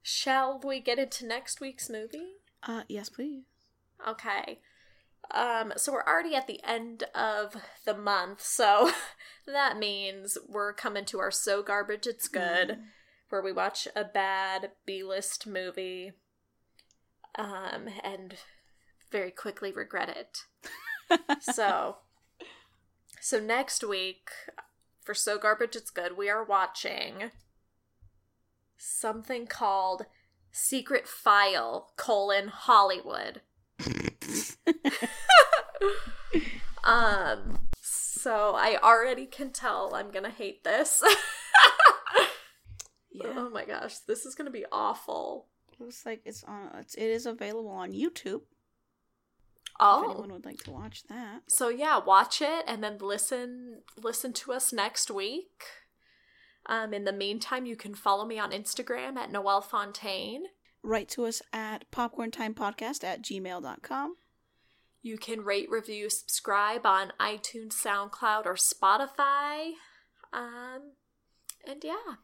shall 0.01 0.59
we 0.63 0.79
get 0.79 0.97
into 0.99 1.25
next 1.25 1.59
week's 1.59 1.89
movie? 1.89 2.37
Uh, 2.63 2.83
yes, 2.87 3.09
please. 3.09 3.43
Okay. 4.07 4.59
Um, 5.31 5.73
so 5.75 5.91
we're 5.91 6.03
already 6.03 6.35
at 6.35 6.47
the 6.47 6.63
end 6.63 7.03
of 7.13 7.55
the 7.85 7.95
month, 7.95 8.41
so 8.41 8.91
that 9.47 9.77
means 9.77 10.37
we're 10.47 10.73
coming 10.73 11.05
to 11.05 11.19
our 11.19 11.31
so 11.31 11.61
garbage 11.63 12.07
it's 12.07 12.27
good, 12.27 12.69
Mm. 12.69 12.83
where 13.29 13.41
we 13.41 13.51
watch 13.51 13.87
a 13.95 14.03
bad 14.03 14.71
B 14.85 15.03
list 15.03 15.45
movie, 15.47 16.13
um, 17.37 17.87
and 18.03 18.35
very 19.11 19.31
quickly 19.31 19.71
regret 19.71 20.09
it. 20.09 20.39
so 21.41 21.97
so 23.21 23.39
next 23.39 23.83
week 23.83 24.29
for 25.03 25.13
so 25.13 25.37
garbage 25.37 25.75
it's 25.75 25.91
good 25.91 26.17
we 26.17 26.29
are 26.29 26.43
watching 26.43 27.29
something 28.77 29.45
called 29.45 30.05
secret 30.51 31.07
file 31.07 31.91
colon 31.95 32.47
hollywood 32.47 33.41
um 36.83 37.59
so 37.81 38.53
i 38.55 38.77
already 38.81 39.25
can 39.25 39.51
tell 39.51 39.93
i'm 39.95 40.11
gonna 40.11 40.29
hate 40.29 40.63
this 40.63 41.01
yeah. 43.11 43.33
oh 43.35 43.49
my 43.49 43.65
gosh 43.65 43.97
this 43.99 44.25
is 44.25 44.35
gonna 44.35 44.51
be 44.51 44.65
awful 44.71 45.47
Looks 45.79 46.05
like 46.05 46.21
it's 46.23 46.41
on. 46.45 46.69
It's, 46.79 46.95
it 46.95 47.03
is 47.03 47.25
available 47.25 47.67
on 47.69 47.91
YouTube. 47.91 48.37
If 48.37 49.81
oh 49.81 50.05
anyone 50.05 50.31
would 50.31 50.45
like 50.45 50.63
to 50.63 50.71
watch 50.71 51.03
that. 51.09 51.41
so 51.47 51.67
yeah 51.67 51.97
watch 51.99 52.41
it 52.41 52.63
and 52.65 52.81
then 52.81 52.97
listen 53.01 53.81
listen 54.01 54.31
to 54.31 54.53
us 54.53 54.71
next 54.71 55.11
week 55.11 55.63
um 56.67 56.93
in 56.93 57.03
the 57.03 57.11
meantime 57.11 57.65
you 57.65 57.75
can 57.75 57.93
follow 57.93 58.25
me 58.25 58.39
on 58.39 58.51
instagram 58.51 59.17
at 59.17 59.33
noelle 59.33 59.59
fontaine 59.59 60.43
Write 60.81 61.09
to 61.09 61.25
us 61.25 61.41
at 61.51 61.83
popcorntimepodcast 61.91 63.03
at 63.03 63.21
gmail.com. 63.23 64.15
you 65.05 65.17
can 65.17 65.41
rate 65.43 65.69
review 65.69 66.09
subscribe 66.09 66.85
on 66.85 67.13
itunes 67.19 67.73
soundcloud 67.73 68.45
or 68.45 68.55
spotify 68.55 69.71
um 70.33 70.81
and 71.67 71.83
yeah 71.83 72.15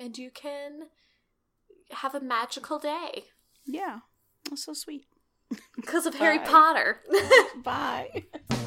and 0.00 0.16
you 0.16 0.30
can 0.30 0.84
have 1.90 2.14
a 2.14 2.20
magical 2.20 2.78
day 2.78 3.24
Yeah. 3.66 3.98
That's 4.48 4.64
so 4.64 4.72
sweet. 4.72 5.06
because 5.76 6.06
of 6.06 6.14
Harry 6.22 6.38
Potter. 6.38 7.00
Bye. 7.62 8.24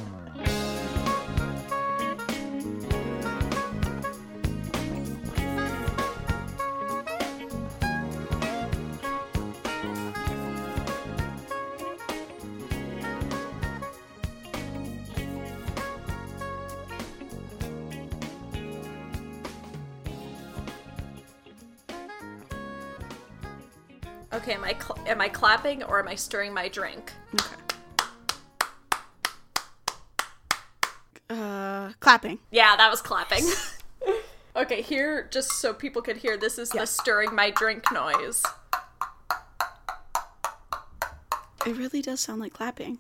okay, 24.48 24.56
am 24.56 24.64
I 24.64 24.74
cl- 24.74 24.98
am 25.06 25.22
I 25.22 25.28
clapping 25.28 25.84
or 25.84 26.00
am 26.00 26.08
I 26.08 26.16
stirring 26.16 26.54
my 26.54 26.70
drink? 26.70 27.12
Okay. 27.34 27.56
Uh, 31.30 31.92
clapping. 32.00 32.40
Yeah, 32.52 32.76
that 32.78 32.90
was 32.90 33.02
clapping. 33.02 33.46
okay, 34.56 34.82
here, 34.82 35.28
just 35.30 35.52
so 35.60 35.74
people 35.74 36.02
could 36.02 36.18
hear, 36.18 36.38
this 36.38 36.58
is 36.58 36.70
the 36.70 36.86
stirring 36.86 37.36
my 37.36 37.50
drink 37.52 37.92
noise. 37.92 38.44
It 41.66 41.76
really 41.76 42.02
does 42.02 42.22
sound 42.22 42.40
like 42.40 42.54
clapping. 42.54 43.00